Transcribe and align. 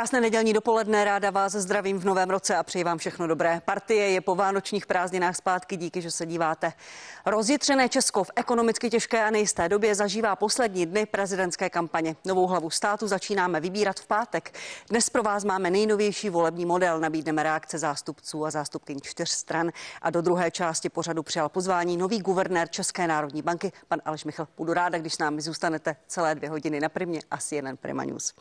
Krásné 0.00 0.20
nedělní 0.20 0.52
dopoledne, 0.52 1.04
ráda 1.04 1.30
vás 1.30 1.52
zdravím 1.52 1.98
v 1.98 2.04
novém 2.04 2.30
roce 2.30 2.56
a 2.56 2.62
přeji 2.62 2.84
vám 2.84 2.98
všechno 2.98 3.26
dobré. 3.26 3.62
Partie 3.64 4.10
je 4.10 4.20
po 4.20 4.34
vánočních 4.34 4.86
prázdninách 4.86 5.36
zpátky, 5.36 5.76
díky, 5.76 6.02
že 6.02 6.10
se 6.10 6.26
díváte. 6.26 6.72
Rozjitřené 7.26 7.88
Česko 7.88 8.24
v 8.24 8.30
ekonomicky 8.36 8.90
těžké 8.90 9.24
a 9.24 9.30
nejisté 9.30 9.68
době 9.68 9.94
zažívá 9.94 10.36
poslední 10.36 10.86
dny 10.86 11.06
prezidentské 11.06 11.70
kampaně. 11.70 12.16
Novou 12.24 12.46
hlavu 12.46 12.70
státu 12.70 13.06
začínáme 13.08 13.60
vybírat 13.60 14.00
v 14.00 14.06
pátek. 14.06 14.54
Dnes 14.88 15.10
pro 15.10 15.22
vás 15.22 15.44
máme 15.44 15.70
nejnovější 15.70 16.30
volební 16.30 16.66
model. 16.66 17.00
Nabídneme 17.00 17.42
reakce 17.42 17.78
zástupců 17.78 18.46
a 18.46 18.50
zástupkyň 18.50 19.00
čtyř 19.02 19.30
stran. 19.30 19.70
A 20.02 20.10
do 20.10 20.20
druhé 20.20 20.50
části 20.50 20.88
pořadu 20.88 21.22
přijal 21.22 21.48
pozvání 21.48 21.96
nový 21.96 22.18
guvernér 22.18 22.68
České 22.68 23.06
národní 23.06 23.42
banky, 23.42 23.72
pan 23.88 24.00
Aleš 24.04 24.24
Michal. 24.24 24.48
Budu 24.56 24.72
ráda, 24.72 24.98
když 24.98 25.14
s 25.14 25.18
námi 25.18 25.42
zůstanete 25.42 25.96
celé 26.06 26.34
dvě 26.34 26.50
hodiny 26.50 26.80
na 26.80 26.88
primě 26.88 27.20
a 27.30 27.36
CNN 27.36 27.76
Prima 27.80 28.04
News. 28.04 28.34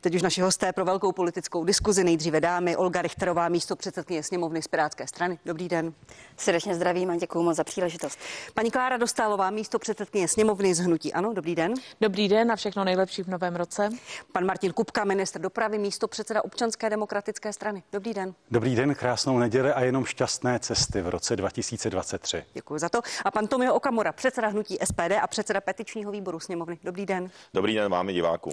Teď 0.00 0.14
už 0.14 0.22
naši 0.22 0.40
hosté 0.40 0.72
pro 0.72 0.84
velkou 0.84 1.03
politickou 1.12 1.64
diskuzi. 1.64 2.04
Nejdříve 2.04 2.40
dámy 2.40 2.76
Olga 2.76 3.02
Richterová, 3.02 3.48
místo 3.48 3.76
předsedkyně 3.76 4.22
sněmovny 4.22 4.62
z 4.62 4.68
Pirátské 4.68 5.06
strany. 5.06 5.38
Dobrý 5.44 5.68
den. 5.68 5.92
Srdečně 6.36 6.74
zdravím 6.74 7.10
a 7.10 7.16
děkuji 7.16 7.42
moc 7.42 7.56
za 7.56 7.64
příležitost. 7.64 8.18
Paní 8.54 8.70
Klára 8.70 8.96
Dostálová, 8.96 9.50
místo 9.50 9.78
předsedkyně 9.78 10.28
sněmovny 10.28 10.74
z 10.74 10.78
Hnutí. 10.78 11.12
Ano, 11.12 11.32
dobrý 11.32 11.54
den. 11.54 11.74
Dobrý 12.00 12.28
den 12.28 12.52
a 12.52 12.56
všechno 12.56 12.84
nejlepší 12.84 13.22
v 13.22 13.28
novém 13.28 13.56
roce. 13.56 13.88
Pan 14.32 14.46
Martin 14.46 14.72
Kupka, 14.72 15.04
ministr 15.04 15.40
dopravy, 15.40 15.78
místo 15.78 16.08
předseda 16.08 16.44
občanské 16.44 16.90
demokratické 16.90 17.52
strany. 17.52 17.82
Dobrý 17.92 18.14
den. 18.14 18.34
Dobrý 18.50 18.74
den, 18.74 18.94
krásnou 18.94 19.38
neděli 19.38 19.72
a 19.72 19.80
jenom 19.80 20.04
šťastné 20.04 20.58
cesty 20.58 21.02
v 21.02 21.08
roce 21.08 21.36
2023. 21.36 22.44
Děkuji 22.54 22.78
za 22.78 22.88
to. 22.88 23.00
A 23.24 23.30
pan 23.30 23.46
Tomio 23.46 23.74
Okamura, 23.74 24.12
předseda 24.12 24.48
hnutí 24.48 24.78
SPD 24.84 25.12
a 25.22 25.26
předseda 25.26 25.60
petičního 25.60 26.12
výboru 26.12 26.40
sněmovny. 26.40 26.78
Dobrý 26.84 27.06
den. 27.06 27.30
Dobrý 27.54 27.74
den 27.74 27.90
vám 27.90 28.06
diváků. 28.08 28.50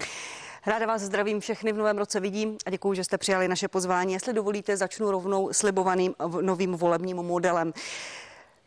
Ráda 0.66 0.86
vás 0.86 1.02
zdravím 1.02 1.40
všechny 1.40 1.72
v 1.72 1.76
novém 1.76 1.98
roce 1.98 2.20
vidím 2.20 2.56
a 2.66 2.70
děkuji, 2.70 2.94
že 2.94 3.04
jste 3.04 3.18
přijali 3.18 3.48
naše 3.48 3.68
pozvání. 3.68 4.12
Jestli 4.12 4.32
dovolíte, 4.32 4.76
začnu 4.76 5.10
rovnou 5.10 5.52
slibovaným 5.52 6.14
novým 6.40 6.72
volebním 6.74 7.16
modelem. 7.16 7.72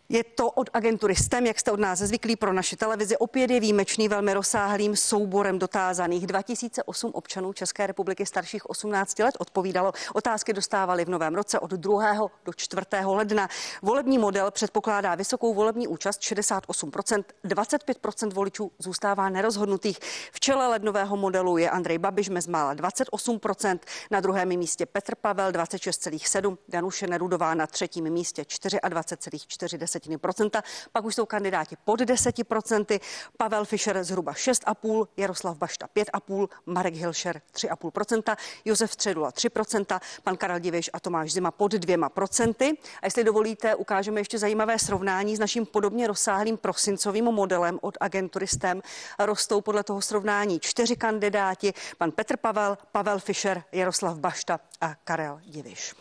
Je 0.10 0.24
to 0.24 0.52
od 0.52 0.70
agentury 0.74 1.16
STEM, 1.16 1.46
jak 1.46 1.60
jste 1.60 1.72
od 1.72 1.80
nás 1.80 2.00
zvyklí 2.00 2.36
pro 2.36 2.54
naši 2.54 2.76
televizi. 2.76 3.18
Opět 3.18 3.52
je 3.52 3.60
výjimečný, 3.60 4.08
velmi 4.08 4.34
rozsáhlým 4.34 4.96
souborem 4.96 5.60
dotázaných. 5.60 6.28
2008 6.28 7.12
občanů 7.14 7.54
České 7.54 7.88
republiky 7.88 8.26
starších 8.26 8.70
18 8.70 9.20
let 9.20 9.36
odpovídalo. 9.40 9.92
Otázky 10.14 10.54
dostávali 10.54 11.06
v 11.06 11.10
novém 11.10 11.36
roce 11.36 11.60
od 11.60 11.72
2. 11.72 12.14
do 12.46 12.54
4. 12.54 12.82
ledna. 13.06 13.50
Volební 13.82 14.18
model 14.18 14.52
předpokládá 14.52 15.16
vysokou 15.16 15.54
volební 15.54 15.88
účast 15.88 16.22
68%, 16.22 17.24
25% 17.46 18.34
voličů 18.34 18.72
zůstává 18.80 19.30
nerozhodnutých. 19.30 20.00
V 20.32 20.40
čele 20.40 20.68
lednového 20.68 21.18
modelu 21.18 21.58
je 21.58 21.70
Andrej 21.70 21.98
Babiš 21.98 22.30
mezmála 22.30 22.76
28%, 22.76 23.80
na 24.12 24.20
druhém 24.20 24.48
místě 24.48 24.86
Petr 24.86 25.16
Pavel 25.16 25.52
26,7%, 25.52 26.58
Danuše 26.70 27.08
Nerudová 27.08 27.54
na 27.54 27.68
třetím 27.68 28.10
místě 28.10 28.42
24,4%. 28.42 29.95
0,2%. 30.04 30.62
Pak 30.92 31.06
už 31.06 31.16
jsou 31.16 31.26
kandidáti 31.26 31.76
pod 31.86 32.02
10%. 32.02 33.00
Pavel 33.38 33.66
Fischer 33.66 34.04
zhruba 34.04 34.34
6,5%, 34.34 35.08
Jaroslav 35.18 35.58
Bašta 35.58 35.88
5,5%, 35.96 36.48
Marek 36.66 36.94
Hilšer 36.94 37.42
3,5%, 37.54 38.38
Josef 38.66 38.92
Středula 38.92 39.32
3%, 39.32 40.00
pan 40.24 40.38
Karel 40.38 40.60
Divěš 40.60 40.90
a 40.94 41.00
Tomáš 41.00 41.32
Zima 41.32 41.52
pod 41.52 41.74
2%. 41.74 42.78
A 43.02 43.06
jestli 43.06 43.24
dovolíte, 43.24 43.76
ukážeme 43.76 44.20
ještě 44.20 44.40
zajímavé 44.40 44.80
srovnání 44.80 45.36
s 45.36 45.40
naším 45.40 45.66
podobně 45.66 46.08
rozsáhlým 46.08 46.58
prosincovým 46.58 47.26
modelem 47.26 47.80
od 47.82 47.98
agentury 48.00 48.48
STEM. 48.48 48.82
Rostou 49.20 49.62
podle 49.62 49.84
toho 49.84 50.02
srovnání 50.02 50.60
čtyři 50.60 50.96
kandidáti, 50.96 51.74
pan 51.98 52.12
Petr 52.12 52.38
Pavel, 52.38 52.78
Pavel 52.92 53.20
Fischer, 53.20 53.64
Jaroslav 53.72 54.18
Bašta 54.18 54.60
a 54.82 54.96
Karel 55.04 55.42
Diviš. 55.46 55.96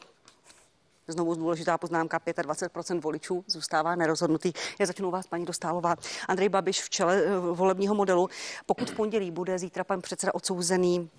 Znovu 1.08 1.34
důležitá 1.34 1.78
poznámka, 1.78 2.18
25% 2.18 3.00
voličů 3.00 3.44
zůstává 3.46 3.94
nerozhodnutý. 3.94 4.52
Já 4.78 4.86
začnu 4.86 5.10
vás, 5.10 5.26
paní 5.26 5.44
Dostálová. 5.44 5.96
Andrej 6.28 6.48
Babiš 6.48 6.82
v 6.82 6.90
čele 6.90 7.22
eh, 7.24 7.38
volebního 7.38 7.94
modelu. 7.94 8.28
Pokud 8.66 8.90
v 8.90 8.94
pondělí 8.94 9.30
bude 9.30 9.58
zítra 9.58 9.84
pan 9.84 10.00
předseda 10.00 10.34
odsouzený 10.34 11.10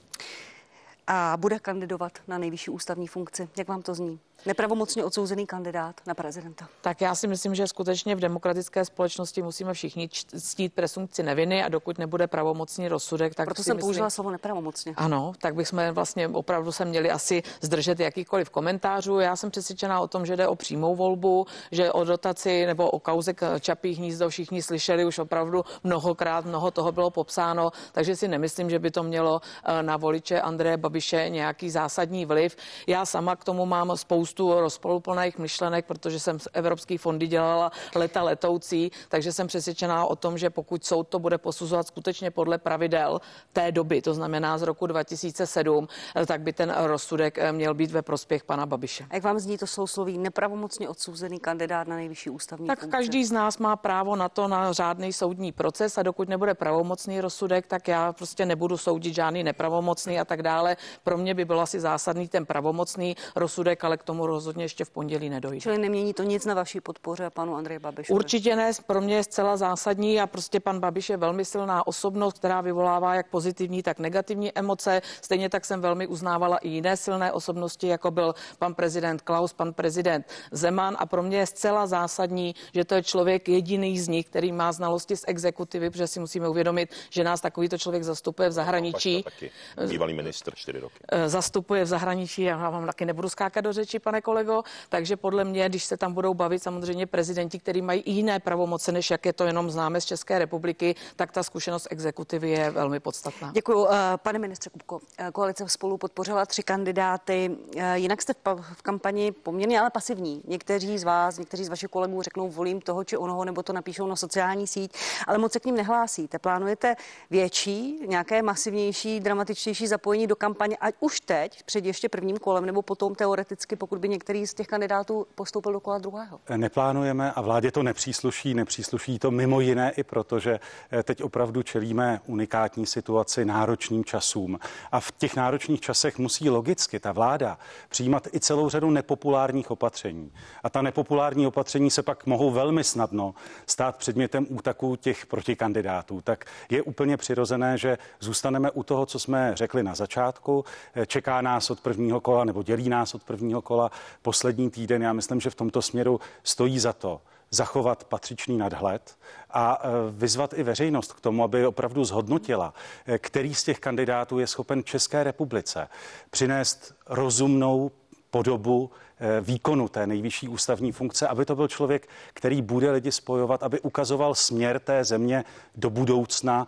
a 1.08 1.38
bude 1.38 1.60
kandidovat 1.60 2.20
na 2.28 2.38
nejvyšší 2.38 2.72
ústavní 2.72 3.08
funkci, 3.08 3.50
jak 3.58 3.68
vám 3.68 3.82
to 3.82 3.94
zní? 3.94 4.20
Nepravomocně 4.46 5.04
odsouzený 5.04 5.48
kandidát 5.48 6.02
na 6.08 6.14
prezidenta. 6.14 6.68
Tak 6.82 7.02
já 7.02 7.16
si 7.16 7.28
myslím, 7.28 7.56
že 7.56 7.68
skutečně 7.68 8.16
v 8.16 8.20
demokratické 8.20 8.86
společnosti 8.86 9.42
musíme 9.42 9.74
všichni 9.74 10.10
ctít 10.40 10.74
presumpci 10.74 11.24
neviny 11.24 11.64
a 11.64 11.70
dokud 11.70 11.98
nebude 11.98 12.28
pravomocný 12.28 12.88
rozsudek, 12.88 13.36
tak 13.36 13.46
Proto 13.46 13.62
si 13.62 13.66
jsem 13.66 13.78
myslím, 13.78 13.88
použila 13.88 14.10
slovo 14.10 14.32
nepravomocně. 14.32 14.94
Ano, 14.98 15.34
tak 15.42 15.56
bychom 15.56 15.84
vlastně 15.92 16.28
opravdu 16.28 16.72
se 16.72 16.86
měli 16.86 17.12
asi 17.12 17.44
zdržet 17.62 18.00
jakýkoliv 18.00 18.50
komentářů. 18.50 19.20
Já 19.20 19.36
jsem 19.36 19.52
přesvědčená 19.52 20.00
o 20.00 20.08
tom, 20.08 20.26
že 20.26 20.36
jde 20.36 20.48
o 20.48 20.56
přímou 20.56 20.96
volbu, 20.96 21.46
že 21.72 21.92
o 21.92 22.04
dotaci 22.04 22.66
nebo 22.66 22.90
o 22.90 23.00
kauze 23.00 23.34
Čapí 23.60 23.94
hnízdo 23.94 24.30
všichni 24.30 24.62
slyšeli 24.62 25.06
už 25.06 25.20
opravdu 25.20 25.64
mnohokrát, 25.84 26.46
mnoho 26.46 26.72
toho 26.72 26.92
bylo 26.92 27.10
popsáno, 27.10 27.72
takže 27.92 28.16
si 28.16 28.28
nemyslím, 28.28 28.70
že 28.70 28.80
by 28.80 28.92
to 28.92 29.04
mělo 29.04 29.42
eh, 29.64 29.84
na 29.84 29.98
voliče 29.98 30.42
Andreje 30.42 30.78
Babiše 30.78 31.30
nějaký 31.30 31.70
zásadní 31.70 32.26
vliv. 32.26 32.56
Já 32.88 33.06
sama 33.06 33.36
k 33.36 33.44
tomu 33.44 33.66
mám 33.66 33.98
spoustu 33.98 34.25
spoustu 34.26 34.60
rozpoluplných 34.60 35.38
myšlenek, 35.38 35.86
protože 35.86 36.20
jsem 36.20 36.40
z 36.40 36.48
Evropských 36.54 37.02
fondy 37.02 37.28
dělala 37.28 37.72
leta 37.96 38.24
letoucí, 38.24 38.92
takže 39.10 39.34
jsem 39.34 39.48
přesvědčená 39.48 40.06
o 40.06 40.16
tom, 40.16 40.38
že 40.38 40.50
pokud 40.50 40.86
soud 40.86 41.08
to 41.08 41.20
bude 41.20 41.38
posuzovat 41.38 41.88
skutečně 41.88 42.32
podle 42.32 42.58
pravidel 42.58 43.22
té 43.54 43.72
doby, 43.72 44.02
to 44.02 44.14
znamená 44.14 44.58
z 44.58 44.62
roku 44.62 44.88
2007, 44.88 45.88
tak 46.26 46.42
by 46.42 46.54
ten 46.54 46.74
rozsudek 46.78 47.38
eh, 47.38 47.52
měl 47.52 47.74
být 47.74 47.92
ve 47.92 48.02
prospěch 48.02 48.44
pana 48.44 48.66
Babiše. 48.66 49.06
A 49.10 49.16
jak 49.16 49.24
vám 49.24 49.40
zní 49.40 49.58
to 49.58 49.68
sousloví 49.68 50.18
nepravomocně 50.18 50.90
odsouzený 50.90 51.40
kandidát 51.40 51.88
na 51.88 51.96
nejvyšší 51.96 52.30
ústavní 52.30 52.68
Tak 52.68 52.80
funkci? 52.80 52.98
každý 52.98 53.26
z 53.26 53.32
nás 53.32 53.58
má 53.58 53.76
právo 53.76 54.16
na 54.16 54.30
to, 54.30 54.48
na 54.48 54.74
řádný 54.74 55.14
soudní 55.14 55.52
proces 55.52 55.98
a 55.98 56.04
dokud 56.04 56.30
nebude 56.30 56.54
pravomocný 56.54 57.22
rozsudek, 57.22 57.68
tak 57.68 57.88
já 57.88 58.14
prostě 58.14 58.46
nebudu 58.46 58.78
soudit 58.78 59.16
žádný 59.16 59.44
nepravomocný 59.44 60.20
a 60.20 60.26
tak 60.26 60.42
dále. 60.42 60.78
Pro 61.04 61.18
mě 61.18 61.34
by 61.34 61.46
byl 61.46 61.62
asi 61.62 61.80
zásadný 61.80 62.28
ten 62.28 62.46
pravomocný 62.46 63.16
rozsudek, 63.36 63.84
ale 63.84 63.98
k 63.98 64.04
tomu 64.04 64.15
rozhodně 64.20 64.64
ještě 64.64 64.86
v 64.86 64.90
pondělí 64.90 65.30
nedojde. 65.30 65.62
Čili 65.62 65.78
nemění 65.78 66.14
to 66.14 66.24
nic 66.24 66.46
na 66.46 66.54
vaší 66.54 66.82
podpoře 66.82 67.30
panu 67.30 67.56
Andreji 67.56 67.80
Babišovi? 67.80 68.16
Určitě 68.16 68.56
ne, 68.56 68.72
pro 68.88 69.02
mě 69.02 69.16
je 69.16 69.24
zcela 69.24 69.58
zásadní 69.58 70.22
a 70.22 70.28
prostě 70.28 70.60
pan 70.60 70.80
Babiš 70.80 71.10
je 71.10 71.18
velmi 71.18 71.46
silná 71.46 71.88
osobnost, 71.88 72.38
která 72.38 72.62
vyvolává 72.62 73.16
jak 73.16 73.30
pozitivní, 73.30 73.84
tak 73.84 74.00
negativní 74.00 74.58
emoce. 74.58 75.02
Stejně 75.22 75.50
tak 75.50 75.66
jsem 75.66 75.82
velmi 75.82 76.08
uznávala 76.08 76.58
i 76.58 76.70
jiné 76.70 76.98
silné 76.98 77.32
osobnosti, 77.32 77.88
jako 77.88 78.12
byl 78.12 78.36
pan 78.60 78.74
prezident 78.74 79.22
Klaus, 79.22 79.54
pan 79.54 79.74
prezident 79.74 80.26
Zeman 80.52 80.96
a 81.00 81.06
pro 81.06 81.24
mě 81.24 81.38
je 81.38 81.46
zcela 81.46 81.88
zásadní, 81.88 82.56
že 82.74 82.86
to 82.86 82.96
je 82.96 83.04
člověk 83.04 83.50
jediný 83.50 84.00
z 84.00 84.08
nich, 84.08 84.26
který 84.26 84.52
má 84.52 84.72
znalosti 84.72 85.18
z 85.18 85.24
exekutivy, 85.28 85.90
protože 85.90 86.08
si 86.08 86.20
musíme 86.20 86.50
uvědomit, 86.50 86.90
že 87.10 87.24
nás 87.24 87.42
takovýto 87.42 87.78
člověk 87.78 88.04
zastupuje 88.04 88.50
v 88.50 88.52
zahraničí. 88.52 89.24
Taky 89.24 89.52
bývalý 89.88 90.14
ministr 90.14 90.56
čtyři 90.56 90.80
roky. 90.80 90.96
Eh, 91.12 91.30
zastupuje 91.30 91.84
v 91.84 91.88
zahraničí, 91.88 92.42
já 92.42 92.70
vám 92.70 92.86
taky 92.86 93.06
nebudu 93.06 93.30
skákat 93.30 93.64
do 93.64 93.74
řeči, 93.74 94.00
pane 94.06 94.22
kolego. 94.22 94.64
Takže 94.90 95.18
podle 95.18 95.44
mě, 95.44 95.70
když 95.70 95.84
se 95.84 95.98
tam 95.98 96.14
budou 96.14 96.34
bavit 96.34 96.64
samozřejmě 96.64 97.06
prezidenti, 97.06 97.60
kteří 97.60 97.82
mají 97.82 98.04
jiné 98.06 98.40
pravomoce, 98.40 98.92
než 98.92 99.12
jak 99.12 99.26
je 99.26 99.34
to 99.34 99.44
jenom 99.44 99.72
známe 99.72 100.02
z 100.02 100.06
České 100.06 100.40
republiky, 100.40 100.96
tak 101.16 101.32
ta 101.32 101.44
zkušenost 101.44 101.88
exekutivy 101.92 102.50
je 102.50 102.72
velmi 102.72 103.00
podstatná. 103.00 103.52
Děkuji. 103.54 103.88
Eh, 103.90 104.18
pane 104.18 104.40
ministře 104.40 104.70
Kupko, 104.70 105.00
eh, 105.18 105.32
koalice 105.32 105.70
spolu 105.70 105.98
podpořila 105.98 106.46
tři 106.46 106.64
kandidáty. 106.64 107.58
Eh, 107.78 107.98
jinak 107.98 108.22
jste 108.22 108.34
v 108.74 108.82
kampani 108.82 109.32
poměrně 109.32 109.80
ale 109.80 109.90
pasivní. 109.90 110.42
Někteří 110.48 110.98
z 110.98 111.04
vás, 111.04 111.38
někteří 111.38 111.64
z 111.66 111.70
vašich 111.70 111.90
kolegů 111.90 112.22
řeknou, 112.22 112.50
volím 112.50 112.82
toho 112.82 113.04
či 113.04 113.18
onoho, 113.18 113.46
nebo 113.46 113.64
to 113.64 113.74
napíšou 113.74 114.08
na 114.08 114.16
sociální 114.16 114.68
síť, 114.68 114.94
ale 115.28 115.38
moc 115.38 115.54
se 115.54 115.60
k 115.60 115.66
ním 115.66 115.76
nehlásíte. 115.76 116.40
Plánujete 116.40 116.96
větší, 117.30 118.00
nějaké 118.08 118.42
masivnější, 118.42 119.20
dramatičtější 119.20 119.88
zapojení 119.88 120.28
do 120.28 120.36
kampaně, 120.36 120.78
ať 120.78 120.96
už 121.00 121.20
teď, 121.22 121.64
před 121.64 121.86
ještě 121.86 122.10
prvním 122.10 122.38
kolem, 122.38 122.66
nebo 122.66 122.82
potom 122.82 123.16
teoreticky, 123.16 123.76
pokud 123.76 123.95
by 124.00 124.10
některý 124.10 124.48
z 124.48 124.54
těch 124.54 124.68
kandidátů 124.68 125.28
postoupil 125.36 125.74
do 125.74 125.80
kola 125.80 125.98
druhého? 125.98 126.40
Neplánujeme 126.58 127.32
a 127.32 127.42
vládě 127.42 127.72
to 127.72 127.84
nepřísluší. 127.84 128.54
Nepřísluší 128.54 129.20
to 129.20 129.32
mimo 129.32 129.60
jiné 129.60 129.92
i 129.92 130.04
proto, 130.04 130.40
že 130.40 130.60
eh, 130.92 131.04
teď 131.04 131.24
opravdu 131.24 131.64
čelíme 131.64 132.22
unikátní 132.26 132.86
situaci, 132.86 133.46
náročným 133.46 134.06
časům. 134.06 134.60
A 134.92 135.00
v 135.00 135.12
těch 135.12 135.36
náročných 135.36 135.82
časech 135.82 136.20
musí 136.20 136.50
logicky 136.50 137.00
ta 137.00 137.12
vláda 137.12 137.58
přijímat 137.90 138.28
i 138.34 138.40
celou 138.40 138.70
řadu 138.70 138.90
nepopulárních 138.90 139.72
opatření. 139.72 140.32
A 140.64 140.70
ta 140.70 140.82
nepopulární 140.82 141.48
opatření 141.48 141.92
se 141.92 142.04
pak 142.04 142.26
mohou 142.26 142.52
velmi 142.52 142.84
snadno 142.84 143.34
stát 143.66 143.96
předmětem 143.96 144.46
útaku 144.50 144.96
těch 144.96 145.26
protikandidátů. 145.26 146.22
Tak 146.22 146.46
je 146.70 146.82
úplně 146.82 147.18
přirozené, 147.18 147.78
že 147.78 147.98
zůstaneme 148.20 148.72
u 148.72 148.84
toho, 148.84 149.06
co 149.06 149.20
jsme 149.20 149.52
řekli 149.56 149.84
na 149.84 149.96
začátku. 149.96 150.66
Eh, 150.96 151.06
čeká 151.06 151.42
nás 151.42 151.70
od 151.70 151.82
prvního 151.82 152.22
kola 152.22 152.44
nebo 152.44 152.64
dělí 152.64 152.90
nás 152.90 153.16
od 153.16 153.24
prvního 153.24 153.62
kola 153.62 153.85
poslední 154.22 154.70
týden. 154.70 155.04
Já 155.04 155.14
myslím, 155.14 155.42
že 155.42 155.50
v 155.50 155.56
tomto 155.56 155.82
směru 155.82 156.20
stojí 156.44 156.80
za 156.80 156.94
to 156.94 157.22
zachovat 157.52 158.04
patřičný 158.04 158.58
nadhled 158.58 159.16
a 159.50 159.82
eh, 159.82 159.88
vyzvat 160.12 160.54
i 160.54 160.64
veřejnost 160.64 161.14
k 161.14 161.22
tomu, 161.22 161.44
aby 161.44 161.66
opravdu 161.66 162.04
zhodnotila, 162.04 162.74
eh, 163.06 163.18
který 163.18 163.56
z 163.56 163.64
těch 163.64 163.80
kandidátů 163.80 164.40
je 164.40 164.48
schopen 164.48 164.84
České 164.84 165.24
republice 165.24 165.88
přinést 166.30 166.96
rozumnou 167.08 167.92
podobu 168.30 168.92
eh, 169.20 169.42
výkonu 169.42 169.88
té 169.88 170.08
nejvyšší 170.08 170.48
ústavní 170.48 170.92
funkce, 170.92 171.28
aby 171.28 171.46
to 171.46 171.56
byl 171.56 171.68
člověk, 171.68 172.08
který 172.34 172.62
bude 172.62 172.92
lidi 172.92 173.12
spojovat, 173.12 173.64
aby 173.64 173.80
ukazoval 173.80 174.36
směr 174.36 174.80
té 174.80 175.04
země 175.04 175.44
do 175.76 175.90
budoucna 175.90 176.68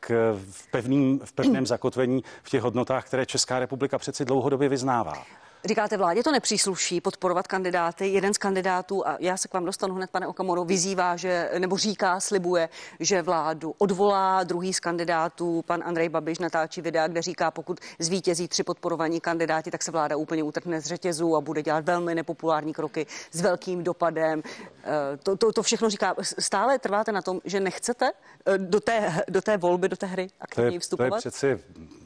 k 0.00 0.36
v, 0.50 0.70
pevným, 0.70 1.20
v 1.24 1.32
pevném 1.32 1.66
zakotvení 1.66 2.24
v 2.42 2.50
těch 2.50 2.62
hodnotách, 2.62 3.06
které 3.06 3.26
Česká 3.26 3.58
republika 3.58 3.98
přeci 3.98 4.24
dlouhodobě 4.24 4.68
vyznává. 4.68 5.24
Říkáte, 5.64 5.96
vládě 5.96 6.22
to 6.22 6.32
nepřísluší 6.32 7.00
podporovat 7.00 7.46
kandidáty. 7.46 8.06
Jeden 8.06 8.34
z 8.34 8.38
kandidátů, 8.38 9.06
a 9.06 9.16
já 9.20 9.36
se 9.36 9.48
k 9.48 9.54
vám 9.54 9.64
dostanu 9.64 9.94
hned, 9.94 10.10
pane 10.10 10.26
Okamoro, 10.26 10.64
vyzývá, 10.64 11.16
že, 11.16 11.50
nebo 11.58 11.76
říká, 11.76 12.20
slibuje, 12.20 12.68
že 13.00 13.22
vládu 13.22 13.74
odvolá. 13.78 14.44
Druhý 14.44 14.74
z 14.74 14.80
kandidátů, 14.80 15.62
pan 15.66 15.82
Andrej 15.84 16.08
Babiš, 16.08 16.38
natáčí 16.38 16.80
videa, 16.80 17.08
kde 17.08 17.22
říká, 17.22 17.50
pokud 17.50 17.80
zvítězí 17.98 18.48
tři 18.48 18.62
podporovaní 18.62 19.20
kandidáti, 19.20 19.70
tak 19.70 19.82
se 19.82 19.90
vláda 19.90 20.16
úplně 20.16 20.42
utrhne 20.42 20.80
z 20.80 20.86
řetězu 20.86 21.36
a 21.36 21.40
bude 21.40 21.62
dělat 21.62 21.84
velmi 21.84 22.14
nepopulární 22.14 22.72
kroky 22.72 23.06
s 23.30 23.40
velkým 23.40 23.84
dopadem. 23.84 24.42
Eh, 24.84 25.16
to, 25.22 25.36
to, 25.36 25.52
to 25.52 25.62
všechno 25.62 25.90
říká. 25.90 26.14
Stále 26.22 26.78
trváte 26.78 27.12
na 27.12 27.22
tom, 27.22 27.40
že 27.44 27.60
nechcete 27.60 28.12
eh, 28.46 28.58
do 28.58 28.80
té, 28.80 29.24
do 29.28 29.42
té 29.42 29.56
volby, 29.56 29.88
do 29.88 29.96
té 29.96 30.06
hry 30.06 30.30
aktivně 30.40 30.80
vstupovat? 30.80 31.08
To 31.08 31.14
je 31.14 31.20
přeci 31.20 31.60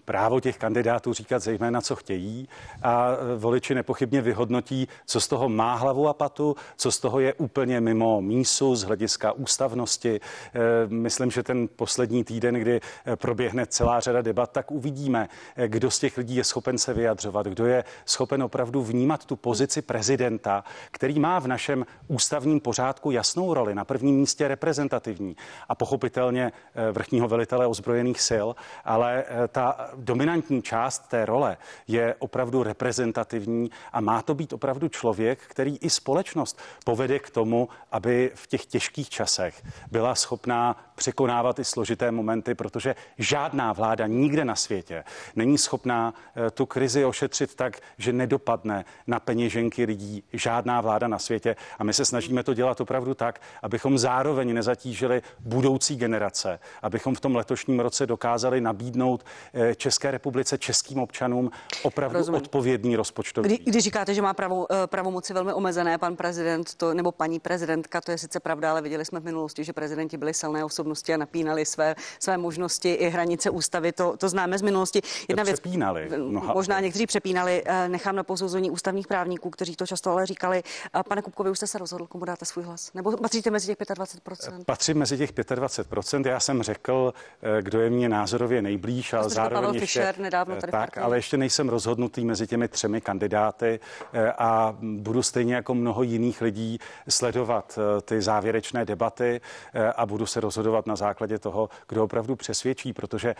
právo 0.05 0.41
těch 0.41 0.59
kandidátů 0.59 1.12
říkat 1.12 1.43
zejména, 1.43 1.81
co 1.81 1.97
chtějí 1.97 2.49
a 2.83 3.09
e, 3.12 3.37
voliči 3.37 3.75
nepochybně 3.75 4.23
vyhodnotí, 4.23 4.89
co 5.06 5.21
z 5.21 5.29
toho 5.29 5.49
má 5.49 5.75
hlavu 5.75 6.09
a 6.09 6.15
patu, 6.15 6.56
co 6.77 6.93
z 6.93 6.99
toho 6.99 7.21
je 7.21 7.35
úplně 7.35 7.81
mimo 7.81 8.21
mísu 8.21 8.77
z 8.77 8.83
hlediska 8.83 9.33
ústavnosti. 9.33 10.21
E, 10.21 10.61
myslím, 10.89 11.31
že 11.31 11.43
ten 11.43 11.69
poslední 11.77 12.25
týden, 12.25 12.55
kdy 12.55 12.81
e, 13.06 13.17
proběhne 13.17 13.67
celá 13.67 14.01
řada 14.01 14.23
debat, 14.23 14.53
tak 14.53 14.71
uvidíme, 14.71 15.29
kdo 15.67 15.91
z 15.91 15.99
těch 15.99 16.19
lidí 16.19 16.37
je 16.37 16.45
schopen 16.45 16.79
se 16.79 16.95
vyjadřovat, 16.95 17.47
kdo 17.47 17.67
je 17.67 17.85
schopen 18.05 18.43
opravdu 18.43 18.83
vnímat 18.83 19.25
tu 19.25 19.37
pozici 19.37 19.83
prezidenta, 19.83 20.65
který 20.91 21.21
má 21.21 21.39
v 21.39 21.47
našem 21.47 21.87
ústavním 22.09 22.61
pořádku 22.61 23.11
jasnou 23.11 23.55
roli, 23.55 23.75
na 23.75 23.85
prvním 23.85 24.17
místě 24.17 24.49
reprezentativní 24.49 25.37
a 25.69 25.75
pochopitelně 25.75 26.53
vrchního 26.93 27.29
velitele 27.29 27.67
ozbrojených 27.67 28.21
sil, 28.29 28.49
ale 28.85 29.25
ta 29.49 29.91
dominantní 29.96 30.62
část 30.62 31.08
té 31.08 31.26
role 31.26 31.56
je 31.88 32.14
opravdu 32.19 32.62
reprezentativní 32.62 33.70
a 33.93 34.00
má 34.00 34.23
to 34.23 34.35
být 34.35 34.52
opravdu 34.52 34.88
člověk, 34.88 35.38
který 35.49 35.76
i 35.76 35.91
společnost 35.91 36.61
povede 36.85 37.19
k 37.19 37.31
tomu, 37.31 37.69
aby 37.93 38.31
v 38.35 38.46
těch 38.46 38.67
těžkých 38.67 39.08
časech 39.08 39.62
byla 39.91 40.14
schopná 40.14 40.76
překonávat 40.94 41.58
i 41.58 41.64
složité 41.64 42.11
momenty, 42.11 42.55
protože 42.55 42.94
žádná 43.19 43.73
vláda 43.73 44.06
nikde 44.06 44.44
na 44.44 44.56
světě 44.56 45.05
není 45.37 45.58
schopná 45.58 46.14
eh, 46.37 46.50
tu 46.50 46.67
krizi 46.67 47.05
ošetřit 47.05 47.55
tak, 47.55 47.81
že 47.99 48.12
nedopadne 48.12 48.85
na 49.06 49.20
peněženky 49.20 49.85
lidí 49.85 50.25
žádná 50.32 50.81
vláda 50.81 51.08
na 51.08 51.19
světě. 51.19 51.56
A 51.79 51.85
my 51.85 51.94
se 51.94 52.05
snažíme 52.05 52.43
to 52.43 52.55
dělat 52.55 52.81
opravdu 52.81 53.14
tak, 53.14 53.41
abychom 53.62 53.99
zároveň 53.99 54.55
nezatížili 54.55 55.23
budoucí 55.41 55.96
generace, 55.96 56.61
abychom 56.82 57.14
v 57.14 57.20
tom 57.20 57.37
letošním 57.37 57.81
roce 57.81 58.06
dokázali 58.06 58.61
nabídnout 58.61 59.25
eh, 59.55 59.75
České 59.84 60.10
republice, 60.10 60.58
českým 60.58 60.98
občanům 60.98 61.50
opravdu 61.82 62.19
Rozumím. 62.19 62.40
odpovědný 62.40 62.96
rozpočtový. 62.96 63.48
Kdy, 63.48 63.58
když 63.70 63.84
říkáte, 63.84 64.14
že 64.14 64.22
má 64.22 64.34
pravo, 64.34 64.66
eh, 64.72 64.86
pravomoci 64.86 65.34
velmi 65.34 65.52
omezené, 65.52 65.98
pan 65.98 66.16
prezident 66.16 66.75
to, 66.75 66.94
nebo 66.94 67.12
paní 67.12 67.40
prezidentka, 67.40 68.00
to 68.00 68.10
je 68.10 68.19
sice 68.19 68.40
pravda, 68.40 68.70
ale 68.70 68.82
viděli 68.82 69.04
jsme 69.04 69.20
v 69.20 69.25
minulosti, 69.25 69.64
že 69.64 69.72
prezidenti 69.72 70.16
byli 70.16 70.34
silné 70.34 70.64
osobnosti 70.64 71.14
a 71.14 71.16
napínali 71.16 71.64
své, 71.64 71.94
své 72.19 72.36
možnosti 72.38 72.92
i 72.92 73.08
hranice 73.08 73.50
ústavy. 73.50 73.92
To, 73.92 74.16
to 74.16 74.28
známe 74.28 74.58
z 74.58 74.62
minulosti. 74.62 75.02
Jedna 75.28 75.44
věc, 75.44 75.60
přepínali. 75.60 76.10
Možná 76.54 76.81
někteří 76.81 77.06
přepínali. 77.06 77.62
Eh, 77.66 77.88
nechám 77.88 78.16
na 78.16 78.22
posouzení 78.22 78.70
ústavních 78.70 79.06
právníků, 79.06 79.50
kteří 79.50 79.76
to 79.76 79.86
často 79.86 80.10
ale 80.10 80.26
říkali. 80.26 80.62
Pane 81.08 81.22
Kupkovi, 81.22 81.50
už 81.50 81.58
jste 81.58 81.66
se 81.66 81.78
rozhodl, 81.78 82.06
komu 82.06 82.25
dáte 82.25 82.44
svůj 82.44 82.64
hlas? 82.64 82.90
Nebo 82.94 83.16
patříte 83.16 83.50
mezi 83.50 83.66
těch 83.66 83.78
25%? 83.78 84.64
Patřím 84.64 84.98
mezi 84.98 85.19
těch 85.19 85.32
25%. 85.32 86.26
Já 86.26 86.40
jsem 86.40 86.62
řekl, 86.62 87.14
eh, 87.42 87.62
kdo 87.62 87.81
je 87.81 87.90
mě 87.90 88.08
názorově 88.08 88.62
nejblíž, 88.62 89.12
ale 89.12 89.31
zároveň 89.31 89.74
ještě, 89.81 90.15
nedávno 90.19 90.56
tady 90.56 90.71
tak, 90.71 90.99
ale 90.99 91.19
ještě 91.19 91.37
nejsem 91.37 91.69
rozhodnutý 91.69 92.25
mezi 92.25 92.47
těmi 92.47 92.69
třemi 92.69 93.00
kandidáty 93.00 93.81
eh, 94.12 94.32
a 94.32 94.76
budu 94.81 95.23
stejně 95.23 95.55
jako 95.55 95.75
mnoho 95.75 96.03
jiných 96.03 96.41
lidí 96.43 96.79
sledovat 97.09 97.79
eh, 97.79 98.00
ty 98.00 98.23
závěrečné 98.23 98.85
debaty 98.85 99.41
eh, 99.75 99.93
a 99.93 100.06
budu 100.06 100.26
se 100.26 100.41
rozhodovat 100.41 100.87
na 100.87 100.97
základě 100.97 101.38
toho, 101.38 101.69
kdo 101.88 102.05
opravdu 102.05 102.37
přesvědčí, 102.37 102.93
protože 102.93 103.35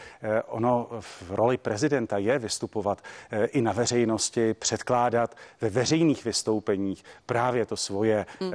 ono 0.47 0.89
v 1.01 1.31
roli 1.31 1.57
prezidenta 1.57 2.19
je 2.19 2.39
vystupovat 2.39 3.03
i 3.47 3.63
na 3.63 3.73
veřejnosti, 3.73 4.55
předkládat 4.55 5.35
ve 5.61 5.71
veřejných 5.71 6.25
vystoupeních 6.25 7.05
právě 7.27 7.67
to 7.67 7.77
svoje 7.77 8.27
hmm 8.41 8.53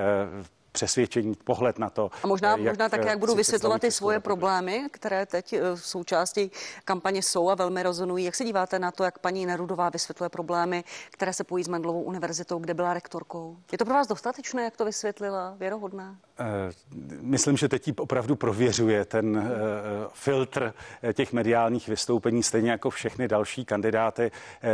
přesvědčení, 0.71 1.35
pohled 1.43 1.79
na 1.79 1.89
to. 1.89 2.11
A 2.23 2.27
možná, 2.27 2.49
jak, 2.49 2.59
možná 2.59 2.89
také, 2.89 3.09
jak 3.09 3.19
budu 3.19 3.35
vysvětlovat 3.35 3.81
ty 3.81 3.91
svoje 3.91 4.19
problémy, 4.19 4.87
které 4.91 5.25
teď 5.25 5.51
v 5.51 5.73
eh, 5.73 5.77
součástí 5.77 6.51
kampaně 6.85 7.21
jsou 7.21 7.49
a 7.49 7.55
velmi 7.55 7.83
rezonují. 7.83 8.25
Jak 8.25 8.35
se 8.35 8.45
díváte 8.45 8.79
na 8.79 8.91
to, 8.91 9.03
jak 9.03 9.19
paní 9.19 9.45
Nerudová 9.45 9.89
vysvětluje 9.89 10.29
problémy, 10.29 10.83
které 11.11 11.33
se 11.33 11.43
pojí 11.43 11.63
s 11.63 11.67
Mendlovou 11.67 12.01
univerzitou, 12.01 12.59
kde 12.59 12.73
byla 12.73 12.93
rektorkou? 12.93 13.57
Je 13.71 13.77
to 13.77 13.85
pro 13.85 13.93
vás 13.93 14.07
dostatečné, 14.07 14.63
jak 14.63 14.77
to 14.77 14.85
vysvětlila? 14.85 15.55
Věrohodná? 15.59 16.17
Eh, 16.39 16.71
myslím, 17.21 17.57
že 17.57 17.67
teď 17.67 17.99
opravdu 17.99 18.35
prověřuje 18.35 19.05
ten 19.05 19.37
uh, 19.37 19.43
filtr 20.13 20.73
těch 21.13 21.33
mediálních 21.33 21.87
vystoupení, 21.87 22.43
stejně 22.43 22.71
jako 22.71 22.89
všechny 22.89 23.27
další 23.27 23.65
kandidáty. 23.65 24.31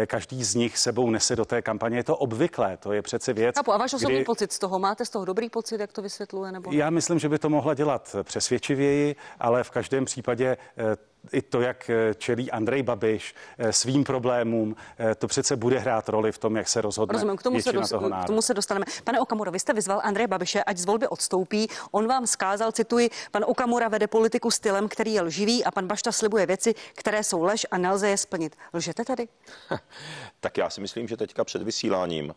Každý 0.07 0.43
z 0.43 0.55
nich 0.55 0.77
sebou 0.77 1.09
nese 1.09 1.35
do 1.35 1.45
té 1.45 1.61
kampaně. 1.61 1.97
Je 1.97 2.03
to 2.03 2.17
obvyklé, 2.17 2.77
to 2.77 2.93
je 2.93 3.01
přece 3.01 3.33
věc. 3.33 3.55
a 3.57 3.77
váš 3.77 3.93
osobní 3.93 4.15
kdy... 4.15 4.25
pocit 4.25 4.51
z 4.51 4.59
toho? 4.59 4.79
Máte 4.79 5.05
z 5.05 5.09
toho 5.09 5.25
dobrý 5.25 5.49
pocit, 5.49 5.79
jak 5.79 5.91
to 5.91 6.01
vysvětluje? 6.01 6.51
Nebo... 6.51 6.71
Já 6.71 6.89
myslím, 6.89 7.19
že 7.19 7.29
by 7.29 7.39
to 7.39 7.49
mohla 7.49 7.73
dělat 7.73 8.15
přesvědčivěji, 8.23 9.15
ale 9.39 9.63
v 9.63 9.69
každém 9.69 10.05
případě 10.05 10.57
eh, 10.77 10.97
i 11.31 11.41
to, 11.41 11.61
jak 11.61 11.89
eh, 11.89 12.13
čelí 12.13 12.51
Andrej 12.51 12.83
Babiš 12.83 13.35
eh, 13.57 13.73
svým 13.73 14.03
problémům, 14.03 14.75
to 15.17 15.27
přece 15.27 15.55
bude 15.55 15.79
hrát 15.79 16.09
roli 16.09 16.31
v 16.31 16.37
tom, 16.37 16.55
jak 16.55 16.67
se 16.67 16.81
rozhodne. 16.81 17.13
Rozumím, 17.13 17.37
k 17.37 17.43
tomu, 17.43 17.61
se, 17.61 17.71
dos- 17.71 17.89
toho 17.89 18.09
k 18.23 18.25
tomu 18.25 18.41
se 18.41 18.53
dostaneme. 18.53 18.85
Pane 19.03 19.19
Okamura, 19.19 19.51
vy 19.51 19.59
jste 19.59 19.73
vyzval 19.73 20.01
Andreje 20.03 20.27
Babiše, 20.27 20.63
ať 20.63 20.77
z 20.77 20.85
volby 20.85 21.07
odstoupí. 21.07 21.67
On 21.91 22.07
vám 22.07 22.27
skázal, 22.27 22.71
cituji, 22.71 23.09
pan 23.31 23.43
Okamura 23.47 23.87
vede 23.87 24.07
politiku 24.07 24.51
stylem, 24.51 24.87
který 24.87 25.13
je 25.13 25.21
lživý 25.21 25.63
a 25.63 25.71
pan 25.71 25.87
Bašta 25.87 26.11
slibuje 26.11 26.45
věci, 26.45 26.73
které 26.93 27.23
jsou 27.23 27.43
lež 27.43 27.65
a 27.71 27.77
nelze 27.77 28.09
je 28.09 28.17
splnit. 28.17 28.55
Lžete 28.73 29.05
tady? 29.05 29.27
tak 30.39 30.57
já 30.57 30.69
si 30.69 30.81
myslím, 30.81 31.07
že 31.07 31.17
teďka 31.17 31.43
před 31.43 31.61
vysíláním 31.61 32.35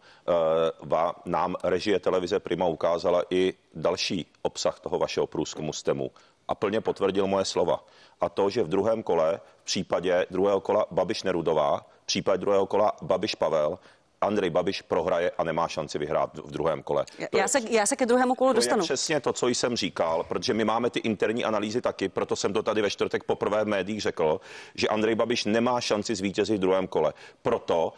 uh, 0.89 0.99
nám 1.25 1.57
režie 1.65 2.01
televize 2.01 2.41
Prima 2.41 2.67
ukázala 2.67 3.23
i 3.31 3.55
další 3.75 4.27
obsah 4.43 4.81
toho 4.81 4.99
vašeho 4.99 5.27
průzkumu 5.27 5.73
STEMu 5.73 6.11
a 6.49 6.55
plně 6.55 6.81
potvrdil 6.81 7.27
moje 7.27 7.45
slova. 7.45 7.85
A 8.21 8.29
to, 8.29 8.51
že 8.51 8.63
v 8.63 8.69
druhém 8.69 9.03
kole, 9.03 9.41
v 9.61 9.65
případě 9.65 10.27
druhého 10.31 10.61
kola 10.61 10.87
Babiš 10.91 11.23
Nerudová, 11.23 11.87
v 12.03 12.07
případě 12.07 12.39
druhého 12.39 12.67
kola 12.67 12.93
Babiš 13.03 13.35
Pavel, 13.35 13.79
Andrej 14.21 14.51
Babiš 14.51 14.83
prohraje 14.83 15.31
a 15.39 15.45
nemá 15.45 15.69
šanci 15.69 15.99
vyhrát 15.99 16.39
v 16.39 16.51
druhém 16.51 16.83
kole. 16.83 17.05
Já, 17.19 17.27
já, 17.33 17.49
se, 17.49 17.59
já 17.71 17.87
se 17.87 17.97
ke 17.97 18.07
druhému 18.07 18.35
kolu 18.35 18.51
to 18.51 18.57
dostanu. 18.57 18.83
Je 18.83 18.85
přesně 18.85 19.21
to, 19.21 19.33
co 19.33 19.49
jsem 19.49 19.77
říkal, 19.77 20.25
protože 20.29 20.55
my 20.55 20.65
máme 20.65 20.91
ty 20.91 20.99
interní 20.99 21.45
analýzy 21.45 21.81
taky, 21.81 22.09
proto 22.09 22.37
jsem 22.37 22.53
to 22.53 22.63
tady 22.63 22.83
ve 22.83 22.91
čtvrtek 22.91 23.25
poprvé 23.25 23.65
v 23.65 23.69
médiích 23.69 24.01
řekl, 24.03 24.41
že 24.75 24.89
Andrej 24.89 25.15
Babiš 25.15 25.45
nemá 25.45 25.81
šanci 25.81 26.15
zvítězit 26.15 26.57
v 26.57 26.61
druhém 26.61 26.87
kole. 26.87 27.13
Proto 27.43 27.93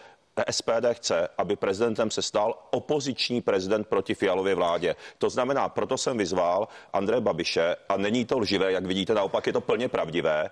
SPD 0.50 0.86
chce, 0.92 1.28
aby 1.38 1.56
prezidentem 1.56 2.10
se 2.10 2.22
stal 2.22 2.54
opoziční 2.70 3.40
prezident 3.40 3.86
proti 3.86 4.14
Fialově 4.14 4.54
vládě. 4.54 4.96
To 5.18 5.30
znamená, 5.30 5.68
proto 5.68 5.98
jsem 5.98 6.18
vyzval 6.18 6.68
Andreje 6.92 7.20
Babiše, 7.20 7.76
a 7.88 7.96
není 7.96 8.24
to 8.24 8.38
lživé, 8.38 8.72
jak 8.72 8.86
vidíte, 8.86 9.14
naopak 9.14 9.46
je 9.46 9.52
to 9.52 9.60
plně 9.60 9.88
pravdivé, 9.88 10.50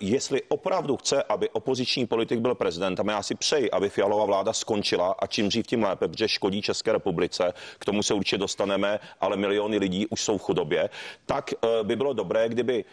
jestli 0.00 0.42
opravdu 0.48 0.96
chce, 0.96 1.22
aby 1.22 1.50
opoziční 1.50 2.06
politik 2.06 2.38
byl 2.40 2.54
prezidentem, 2.54 3.08
já 3.08 3.22
si 3.22 3.34
přeji, 3.34 3.70
aby 3.70 3.88
Fialová 3.88 4.24
vláda 4.24 4.52
skončila 4.52 5.14
a 5.18 5.26
čím 5.26 5.48
dřív 5.48 5.66
tím 5.66 5.82
lépe, 5.82 6.08
protože 6.08 6.28
škodí 6.28 6.62
České 6.62 6.92
republice, 6.92 7.52
k 7.78 7.84
tomu 7.84 8.02
se 8.02 8.14
určitě 8.14 8.38
dostaneme, 8.38 9.00
ale 9.20 9.36
miliony 9.36 9.78
lidí 9.78 10.06
už 10.06 10.20
jsou 10.20 10.38
v 10.38 10.42
chudobě, 10.42 10.90
tak 11.26 11.52
eh, 11.52 11.68
by 11.82 11.96
bylo 11.96 12.12
dobré, 12.12 12.48
kdyby 12.48 12.84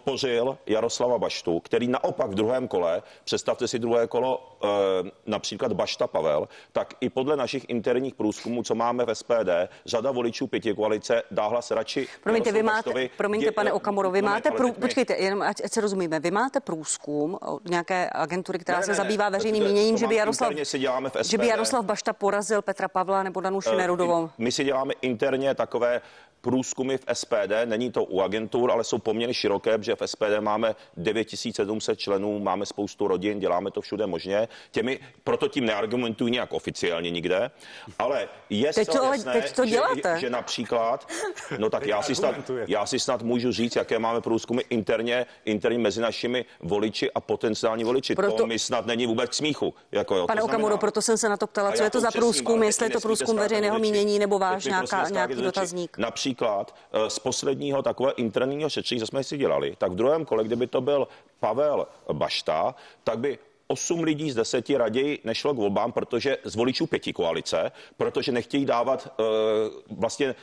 podpořil 0.00 0.58
Jaroslava 0.66 1.18
Baštu, 1.18 1.60
který 1.60 1.88
naopak 1.88 2.30
v 2.30 2.34
druhém 2.34 2.68
kole, 2.68 3.02
představte 3.24 3.68
si 3.68 3.78
druhé 3.78 4.06
kolo, 4.06 4.56
e, 4.64 5.10
například 5.26 5.72
Bašta 5.72 6.06
Pavel, 6.06 6.48
tak 6.72 6.94
i 7.00 7.08
podle 7.08 7.36
našich 7.36 7.64
interních 7.68 8.14
průzkumů, 8.14 8.62
co 8.62 8.74
máme 8.74 9.04
v 9.04 9.14
SPD, 9.14 9.68
řada 9.86 10.10
voličů 10.10 10.46
pěti 10.46 10.74
koalice 10.74 11.22
dá 11.30 11.46
hlas 11.46 11.70
radši. 11.70 12.08
Promiňte, 12.22 12.52
vy 12.52 12.62
máte, 12.62 12.76
Baštovi. 12.76 13.10
promiňte, 13.16 13.46
Je- 13.46 13.52
pane 13.52 13.72
Okamuro, 13.72 14.10
vy 14.10 14.22
ne, 14.22 14.28
máte, 14.28 14.50
prů, 14.50 14.72
počkejte, 14.72 15.14
jenom 15.14 15.42
ať, 15.42 15.64
ať 15.64 15.72
se 15.72 15.80
rozumíme, 15.80 16.20
vy 16.20 16.30
máte 16.30 16.60
průzkum 16.60 17.38
od 17.46 17.68
nějaké 17.68 18.10
agentury, 18.12 18.58
která 18.58 18.78
Ne, 18.78 18.84
se 18.84 18.90
ne, 18.90 18.98
ne, 18.98 19.04
zabývá 19.04 19.24
to- 19.26 19.32
veřejným 19.36 19.64
míněním, 19.64 19.96
že 19.98 20.06
by 20.06 20.14
Jaroslav, 20.14 20.52
že 21.22 21.38
by. 21.38 21.46
Jaroslav 21.46 21.84
Bašta 21.84 22.12
porazil 22.12 22.62
Petra 22.62 22.88
Pavla 22.88 23.22
nebo 23.22 23.40
Danuši 23.40 23.70
Eh, 23.72 23.76
Nerudovou. 23.76 24.30
My 24.38 24.52
si 24.52 24.64
děláme 24.64 24.94
interně 25.02 25.54
takové 25.54 26.00
průzkumy 26.40 26.96
v 26.98 27.04
SPD, 27.12 27.52
není 27.64 27.92
to 27.92 28.04
u 28.04 28.20
agentur, 28.20 28.70
ale 28.70 28.84
jsou 28.84 28.98
poměrně 28.98 29.34
široké, 29.34 29.78
protože 29.78 29.94
v 29.96 30.06
SPD 30.08 30.40
máme 30.40 30.74
9700 30.96 31.98
členů, 31.98 32.38
máme 32.38 32.66
spoustu 32.66 33.08
rodin, 33.08 33.38
děláme 33.40 33.70
to 33.70 33.80
všude 33.80 34.06
možně. 34.06 34.48
Těmi, 34.70 34.98
proto 35.24 35.48
tím 35.48 35.66
neargumentuji 35.66 36.32
nějak 36.32 36.52
oficiálně 36.52 37.10
nikde, 37.10 37.50
ale 37.98 38.28
je 38.50 38.72
Teď 38.72 38.88
to 38.88 39.04
jasné, 39.04 39.32
teď 39.32 39.52
to 39.56 39.64
že, 39.64 39.70
děláte. 39.70 40.16
že 40.20 40.30
například, 40.30 41.08
no 41.58 41.70
tak 41.70 41.86
já 41.86 42.02
si, 42.02 42.14
snad, 42.14 42.34
já 42.68 42.86
si 42.86 42.98
snad 42.98 43.22
můžu 43.22 43.52
říct, 43.52 43.76
jaké 43.76 43.98
máme 43.98 44.20
průzkumy 44.20 44.62
interně, 44.70 45.26
interně 45.44 45.78
mezi 45.78 46.00
našimi 46.00 46.44
voliči 46.60 47.10
a 47.12 47.20
potenciální 47.20 47.84
voliči. 47.84 48.14
Proto- 48.14 48.36
To 48.36 48.46
mi 48.46 48.58
snad 48.58 48.86
není 48.86 49.06
vůbec 49.06 49.34
smíchu. 49.36 49.74
Jako, 49.92 50.16
jo, 50.16 50.26
Pane 50.26 50.40
znamená- 50.40 50.54
Okamuro, 50.56 50.78
proto 50.78 51.02
jsem 51.02 51.18
se 51.18 51.28
na 51.28 51.36
to 51.36 51.46
ptala, 51.46 51.72
co 51.72 51.82
je 51.82 51.90
to 51.90 52.00
za 52.00 52.08
upřesním, 52.08 52.20
průzkum, 52.22 52.62
jestli 52.62 52.86
je 52.86 52.90
to 52.90 53.00
průzkum 53.00 53.36
veřejného 53.36 53.78
mínění 53.78 54.18
nebo 54.18 54.38
váš 54.38 54.64
nějaká, 54.64 55.08
nějaký 55.08 55.34
dotazník. 55.34 55.98
Například 55.98 56.29
eh, 56.92 57.10
z 57.10 57.18
posledního 57.18 57.82
takového 57.82 58.18
interního 58.18 58.70
šetření, 58.70 59.00
co 59.00 59.06
jsme 59.06 59.24
si 59.24 59.38
dělali, 59.38 59.74
tak 59.78 59.92
v 59.92 59.94
druhém 59.94 60.24
kole, 60.24 60.44
kdyby 60.44 60.66
to 60.66 60.80
byl 60.80 61.08
Pavel 61.40 61.86
Bašta, 62.12 62.74
tak 63.04 63.18
by 63.18 63.38
8 63.66 64.02
lidí 64.02 64.30
z 64.30 64.34
10 64.34 64.70
raději 64.70 65.18
nešlo 65.24 65.54
k 65.54 65.56
volbám, 65.56 65.92
protože 65.92 66.38
z 66.44 66.56
voličů 66.56 66.86
pěti 66.86 67.12
koalice, 67.12 67.72
protože 67.96 68.32
nechtějí 68.32 68.64
dávat 68.64 69.08
eh, 69.20 69.22
vlastně 69.90 70.34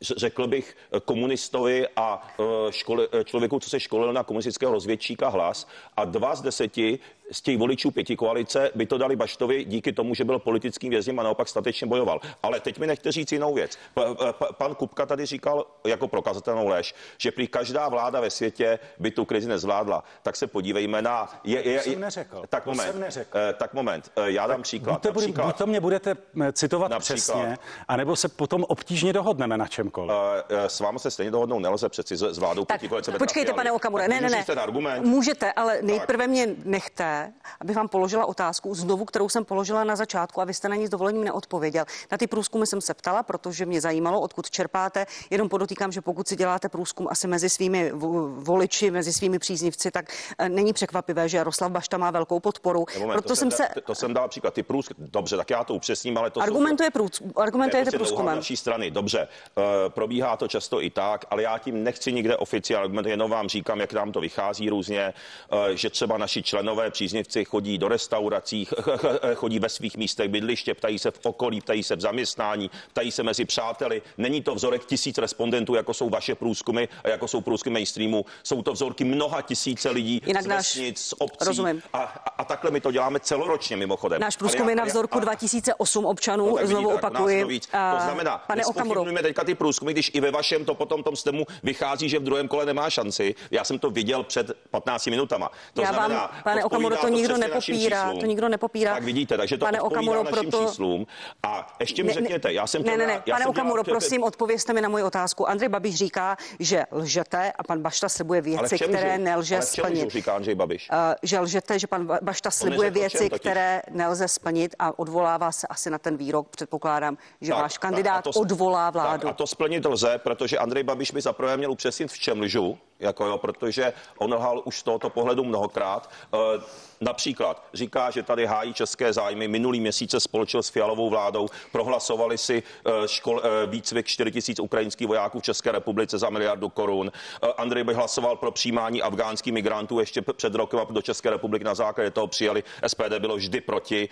řekl 0.00 0.46
bych 0.46 0.76
komunistovi 1.04 1.88
a 1.96 2.28
eh, 2.38 2.72
škole, 2.72 3.08
člověku, 3.24 3.60
co 3.60 3.70
se 3.70 3.80
školil 3.80 4.12
na 4.12 4.22
komunistického 4.22 4.72
rozvědčíka 4.72 5.28
hlas 5.28 5.68
a 5.96 6.04
dva 6.04 6.34
z 6.34 6.42
deseti 6.42 6.98
z 7.32 7.40
těch 7.42 7.58
voličů 7.58 7.90
pěti 7.90 8.16
koalice 8.16 8.70
by 8.74 8.86
to 8.86 8.98
dali 8.98 9.16
Baštovi 9.16 9.64
díky 9.64 9.92
tomu, 9.92 10.14
že 10.14 10.24
byl 10.24 10.38
politickým 10.38 10.90
vězněm 10.90 11.20
a 11.20 11.22
naopak 11.22 11.48
statečně 11.48 11.86
bojoval. 11.86 12.20
Ale 12.42 12.60
teď 12.60 12.78
mi 12.78 12.86
nechte 12.86 13.12
říct 13.12 13.32
jinou 13.32 13.54
věc. 13.54 13.78
P- 13.94 14.02
p- 14.32 14.46
pan 14.58 14.74
Kupka 14.74 15.06
tady 15.06 15.26
říkal 15.26 15.66
jako 15.86 16.08
prokazatelnou 16.08 16.68
lež, 16.68 16.94
že 17.18 17.32
prý 17.32 17.46
každá 17.46 17.88
vláda 17.88 18.20
ve 18.20 18.30
světě 18.30 18.78
by 18.98 19.10
tu 19.10 19.24
krizi 19.24 19.48
nezvládla. 19.48 20.04
Tak 20.22 20.36
se 20.36 20.46
podívejme 20.46 21.02
na... 21.02 21.40
Je, 21.44 21.68
je, 21.68 21.82
jsem 21.82 21.92
je, 21.92 21.98
neřekl. 21.98 22.42
Tak 22.48 22.66
moment. 22.66 22.86
jsem 22.86 23.00
neřekl. 23.00 23.38
Eh, 23.38 23.52
Tak 23.52 23.74
moment. 23.74 24.12
Eh, 24.16 24.30
Já 24.30 24.46
dám 24.46 24.62
příklad. 24.62 24.92
Buď 24.92 25.02
to, 25.02 25.08
Například- 25.08 25.46
buď 25.46 25.56
to 25.56 25.66
mě 25.66 25.80
budete 25.80 26.16
eh, 26.42 26.52
citovat 26.52 26.90
Například. 26.90 27.14
přesně, 27.16 27.58
anebo 27.88 28.16
se 28.16 28.28
potom 28.28 28.64
obtížně 28.68 29.12
dohodneme 29.12 29.56
na 29.58 29.66
čemkoliv. 29.66 30.16
Eh, 30.48 30.54
eh, 30.64 30.68
S 30.68 30.80
vámi 30.80 30.98
se 30.98 31.10
stejně 31.10 31.30
dohodnout 31.30 31.58
nelze 31.58 31.88
přeci 31.88 32.16
s 32.16 32.38
vládou 32.38 32.64
Tak, 32.64 32.80
pětikoalice 32.80 33.10
Petra 33.10 33.24
počkejte, 33.26 33.52
pane 33.52 33.72
Okamure, 33.72 34.08
Tak 34.08 34.20
ne, 34.20 34.30
ne, 34.30 34.44
ne. 34.54 34.54
argument? 34.62 35.06
Můžete, 35.06 35.52
ale 35.52 35.78
nejprve 35.82 36.26
mě 36.26 36.46
nechte, 36.64 37.17
abych 37.60 37.76
vám 37.76 37.88
položila 37.88 38.26
otázku 38.26 38.74
znovu, 38.74 39.04
kterou 39.04 39.28
jsem 39.28 39.44
položila 39.44 39.84
na 39.84 39.96
začátku 39.96 40.40
a 40.40 40.44
vy 40.44 40.54
jste 40.54 40.68
na 40.68 40.76
ní 40.76 40.86
s 40.86 40.90
dovolením 40.90 41.24
neodpověděl. 41.24 41.84
Na 42.12 42.18
ty 42.18 42.26
průzkumy 42.26 42.66
jsem 42.66 42.80
se 42.80 42.94
ptala, 42.94 43.22
protože 43.22 43.66
mě 43.66 43.80
zajímalo, 43.80 44.20
odkud 44.20 44.50
čerpáte. 44.50 45.06
Jenom 45.30 45.48
podotýkám, 45.48 45.92
že 45.92 46.00
pokud 46.00 46.28
si 46.28 46.36
děláte 46.36 46.68
průzkum 46.68 47.08
asi 47.10 47.28
mezi 47.28 47.50
svými 47.50 47.92
vo- 47.92 48.34
voliči, 48.34 48.90
mezi 48.90 49.12
svými 49.12 49.38
příznivci, 49.38 49.90
tak 49.90 50.04
eh, 50.38 50.48
není 50.48 50.72
překvapivé, 50.72 51.28
že 51.28 51.36
Jaroslav 51.36 51.70
Bašta 51.72 51.96
má 51.98 52.10
velkou 52.10 52.40
podporu. 52.40 52.86
Ne, 52.94 53.00
moment, 53.00 53.12
Proto 53.14 53.28
to 53.28 53.36
jsem 53.36 53.50
se... 53.50 53.68
To, 53.84 53.94
jsem 53.94 54.14
dal 54.14 54.28
příklad. 54.28 54.54
Ty 54.54 54.62
průzkum, 54.62 54.96
dobře, 55.10 55.36
tak 55.36 55.50
já 55.50 55.64
to 55.64 55.74
upřesním, 55.74 56.18
ale 56.18 56.30
to 56.30 56.40
Argumentuje 56.42 56.90
průz- 56.90 57.08
jsou, 57.12 57.40
argumentujete 57.40 57.90
to 57.90 57.94
je 57.94 57.98
prostě 57.98 58.14
know-how 58.14 58.16
průzkumem. 58.16 58.36
naší 58.36 58.56
strany. 58.56 58.90
Dobře, 58.90 59.28
uh, 59.56 59.64
probíhá 59.88 60.36
to 60.36 60.48
často 60.48 60.82
i 60.82 60.90
tak, 60.90 61.24
ale 61.30 61.42
já 61.42 61.58
tím 61.58 61.84
nechci 61.84 62.12
nikde 62.12 62.36
oficiálně 62.36 62.84
argumentovat, 62.84 63.10
jenom 63.10 63.30
vám 63.30 63.48
říkám, 63.48 63.80
jak 63.80 63.92
nám 63.92 64.12
to 64.12 64.20
vychází 64.20 64.70
různě, 64.70 65.14
uh, 65.52 65.58
že 65.74 65.90
třeba 65.90 66.18
naši 66.18 66.42
členové 66.42 66.90
příznivci 66.90 67.07
chodí 67.44 67.78
do 67.78 67.88
restaurací, 67.88 68.64
ch- 68.64 68.68
ch- 68.80 69.00
ch- 69.00 69.34
chodí 69.34 69.58
ve 69.58 69.68
svých 69.68 69.96
místech 69.96 70.28
bydliště, 70.28 70.74
ptají 70.74 70.98
se 70.98 71.10
v 71.10 71.18
okolí, 71.26 71.60
ptají 71.60 71.82
se 71.82 71.96
v 71.96 72.00
zaměstnání, 72.00 72.70
ptají 72.90 73.10
se 73.12 73.22
mezi 73.22 73.44
přáteli. 73.44 74.02
Není 74.18 74.42
to 74.42 74.54
vzorek 74.54 74.84
tisíc 74.84 75.18
respondentů, 75.18 75.74
jako 75.74 75.94
jsou 75.94 76.10
vaše 76.10 76.34
průzkumy 76.34 76.84
a 77.04 77.08
jako 77.08 77.28
jsou 77.28 77.40
průzkumy 77.40 77.72
mainstreamu. 77.72 78.24
Jsou 78.42 78.62
to 78.62 78.72
vzorky 78.72 79.04
mnoha 79.04 79.42
tisíce 79.42 79.90
lidí 79.90 80.22
Jinak 80.26 80.42
z 80.42 80.46
vesnic, 80.46 81.00
z 81.00 81.14
obcí. 81.18 81.44
Rozumím. 81.46 81.82
A, 81.92 81.98
a, 81.98 82.30
a 82.38 82.44
takhle 82.44 82.70
my 82.70 82.80
to 82.80 82.92
děláme 82.92 83.20
celoročně 83.20 83.76
mimochodem. 83.76 84.20
Náš 84.20 84.36
průzkum 84.36 84.64
já- 84.64 84.70
je 84.70 84.76
na 84.76 84.84
vzorku 84.84 85.18
a- 85.18 85.20
2008 85.20 86.06
občanů, 86.06 86.46
No, 86.48 86.54
tak 86.56 86.66
znovu 86.66 86.88
vidíte, 86.88 87.06
opakuji. 87.06 87.60
To, 87.60 88.02
znamená, 88.04 88.38
pane 88.38 88.64
Okamuro, 88.66 89.04
teďka 89.22 89.44
ty 89.44 89.54
průzkumy, 89.54 89.92
když 89.92 90.10
i 90.14 90.20
ve 90.20 90.30
vašem 90.30 90.64
to 90.64 90.74
potom 90.74 91.02
tom 91.02 91.16
stemu 91.16 91.46
vychází, 91.62 92.08
že 92.08 92.18
v 92.18 92.22
druhém 92.22 92.48
kole 92.48 92.66
nemá 92.66 92.90
šanci. 92.90 93.34
Já 93.50 93.64
jsem 93.64 93.78
to 93.78 93.90
viděl 93.90 94.22
před 94.22 94.50
15 94.70 95.06
minutama. 95.06 95.50
To 95.74 95.82
Já 95.82 95.92
znamená, 95.92 96.20
vám, 96.20 96.42
pane 96.44 96.64
Okamuro, 96.64 96.96
to 97.00 97.08
nikdo 97.08 97.36
nepopírá, 97.36 98.12
to 98.20 98.26
nikdo 98.26 98.48
nepopírá. 98.48 98.94
Tak 98.94 99.02
vidíte, 99.02 99.36
takže 99.36 99.58
to 99.58 99.64
Pane 99.64 99.80
Okamuro, 99.80 100.22
našim 100.24 100.50
proto- 100.50 100.66
číslům. 100.66 101.06
A 101.42 101.76
ještě 101.80 102.02
mi 102.02 102.06
Ne, 102.08 102.14
řekněte, 102.14 102.52
já 102.52 102.66
jsem 102.66 102.82
ne, 102.82 102.96
ne, 102.96 103.06
ne, 103.06 103.22
já 103.26 103.34
pane 103.34 103.46
Okamuro, 103.46 103.82
dělal- 103.82 103.98
prosím, 104.00 104.22
odpovězte 104.22 104.72
mi 104.72 104.80
na 104.80 104.88
moji 104.88 105.04
otázku. 105.04 105.48
Andrej 105.48 105.68
Babiš 105.68 105.94
říká, 105.94 106.36
že 106.60 106.84
lžete 106.92 107.52
a 107.52 107.62
pan 107.62 107.82
Bašta 107.82 108.08
slibuje 108.08 108.40
věci, 108.40 108.78
které 108.78 109.18
nelže 109.18 109.54
Ale 109.56 109.64
splnit. 109.66 110.10
říká 110.10 110.34
Andřej 110.34 110.54
Babiš. 110.54 110.88
Uh, 110.92 110.96
že 111.22 111.40
lžete, 111.40 111.78
že 111.78 111.86
pan 111.86 112.06
Ba- 112.06 112.18
Bašta 112.22 112.50
slibuje 112.50 112.90
věci, 112.90 113.30
které 113.30 113.82
nelze 113.90 114.28
splnit 114.28 114.74
a 114.78 114.98
odvolává 114.98 115.52
se 115.52 115.66
asi 115.66 115.90
na 115.90 115.98
ten 115.98 116.16
výrok. 116.16 116.48
Předpokládám, 116.48 117.18
že 117.40 117.52
Tak, 117.52 117.62
váš 117.62 117.78
kandidát 117.78 118.24
to- 118.24 118.30
odvolá 118.30 118.90
vládu. 118.90 119.22
Tak, 119.22 119.30
a 119.30 119.32
to 119.32 119.46
splnit 119.46 119.84
lze, 119.86 120.18
protože 120.18 120.58
Andrej 120.58 120.82
Babiš 120.82 121.10
by 121.10 121.20
zaprvé 121.20 121.56
měl 121.56 121.70
upřesnit, 121.72 122.10
v 122.12 122.18
čem 122.18 122.40
lžu, 122.40 122.78
jako 123.00 123.26
jo, 123.26 123.38
protože 123.38 123.92
on 124.18 124.34
lhal 124.34 124.62
už 124.64 124.78
z 124.78 124.82
tohoto 124.82 125.10
pohledu 125.10 125.44
mnohokrát. 125.44 126.10
E, 126.34 126.60
například 127.00 127.64
říká, 127.74 128.10
že 128.10 128.22
tady 128.22 128.46
hájí 128.46 128.74
české 128.74 129.12
zájmy. 129.12 129.48
Minulý 129.48 129.80
měsíc 129.80 130.10
se 130.10 130.20
spolčil 130.20 130.62
s 130.62 130.68
Fialovou 130.68 131.10
vládou, 131.10 131.48
prohlasovali 131.72 132.38
si 132.38 132.62
e, 132.86 133.08
škol, 133.08 133.42
e, 133.44 133.66
výcvik 133.66 134.06
4 134.06 134.30
tisíc 134.30 134.60
ukrajinských 134.60 135.08
vojáků 135.08 135.40
v 135.40 135.42
České 135.42 135.72
republice 135.72 136.18
za 136.18 136.30
miliardu 136.30 136.68
korun. 136.68 137.12
E, 137.42 137.46
Andrej 137.52 137.84
by 137.84 137.94
hlasoval 137.94 138.36
pro 138.36 138.50
přijímání 138.50 139.02
afgánských 139.02 139.52
migrantů 139.52 140.00
ještě 140.00 140.22
před 140.22 140.54
rokem 140.54 140.78
do 140.90 141.02
České 141.02 141.30
republiky. 141.30 141.64
Na 141.64 141.74
základě 141.74 142.10
toho 142.10 142.26
přijali. 142.26 142.64
SPD 142.86 143.18
bylo 143.18 143.36
vždy 143.36 143.60
proti. 143.60 144.08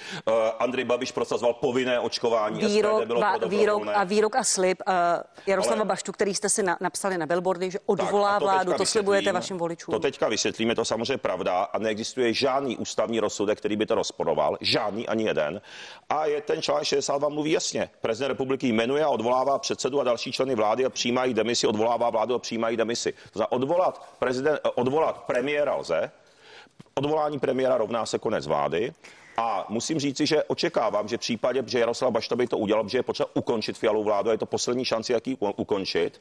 Andrej 0.58 0.84
Babiš 0.84 1.12
prosazoval 1.12 1.54
povinné 1.54 2.00
očkování. 2.00 2.60
Výrok, 2.66 3.02
SPD 3.02 3.06
bylo 3.06 3.22
pro 3.38 3.48
výrok 3.48 3.82
a 3.94 4.04
výrok 4.04 4.36
a 4.36 4.44
slib 4.44 4.82
uh, 4.88 4.94
Jaroslava 5.46 5.76
Ale- 5.76 5.84
Baštu, 5.84 6.12
který 6.12 6.34
jste 6.34 6.48
si 6.48 6.62
na, 6.62 6.76
napsali 6.80 7.18
na 7.18 7.26
billboardy, 7.26 7.70
že 7.70 7.78
Tak, 7.78 7.88
odvolá 7.88 8.36
a 8.36 8.38
to 8.38 8.44
vládu, 8.44 8.72
to 8.72 8.86
slibujete 8.86 9.32
vašim 9.32 9.58
voličům. 9.58 9.92
To 9.92 9.98
teďka 9.98 10.28
vysvětlíme, 10.28 10.74
to 10.74 10.84
samozřejmě 10.84 11.18
pravda 11.18 11.62
a 11.62 11.78
neexistuje 11.78 12.32
žádný 12.32 12.75
ústavní 12.76 13.20
rozsudek, 13.20 13.58
který 13.58 13.76
by 13.76 13.86
to 13.86 13.94
rozporoval, 13.94 14.58
žádný 14.60 15.08
ani 15.08 15.24
jeden. 15.24 15.60
A 16.08 16.26
je 16.26 16.40
ten 16.40 16.62
článek 16.62 16.84
62 16.84 17.28
mluví 17.28 17.50
jasně. 17.50 17.90
Prezident 18.00 18.28
republiky 18.28 18.68
jmenuje 18.72 19.04
a 19.04 19.08
odvolává 19.08 19.58
předsedu 19.58 20.00
a 20.00 20.04
další 20.04 20.32
členy 20.32 20.54
vlády 20.54 20.84
a 20.84 20.90
přijímají 20.90 21.34
demisi, 21.34 21.66
odvolává 21.66 22.10
vládu 22.10 22.34
a 22.34 22.38
přijímají 22.38 22.76
demisi. 22.76 23.14
Znamená, 23.32 23.52
odvolat, 23.52 24.14
prezident, 24.18 24.60
odvolat 24.74 25.18
premiéra 25.18 25.74
lze, 25.74 26.10
odvolání 26.94 27.38
premiéra 27.38 27.76
rovná 27.76 28.06
se 28.06 28.18
konec 28.18 28.46
vlády. 28.46 28.92
A 29.36 29.66
musím 29.68 29.98
říci, 29.98 30.26
že 30.26 30.44
očekávám, 30.44 31.08
že 31.08 31.16
v 31.16 31.20
případě, 31.20 31.62
že 31.66 31.78
Jaroslav 31.78 32.12
Bašta 32.12 32.36
by 32.36 32.46
to 32.46 32.58
udělal, 32.58 32.88
že 32.88 32.98
je 32.98 33.02
potřeba 33.02 33.28
ukončit 33.34 33.78
Fialovou 33.78 34.04
vládu, 34.04 34.28
a 34.28 34.32
je 34.32 34.38
to 34.38 34.46
poslední 34.46 34.84
šanci, 34.84 35.12
jak 35.12 35.26
ji 35.26 35.36
ukončit, 35.56 36.20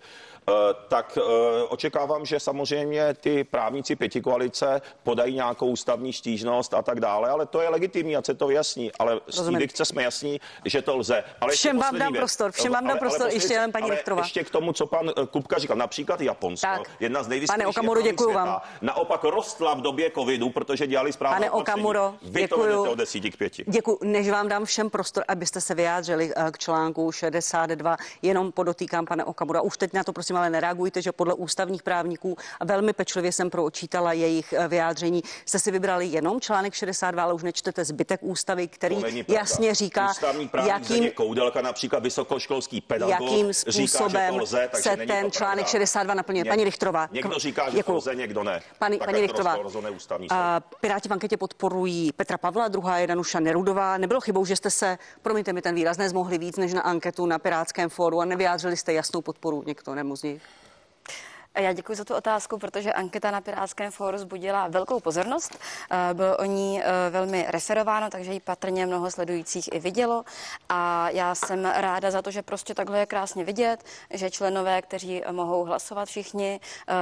eh, 0.50 0.54
tak 0.88 1.18
eh, 1.18 1.64
očekávám, 1.64 2.26
že 2.26 2.40
samozřejmě 2.40 3.14
ty 3.14 3.44
právníci 3.44 3.96
pětikoalice 3.96 4.82
podají 5.04 5.36
nějakou 5.36 5.68
ústavní 5.68 6.14
stížnost 6.14 6.74
a 6.74 6.82
tak 6.82 7.00
dále, 7.00 7.30
ale 7.30 7.46
to 7.46 7.62
je 7.62 7.70
legitimní, 7.70 8.16
ať 8.18 8.26
se 8.26 8.34
to 8.34 8.48
vyjasní. 8.48 8.92
Ale 9.00 9.20
z 9.28 9.38
Rozumím. 9.38 9.60
dikce 9.60 9.86
jsme 9.86 10.04
jasní, 10.04 10.42
že 10.66 10.82
to 10.82 10.98
lze. 10.98 11.24
Ale 11.42 11.52
Všem 11.54 11.78
vám 11.80 12.00
dám 12.00 12.12
věc. 12.12 12.20
prostor, 12.20 12.52
všem 12.52 12.72
vám 12.72 12.88
dám 12.88 12.98
prostor. 13.00 13.18
poslední 13.20 13.36
Ještě 13.36 13.54
jenom 13.54 13.72
paní 13.72 13.90
Richterová. 13.90 14.22
Ještě 14.22 14.44
k 14.44 14.50
tomu, 14.50 14.74
co 14.74 14.86
pan 14.86 15.10
eh, 15.10 15.26
Kupka 15.26 15.58
říkal, 15.60 15.78
například 15.78 16.22
Japonsko, 16.22 16.68
Tak. 16.68 16.92
jedna 17.00 17.24
z 17.24 17.48
Pane 17.48 17.68
Okamuro, 17.68 18.02
světa, 18.02 18.26
vám. 18.34 18.62
naopak 18.82 19.24
rostla 19.24 19.74
v 19.74 19.82
době 19.82 20.12
covidu, 20.12 20.50
protože 20.50 20.88
dělali 20.88 21.14
správné 21.14 21.40
Pane. 21.40 21.52
Okamuro, 21.52 22.14
Vy 22.22 22.48
10 23.06 23.32
k 23.32 23.38
5. 23.38 23.54
Děkuji. 23.68 23.98
Než 24.04 24.30
vám 24.30 24.48
dám 24.48 24.66
všem 24.66 24.90
prostor, 24.90 25.24
abyste 25.28 25.62
se 25.62 25.76
vyjádřili 25.76 26.32
eh, 26.36 26.52
k 26.52 26.58
článku 26.58 27.12
62, 27.12 27.98
jenom 28.22 28.52
podotýkám, 28.52 29.06
pane 29.06 29.24
Okamura, 29.24 29.62
už 29.62 29.78
teď 29.78 29.94
na 29.94 30.04
to 30.04 30.14
prosím 30.14 30.38
ale 30.38 30.50
nereagujte, 30.50 31.02
že 31.02 31.12
podle 31.12 31.34
ústavních 31.34 31.84
právníků 31.84 32.38
a 32.60 32.66
velmi 32.66 32.94
pečlivě 32.94 33.32
jsem 33.32 33.50
proočítala 33.50 34.14
jejich 34.14 34.54
eh, 34.54 34.68
vyjádření. 34.68 35.24
Jste 35.46 35.60
si 35.60 35.72
vybrali 35.72 36.06
jenom 36.06 36.42
článek 36.42 36.74
62, 36.74 37.24
ale 37.24 37.34
už 37.34 37.44
nečtete 37.44 37.86
zbytek 37.86 38.20
ústavy, 38.24 38.68
který 38.68 39.26
jasně 39.28 39.76
říká, 39.76 40.14
jakým, 40.68 41.12
Koudelka, 41.12 41.62
například 41.62 42.04
vysokoškolský 42.04 42.82
pedagog, 42.82 43.12
jakým 43.22 43.52
říká, 43.54 43.72
způsobem 43.72 44.34
že 44.34 44.38
to 44.38 44.44
lze, 44.44 44.70
se 44.74 44.96
není 44.96 45.08
ten 45.08 45.24
to 45.26 45.30
článek 45.32 45.56
pravda. 45.56 45.72
62 45.72 46.14
naplňuje. 46.14 46.44
Ně- 46.44 46.50
Paní 46.50 46.64
Richtrová. 46.64 47.10
Někdo 47.12 47.40
říká, 47.40 47.70
že 47.70 47.78
Děkuju. 47.78 47.94
to 47.94 47.98
lze, 47.98 48.16
někdo 48.16 48.44
ne. 48.44 48.62
Pani, 48.80 48.98
tak 48.98 49.06
paní 49.08 49.22
Richtrová, 49.22 49.58
a 50.30 50.60
Piráti 50.82 51.10
v 51.10 51.14
anketě 51.14 51.38
podporují 51.38 52.12
Petra 52.12 52.38
Pavla, 52.38 52.68
druhá 52.68 52.95
je 52.98 53.08
Danuša 53.08 53.40
Nerudová. 53.40 53.98
Nebylo 53.98 54.22
chybou, 54.22 54.46
že 54.46 54.56
jste 54.56 54.70
se, 54.70 54.98
promiňte 55.22 55.54
mi 55.54 55.62
ten 55.62 55.76
výraz, 55.76 55.98
nezmohli 55.98 56.38
víc 56.38 56.58
než 56.58 56.74
na 56.74 56.82
anketu 56.82 57.26
na 57.26 57.40
Pirátském 57.40 57.90
fóru 57.90 58.22
a 58.22 58.26
nevyjádřili 58.26 58.78
jste 58.78 58.94
jasnou 58.94 59.22
podporu 59.22 59.64
někdo 59.66 60.16
z 60.16 60.24
nich? 60.24 60.42
Já 61.58 61.74
děkuji 61.74 61.96
za 61.98 62.04
tu 62.04 62.16
otázku, 62.16 62.58
protože 62.58 62.94
anketa 62.94 63.32
na 63.32 63.42
Pirátském 63.42 63.92
fóru 63.92 64.18
zbudila 64.18 64.68
velkou 64.68 65.00
pozornost. 65.00 65.58
Eh, 65.92 66.14
Bylo 66.14 66.38
o 66.38 66.44
ní 66.44 66.82
eh, 66.84 67.10
velmi 67.10 67.46
referováno, 67.50 68.10
takže 68.10 68.34
ji 68.34 68.40
patrně 68.40 68.86
mnoho 68.86 69.12
sledujících 69.12 69.70
i 69.74 69.80
vidělo. 69.80 70.24
A 70.70 71.10
já 71.10 71.36
jsem 71.36 71.66
ráda 71.66 72.12
za 72.12 72.22
to, 72.22 72.32
že 72.32 72.42
prostě 72.42 72.74
takhle 72.74 73.00
je 73.00 73.06
krásně 73.06 73.44
vidět, 73.44 73.84
že 74.10 74.32
členové, 74.32 74.82
kteří 74.82 75.24
mohou 75.32 75.64
hlasovat 75.64 76.06
všichni, 76.06 76.60
eh, 76.90 76.94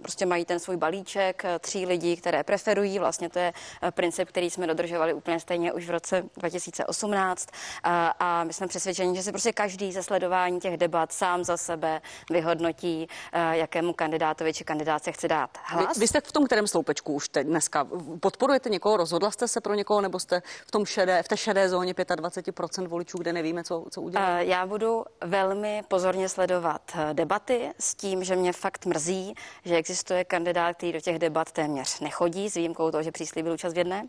prostě 0.00 0.26
mají 0.26 0.44
ten 0.44 0.58
svůj 0.58 0.76
balíček 0.76 1.42
tří 1.60 1.86
lidí, 1.86 2.16
které 2.16 2.44
preferují. 2.44 2.98
Vlastně 2.98 3.28
to 3.28 3.38
je 3.38 3.52
princip, 3.90 4.28
který 4.28 4.50
jsme 4.50 4.66
dodržovali 4.66 5.14
úplně 5.14 5.40
stejně 5.40 5.72
už 5.72 5.86
v 5.86 5.90
roce 5.90 6.22
2018. 6.36 7.48
A, 7.84 8.44
my 8.44 8.52
jsme 8.52 8.66
přesvědčeni, 8.66 9.16
že 9.16 9.22
si 9.22 9.32
prostě 9.32 9.52
každý 9.52 9.92
ze 9.92 10.02
sledování 10.02 10.60
těch 10.60 10.76
debat 10.76 11.12
sám 11.12 11.44
za 11.44 11.56
sebe 11.56 12.00
vyhodnotí, 12.30 13.08
jakému 13.52 13.92
kandidátovi 13.98 14.54
či 14.54 14.64
kandidátce 14.64 15.12
chce 15.12 15.28
dát 15.28 15.50
Vy, 15.76 15.84
hlas. 15.84 15.98
vy 15.98 16.08
jste 16.08 16.20
v 16.20 16.32
tom 16.32 16.46
kterém 16.46 16.66
sloupečku 16.68 17.12
už 17.14 17.28
teď 17.28 17.46
dneska? 17.46 17.86
Podporujete 18.20 18.68
někoho, 18.70 18.96
rozhodla 18.96 19.30
jste 19.30 19.48
se 19.48 19.60
pro 19.60 19.74
někoho, 19.74 20.00
nebo 20.00 20.18
jste 20.20 20.42
v, 20.66 20.70
tom 20.70 20.86
šedé, 20.86 21.22
v 21.22 21.28
té 21.28 21.36
šedé 21.36 21.68
zóně 21.68 21.92
25% 21.92 22.88
voličů, 22.88 23.18
kde 23.18 23.32
nevíme, 23.32 23.64
co, 23.64 23.84
co 23.90 24.02
udělat? 24.02 24.28
Eh, 24.28 24.44
Já 24.44 24.66
budu 24.66 25.04
velmi 25.24 25.82
pozorně 25.88 26.28
sledovat 26.28 26.82
eh, 26.94 27.14
debaty 27.14 27.70
s 27.80 27.94
tím, 27.94 28.24
že 28.24 28.36
mě 28.36 28.52
fakt 28.52 28.86
mrzí, 28.86 29.34
že 29.64 29.76
existuje 29.76 30.24
kandidát, 30.24 30.76
který 30.76 30.92
do 30.92 31.00
těch 31.00 31.18
debat 31.18 31.52
téměř 31.52 32.00
nechodí, 32.00 32.50
s 32.50 32.54
výjimkou 32.54 32.90
toho, 32.90 33.02
že 33.02 33.12
přislíbil 33.12 33.52
účast 33.52 33.72
v 33.74 33.78
jedné. 33.78 34.08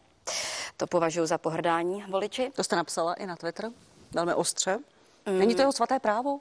To 0.77 0.87
považuji 0.87 1.25
za 1.25 1.37
pohrdání 1.37 2.03
voliči. 2.09 2.51
To 2.55 2.63
jste 2.63 2.75
napsala 2.75 3.13
i 3.13 3.25
na 3.25 3.35
Twitter, 3.35 3.69
velmi 4.13 4.33
ostře. 4.33 4.79
Není 5.25 5.55
to 5.55 5.61
jeho 5.61 5.71
svaté 5.71 5.99
právo? 5.99 6.39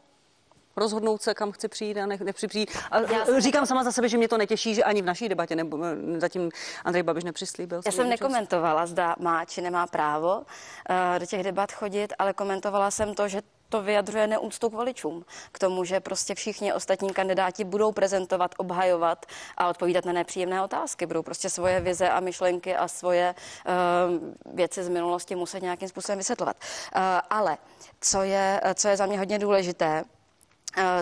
Rozhodnout 0.79 1.23
se, 1.23 1.35
kam 1.35 1.53
chci 1.53 1.69
přijít 1.69 1.99
a 1.99 2.07
ne, 2.07 2.19
nechci 2.25 2.49
přijít. 2.49 2.71
A 2.91 3.01
Já 3.01 3.41
říkám 3.41 3.67
sama 3.67 3.85
za 3.85 3.93
sebe, 3.93 4.09
že 4.09 4.19
mě 4.19 4.29
to 4.29 4.39
netěší, 4.39 4.75
že 4.75 4.85
ani 4.85 5.03
v 5.03 5.05
naší 5.05 5.29
debatě 5.29 5.57
nebo, 5.57 5.79
zatím 6.19 6.51
Andrej 6.85 7.03
Babiš 7.03 7.25
nepřislíbil. 7.25 7.81
Já 7.87 7.93
jsem 7.93 8.07
účast. 8.07 8.21
nekomentovala, 8.21 8.87
zda 8.87 9.17
má 9.19 9.45
či 9.45 9.61
nemá 9.61 9.87
právo 9.87 10.43
eh, 10.91 11.19
do 11.19 11.27
těch 11.27 11.43
debat 11.43 11.73
chodit, 11.73 12.13
ale 12.19 12.33
komentovala 12.33 12.91
jsem 12.91 13.15
to, 13.15 13.29
že 13.29 13.43
to 13.69 13.83
vyjadřuje 13.83 14.27
neúctu 14.27 14.71
k 14.71 14.73
voličům. 14.73 15.25
K 15.53 15.59
tomu, 15.59 15.85
že 15.85 16.01
prostě 16.01 16.35
všichni 16.35 16.73
ostatní 16.73 17.13
kandidáti 17.13 17.65
budou 17.65 17.93
prezentovat, 17.93 18.55
obhajovat 18.59 19.27
a 19.57 19.69
odpovídat 19.69 20.05
na 20.05 20.13
nepříjemné 20.13 20.63
otázky. 20.63 21.07
Budou 21.07 21.23
prostě 21.23 21.51
svoje 21.51 21.81
vize 21.81 22.11
a 22.11 22.21
myšlenky 22.21 22.77
a 22.77 22.89
svoje 22.89 23.35
uh, 23.35 24.55
věci 24.55 24.85
z 24.85 24.89
minulosti 24.89 25.35
muset 25.35 25.63
nějakým 25.63 25.89
způsobem 25.89 26.19
vysvětlovat. 26.19 26.57
Uh, 26.97 27.03
ale 27.31 27.59
co 28.01 28.23
je, 28.23 28.61
co 28.75 28.89
je 28.89 28.97
za 28.97 29.07
mě 29.07 29.19
hodně 29.19 29.39
důležité, 29.39 30.05
Eh, 30.05 30.18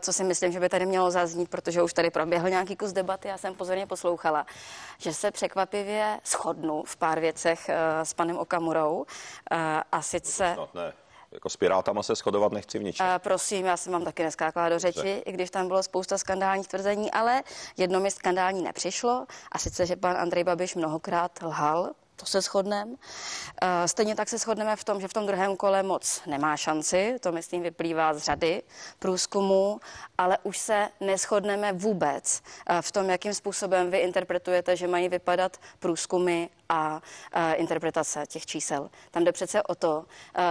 co 0.00 0.12
si 0.12 0.24
myslím, 0.24 0.52
že 0.52 0.60
by 0.60 0.68
tady 0.68 0.86
mělo 0.86 1.10
zaznít, 1.10 1.50
protože 1.50 1.82
už 1.82 1.92
tady 1.92 2.10
proběhl 2.10 2.50
nějaký 2.50 2.76
kus 2.76 2.92
debaty, 2.92 3.28
já 3.28 3.38
jsem 3.38 3.54
pozorně 3.54 3.86
poslouchala, 3.86 4.46
že 4.98 5.14
se 5.14 5.30
překvapivě 5.30 6.20
shodnu 6.26 6.82
v 6.86 6.96
pár 6.96 7.20
věcech 7.20 7.68
eh, 7.68 8.04
s 8.04 8.14
panem 8.14 8.38
Okamurou 8.38 9.06
eh, 9.50 9.56
a 9.92 10.02
sice... 10.02 10.56
Ne. 10.74 10.92
Jako 11.32 11.48
s 11.48 11.56
pirátama 11.56 12.02
se 12.02 12.14
shodovat 12.14 12.52
nechci 12.52 12.78
v 12.78 12.82
ničem. 12.82 13.06
Uh, 13.06 13.12
prosím, 13.18 13.66
já 13.66 13.76
jsem 13.76 13.92
vám 13.92 14.04
taky 14.04 14.22
neskákala 14.22 14.68
do 14.68 14.78
řeči, 14.78 15.22
i 15.26 15.32
když 15.32 15.50
tam 15.50 15.68
bylo 15.68 15.82
spousta 15.82 16.18
skandálních 16.18 16.68
tvrzení, 16.68 17.10
ale 17.10 17.42
jedno 17.76 18.00
mi 18.00 18.10
skandální 18.10 18.62
nepřišlo 18.62 19.26
a 19.52 19.58
sice, 19.58 19.86
že 19.86 19.96
pan 19.96 20.16
Andrej 20.16 20.44
Babiš 20.44 20.74
mnohokrát 20.74 21.42
lhal, 21.42 21.90
to 22.16 22.26
se 22.26 22.40
shodneme. 22.40 22.90
Uh, 22.92 22.96
stejně 23.86 24.14
tak 24.14 24.28
se 24.28 24.38
shodneme 24.38 24.76
v 24.76 24.84
tom, 24.84 25.00
že 25.00 25.08
v 25.08 25.12
tom 25.12 25.26
druhém 25.26 25.56
kole 25.56 25.82
moc 25.82 26.22
nemá 26.26 26.56
šanci, 26.56 27.16
to 27.20 27.32
myslím 27.32 27.62
vyplývá 27.62 28.14
z 28.14 28.18
řady 28.18 28.62
průzkumů, 28.98 29.80
ale 30.18 30.38
už 30.42 30.58
se 30.58 30.88
neschodneme 31.00 31.72
vůbec 31.72 32.42
uh, 32.70 32.78
v 32.80 32.92
tom, 32.92 33.10
jakým 33.10 33.34
způsobem 33.34 33.90
vy 33.90 33.98
interpretujete, 33.98 34.76
že 34.76 34.88
mají 34.88 35.08
vypadat 35.08 35.56
průzkumy 35.78 36.46
a 36.68 36.94
uh, 36.94 37.42
interpretace 37.54 38.24
těch 38.26 38.46
čísel. 38.46 38.90
Tam 39.10 39.24
jde 39.24 39.32
přece 39.32 39.62
o 39.62 39.74
to, 39.74 40.04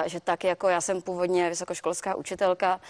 že 0.05 0.19
tak 0.19 0.43
jako 0.43 0.67
já 0.67 0.81
jsem 0.81 1.01
původně 1.01 1.49
vysokoškolská 1.49 2.15
učitelka, 2.15 2.81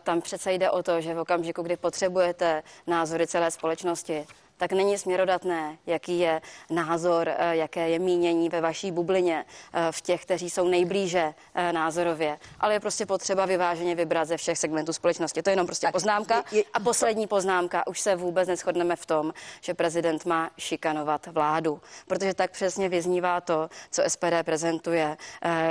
tam 0.00 0.20
přece 0.20 0.52
jde 0.52 0.70
o 0.70 0.82
to, 0.82 1.00
že 1.00 1.14
v 1.14 1.18
okamžiku, 1.18 1.62
kdy 1.62 1.76
potřebujete 1.76 2.62
názory 2.86 3.26
celé 3.26 3.50
společnosti, 3.50 4.26
tak 4.56 4.72
není 4.72 4.98
směrodatné, 4.98 5.78
jaký 5.86 6.18
je 6.18 6.40
názor, 6.70 7.28
eh, 7.28 7.56
jaké 7.56 7.88
je 7.88 7.98
mínění 7.98 8.48
ve 8.48 8.60
vaší 8.60 8.92
bublině, 8.92 9.44
eh, 9.72 9.92
v 9.92 10.00
těch, 10.00 10.22
kteří 10.22 10.50
jsou 10.50 10.68
nejblíže 10.68 11.34
eh, 11.54 11.72
názorově. 11.72 12.38
Ale 12.60 12.72
je 12.72 12.80
prostě 12.80 13.06
potřeba 13.06 13.46
vyváženě 13.46 13.94
vybrat 13.94 14.24
ze 14.24 14.36
všech 14.36 14.58
segmentů 14.58 14.92
společnosti. 14.92 15.42
To 15.42 15.50
je 15.50 15.52
jenom 15.52 15.66
prostě 15.66 15.88
poznámka. 15.92 16.44
je- 16.52 16.58
je- 16.58 16.64
A 16.74 16.80
poslední 16.80 17.26
poznámka. 17.26 17.86
Už 17.86 18.00
se 18.00 18.16
vůbec 18.16 18.48
neschodneme 18.48 18.96
v 18.96 19.06
tom, 19.06 19.32
že 19.60 19.74
prezident 19.74 20.24
má 20.26 20.50
šikanovat 20.58 21.26
vládu. 21.26 21.80
Protože 22.08 22.34
tak 22.34 22.50
přesně 22.50 22.88
vyznívá 22.88 23.40
to, 23.40 23.68
co 23.90 24.02
SPD 24.02 24.42
prezentuje, 24.44 25.16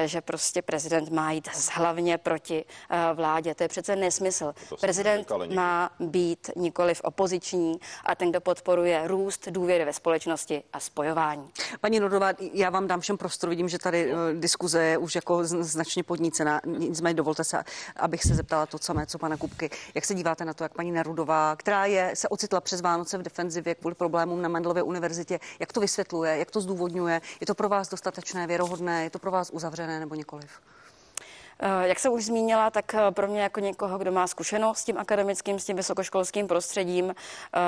že 0.05 0.21
prostě 0.21 0.61
prezident 0.61 1.09
má 1.09 1.31
jít 1.31 1.47
hlavně 1.73 2.17
proti 2.17 2.65
vládě. 3.13 3.55
To 3.55 3.63
je 3.63 3.67
přece 3.67 3.95
nesmysl. 3.95 4.53
To 4.69 4.77
Prezident 4.77 5.31
má 5.55 5.89
být 5.99 6.49
nikoliv 6.55 7.01
opoziční 7.03 7.79
a 8.05 8.15
ten, 8.15 8.29
kdo 8.29 8.41
podporuje 8.41 8.74
růst 9.05 9.47
důvěry 9.47 9.85
ve 9.85 9.93
společnosti 9.93 10.63
a 10.73 10.79
spojování. 10.79 11.49
Paní 11.81 11.99
Nordová, 11.99 12.29
já 12.53 12.69
vám 12.69 12.87
dám 12.87 12.99
všem 12.99 13.17
prostor, 13.17 13.49
vidím, 13.49 13.69
že 13.69 13.79
tady 13.79 14.11
eh, 14.11 14.15
diskuze 14.33 14.83
je 14.83 14.97
už 14.97 15.15
jako 15.15 15.43
značně 15.43 16.03
podnícená. 16.03 16.61
Nicméně 16.65 17.13
dovolte 17.13 17.43
se, 17.43 17.63
abych 17.95 18.23
se 18.23 18.35
zeptala 18.35 18.65
to 18.65 18.77
samé, 18.77 19.05
co 19.05 19.19
pana 19.19 19.37
Kupky. 19.37 19.69
Jak 19.95 20.05
se 20.05 20.13
díváte 20.13 20.45
na 20.45 20.53
to, 20.53 20.63
jak 20.63 20.73
paní 20.73 20.91
Nerudová, 20.91 21.55
která 21.55 21.85
je, 21.85 22.11
se 22.13 22.29
ocitla 22.29 22.61
přes 22.61 22.81
Vánoce 22.81 23.17
v 23.17 23.21
defenzivě 23.21 23.75
kvůli 23.75 23.95
problémům 23.95 24.41
na 24.41 24.49
Mendelově 24.49 24.83
univerzitě, 24.83 25.39
jak 25.59 25.73
to 25.73 25.79
vysvětluje, 25.79 26.37
jak 26.37 26.51
to 26.51 26.61
zdůvodňuje? 26.61 27.21
Je 27.39 27.47
to 27.47 27.55
pro 27.55 27.69
vás 27.69 27.89
dostatečné, 27.89 28.47
věrohodné, 28.47 29.03
je 29.03 29.09
to 29.09 29.19
pro 29.19 29.31
vás 29.31 29.49
uzavřené 29.49 29.99
nebo 29.99 30.15
nikoliv? 30.15 30.49
Eh, 31.59 31.87
Jak 31.87 31.99
jsem 31.99 32.13
už 32.13 32.25
zmínila, 32.25 32.69
tak 32.69 32.93
eh, 32.93 33.11
pro 33.11 33.27
mě 33.27 33.41
jako 33.41 33.59
někoho, 33.59 33.97
kdo 33.97 34.11
má 34.11 34.27
zkušenost 34.27 34.77
s 34.77 34.83
tím 34.83 34.97
akademickým, 34.97 35.59
s 35.59 35.65
tím 35.65 35.75
vysokoškolským 35.75 36.47
prostředím, 36.47 37.15
eh, 37.55 37.59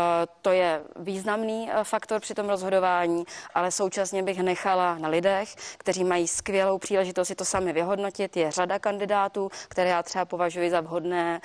to 0.41 0.51
je 0.51 0.81
významný 0.95 1.69
faktor 1.83 2.21
při 2.21 2.33
tom 2.33 2.49
rozhodování, 2.49 3.23
ale 3.53 3.71
současně 3.71 4.23
bych 4.23 4.39
nechala 4.39 4.97
na 4.97 5.09
lidech, 5.09 5.55
kteří 5.77 6.03
mají 6.03 6.27
skvělou 6.27 6.77
příležitost 6.77 7.27
si 7.27 7.35
to 7.35 7.45
sami 7.45 7.73
vyhodnotit. 7.73 8.37
Je 8.37 8.51
řada 8.51 8.79
kandidátů, 8.79 9.49
které 9.67 9.89
já 9.89 10.03
třeba 10.03 10.25
považuji 10.25 10.69
za 10.69 10.81
vhodné, 10.81 11.41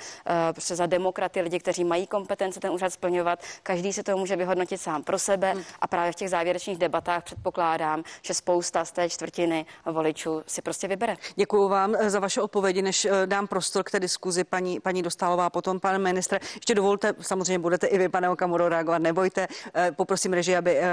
prostě 0.51 0.75
za 0.75 0.85
demokraty, 0.85 1.41
lidi, 1.41 1.59
kteří 1.59 1.83
mají 1.83 2.07
kompetence 2.07 2.59
ten 2.59 2.71
úřad 2.71 2.93
splňovat. 2.93 3.39
Každý 3.63 3.93
si 3.93 4.03
to 4.03 4.17
může 4.17 4.35
vyhodnotit 4.35 4.81
sám 4.81 5.03
pro 5.03 5.19
sebe 5.19 5.53
a 5.79 5.87
právě 5.87 6.11
v 6.11 6.15
těch 6.15 6.29
závěrečných 6.29 6.77
debatách 6.77 7.23
předpokládám, 7.23 8.03
že 8.21 8.33
spousta 8.33 8.85
z 8.85 8.91
té 8.91 9.09
čtvrtiny 9.09 9.65
voličů 9.85 10.43
si 10.47 10.61
prostě 10.61 10.87
vybere. 10.87 11.15
Děkuji 11.35 11.69
vám 11.69 11.95
za 12.07 12.19
vaše 12.33 12.41
odpovědi, 12.41 12.81
než 12.81 13.05
eh, 13.05 13.11
dám 13.27 13.47
prostor 13.47 13.83
k 13.83 13.91
té 13.91 13.99
diskuzi 13.99 14.43
paní, 14.43 14.79
paní 14.79 15.01
Dostálová, 15.01 15.49
potom 15.49 15.79
pan 15.79 16.01
ministr. 16.01 16.39
Ještě 16.55 16.75
dovolte, 16.75 17.13
samozřejmě 17.21 17.59
budete 17.59 17.87
i 17.87 17.97
vy, 17.97 18.09
pane 18.09 18.29
Okamuro, 18.29 18.69
reagovat, 18.69 18.97
nebojte. 19.01 19.47
Eh, 19.75 19.91
Poprosím 19.91 20.33
režii, 20.33 20.55
aby 20.57 20.77
eh, 20.77 20.85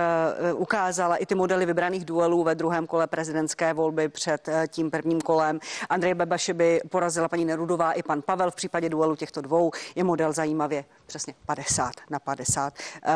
ukázala 0.52 1.16
i 1.16 1.26
ty 1.26 1.34
modely 1.34 1.66
vybraných 1.66 2.04
duelů 2.04 2.44
ve 2.44 2.54
druhém 2.54 2.86
kole 2.86 3.06
prezidentské 3.06 3.72
volby 3.74 4.08
před 4.08 4.48
tím 4.68 4.90
prvním 4.90 5.20
kolem. 5.20 5.60
Andrej 5.90 6.14
Babaše 6.14 6.54
by 6.54 6.80
porazila 6.90 7.28
paní 7.28 7.44
Nerudová 7.44 7.92
i 7.92 8.02
pan 8.02 8.22
Pavel. 8.22 8.50
V 8.50 8.54
případě 8.54 8.88
duelu 8.88 9.16
těchto 9.16 9.40
dvou 9.40 9.70
je 9.94 10.04
model 10.04 10.32
zajímavě 10.32 10.84
přesně 11.06 11.34
50 11.46 11.92
na 12.10 12.18
50. 12.18 12.74
Eh, 13.04 13.10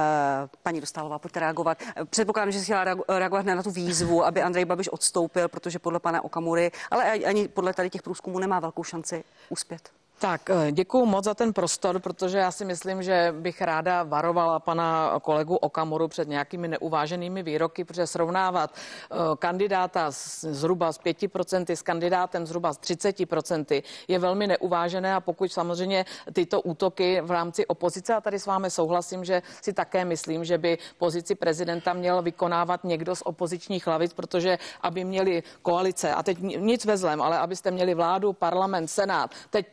Paní 0.62 0.80
Dostálová, 0.80 1.18
pojďte 1.18 1.40
reagovat. 1.40 1.78
Předpokládám, 2.10 2.52
že 2.52 2.58
si 2.58 2.64
chtěla 2.64 2.84
reago- 2.84 3.04
reagovat 3.18 3.46
na 3.46 3.62
tu 3.62 3.70
výzvu, 3.70 4.24
aby 4.24 4.42
Andrej 4.42 4.64
Babiš 4.64 4.88
odstoupil, 4.88 5.48
protože 5.48 5.78
podle 5.78 6.00
pana 6.00 6.24
Okamury, 6.24 6.70
ale 6.90 7.10
ani- 7.10 7.24
ani 7.24 7.48
podle 7.48 7.72
tady 7.74 7.90
těch 7.90 8.02
průzkumů 8.14 8.38
nemá 8.38 8.60
velkou 8.60 8.84
šanci 8.84 9.24
uspět. 9.48 9.92
Tak 10.24 10.50
eh, 10.50 10.72
děkuji 10.72 11.06
moc 11.06 11.24
za 11.24 11.34
ten 11.34 11.52
prostor, 11.52 12.00
protože 12.00 12.38
já 12.38 12.50
si 12.50 12.64
myslím, 12.64 13.02
že 13.02 13.34
bych 13.40 13.62
ráda 13.62 14.02
varovala 14.02 14.60
pana 14.60 15.20
kolegu 15.22 15.56
Okamoru 15.56 16.08
před 16.08 16.28
nějakými 16.28 16.68
neuváženými 16.68 17.42
výroky, 17.42 17.84
protože 17.84 18.06
srovnávat 18.06 18.70
eh, 18.74 19.16
kandidáta 19.38 20.06
zhruba 20.10 20.92
z 20.92 21.00
5% 21.00 21.72
s 21.72 21.82
kandidátem 21.82 22.46
zhruba 22.46 22.72
z 22.72 22.78
30% 22.78 23.82
je 24.08 24.18
velmi 24.18 24.46
neuvážené 24.46 25.14
a 25.14 25.20
pokud 25.20 25.52
samozřejmě 25.52 26.04
tyto 26.32 26.60
útoky 26.60 27.20
v 27.20 27.30
rámci 27.30 27.66
opozice, 27.66 28.14
a 28.14 28.20
tady 28.20 28.38
s 28.38 28.46
vámi 28.46 28.70
souhlasím, 28.70 29.24
že 29.24 29.42
si 29.62 29.72
také 29.72 30.04
myslím, 30.04 30.44
že 30.44 30.58
by 30.58 30.78
pozici 30.98 31.34
prezidenta 31.34 31.92
měl 31.92 32.22
vykonávat 32.22 32.84
někdo 32.84 33.16
z 33.16 33.22
opozičních 33.22 33.86
lavic, 33.86 34.12
protože 34.12 34.58
aby 34.80 35.04
měli 35.04 35.42
koalice, 35.62 36.14
a 36.14 36.22
teď 36.22 36.38
nic 36.40 36.84
ve 36.84 36.96
zlem, 36.96 37.22
ale 37.22 37.38
abyste 37.38 37.70
měli 37.70 37.94
vládu, 37.94 38.32
parlament, 38.32 38.88
senát, 38.88 39.30
teď 39.50 39.66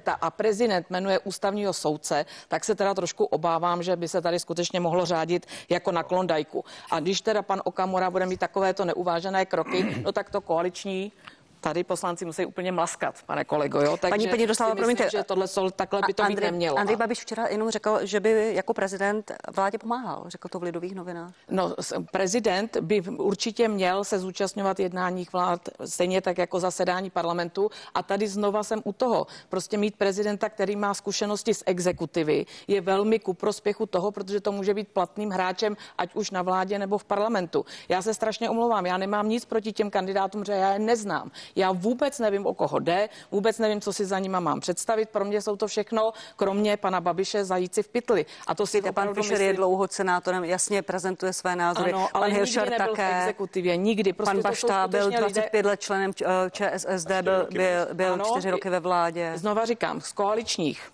prezidenta 0.00 0.26
a 0.26 0.30
prezident 0.30 0.90
jmenuje 0.90 1.18
ústavního 1.18 1.72
soudce, 1.72 2.26
tak 2.48 2.64
se 2.64 2.74
teda 2.74 2.94
trošku 2.94 3.24
obávám, 3.24 3.82
že 3.82 3.96
by 3.96 4.08
se 4.08 4.20
tady 4.20 4.38
skutečně 4.38 4.80
mohlo 4.80 5.06
řádit 5.06 5.46
jako 5.68 5.92
na 5.92 6.02
klondajku. 6.02 6.64
A 6.90 7.00
když 7.00 7.20
teda 7.20 7.42
pan 7.42 7.60
Okamura 7.64 8.10
bude 8.10 8.26
mít 8.26 8.40
takovéto 8.40 8.84
neuvážené 8.84 9.46
kroky, 9.46 10.02
no 10.04 10.12
tak 10.12 10.30
to 10.30 10.40
koaliční 10.40 11.12
tady 11.64 11.84
poslanci 11.84 12.24
musí 12.24 12.46
úplně 12.46 12.72
mlaskat, 12.72 13.22
pane 13.26 13.44
kolego. 13.44 13.80
Jo? 13.80 13.96
Takže 13.96 14.10
Paní 14.10 14.28
Penidoslava, 14.28 14.74
promiňte, 14.74 15.10
že 15.10 15.24
tohle 15.24 15.48
sol, 15.48 15.70
takhle 15.70 16.00
by 16.06 16.14
to 16.14 16.22
Andrej, 16.22 16.36
být 16.36 16.50
nemělo. 16.50 16.78
Andrej 16.78 16.96
Babiš 16.96 17.20
včera 17.20 17.46
jenom 17.46 17.70
řekl, 17.70 17.98
že 18.02 18.20
by 18.20 18.52
jako 18.54 18.74
prezident 18.74 19.32
vládě 19.56 19.78
pomáhal. 19.78 20.24
Řekl 20.26 20.48
to 20.48 20.58
v 20.58 20.62
Lidových 20.62 20.94
novinách. 20.94 21.32
No, 21.50 21.74
prezident 22.12 22.76
by 22.76 23.00
určitě 23.00 23.68
měl 23.68 24.04
se 24.04 24.18
zúčastňovat 24.18 24.80
jednáních 24.80 25.32
vlád, 25.32 25.68
stejně 25.84 26.20
tak 26.20 26.38
jako 26.38 26.60
zasedání 26.60 27.10
parlamentu. 27.10 27.70
A 27.94 28.02
tady 28.02 28.28
znova 28.28 28.62
jsem 28.62 28.80
u 28.84 28.92
toho. 28.92 29.26
Prostě 29.48 29.78
mít 29.78 29.96
prezidenta, 29.96 30.48
který 30.48 30.76
má 30.76 30.94
zkušenosti 30.94 31.54
z 31.54 31.62
exekutivy, 31.66 32.46
je 32.68 32.80
velmi 32.80 33.18
ku 33.18 33.34
prospěchu 33.34 33.86
toho, 33.86 34.10
protože 34.12 34.40
to 34.40 34.52
může 34.52 34.74
být 34.74 34.88
platným 34.88 35.30
hráčem, 35.30 35.76
ať 35.98 36.14
už 36.14 36.30
na 36.30 36.42
vládě 36.42 36.78
nebo 36.78 36.98
v 36.98 37.04
parlamentu. 37.04 37.64
Já 37.88 38.02
se 38.02 38.14
strašně 38.14 38.50
omlouvám, 38.50 38.86
já 38.86 38.96
nemám 38.98 39.28
nic 39.28 39.44
proti 39.44 39.72
těm 39.72 39.90
kandidátům, 39.90 40.44
že 40.44 40.52
já 40.52 40.72
je 40.72 40.78
neznám. 40.78 41.30
Já 41.56 41.72
vůbec 41.72 42.18
nevím, 42.18 42.46
o 42.46 42.54
koho 42.54 42.78
jde, 42.78 43.08
vůbec 43.30 43.58
nevím, 43.58 43.80
co 43.80 43.92
si 43.92 44.04
za 44.06 44.18
nima 44.18 44.40
mám 44.40 44.60
představit. 44.60 45.08
Pro 45.08 45.24
mě 45.24 45.42
jsou 45.42 45.56
to 45.56 45.66
všechno, 45.66 46.12
kromě 46.36 46.76
pana 46.76 47.00
Babiše, 47.00 47.44
zajíci 47.44 47.82
v 47.82 47.88
pytli. 47.88 48.26
A 48.46 48.54
to 48.54 48.66
si 48.66 48.78
Víte, 48.78 48.92
pan 48.92 49.08
Fischer 49.14 49.32
myslím... 49.32 49.46
je 49.46 49.54
dlouho 49.54 49.88
senátorem, 49.90 50.44
jasně 50.44 50.82
prezentuje 50.82 51.32
své 51.32 51.56
názory. 51.56 51.92
Ano, 51.92 52.08
ale 52.14 52.28
pan 52.28 52.36
Hilšer 52.36 52.72
také. 52.78 53.10
V 53.10 53.22
exekutivě, 53.22 53.76
nikdy. 53.76 54.12
Prostě 54.12 54.34
pan 54.34 54.42
Bašta 54.42 54.88
byl 54.88 55.10
25 55.10 55.58
lidé... 55.58 55.68
let 55.68 55.80
členem 55.80 56.12
ČSSD, 56.50 57.10
byl, 57.22 57.48
byl, 57.50 57.88
byl 57.92 58.12
ano, 58.12 58.24
čtyři 58.30 58.50
roky 58.50 58.70
ve 58.70 58.80
vládě. 58.80 59.32
Znova 59.34 59.64
říkám, 59.64 60.00
z 60.00 60.12
koaličních 60.12 60.90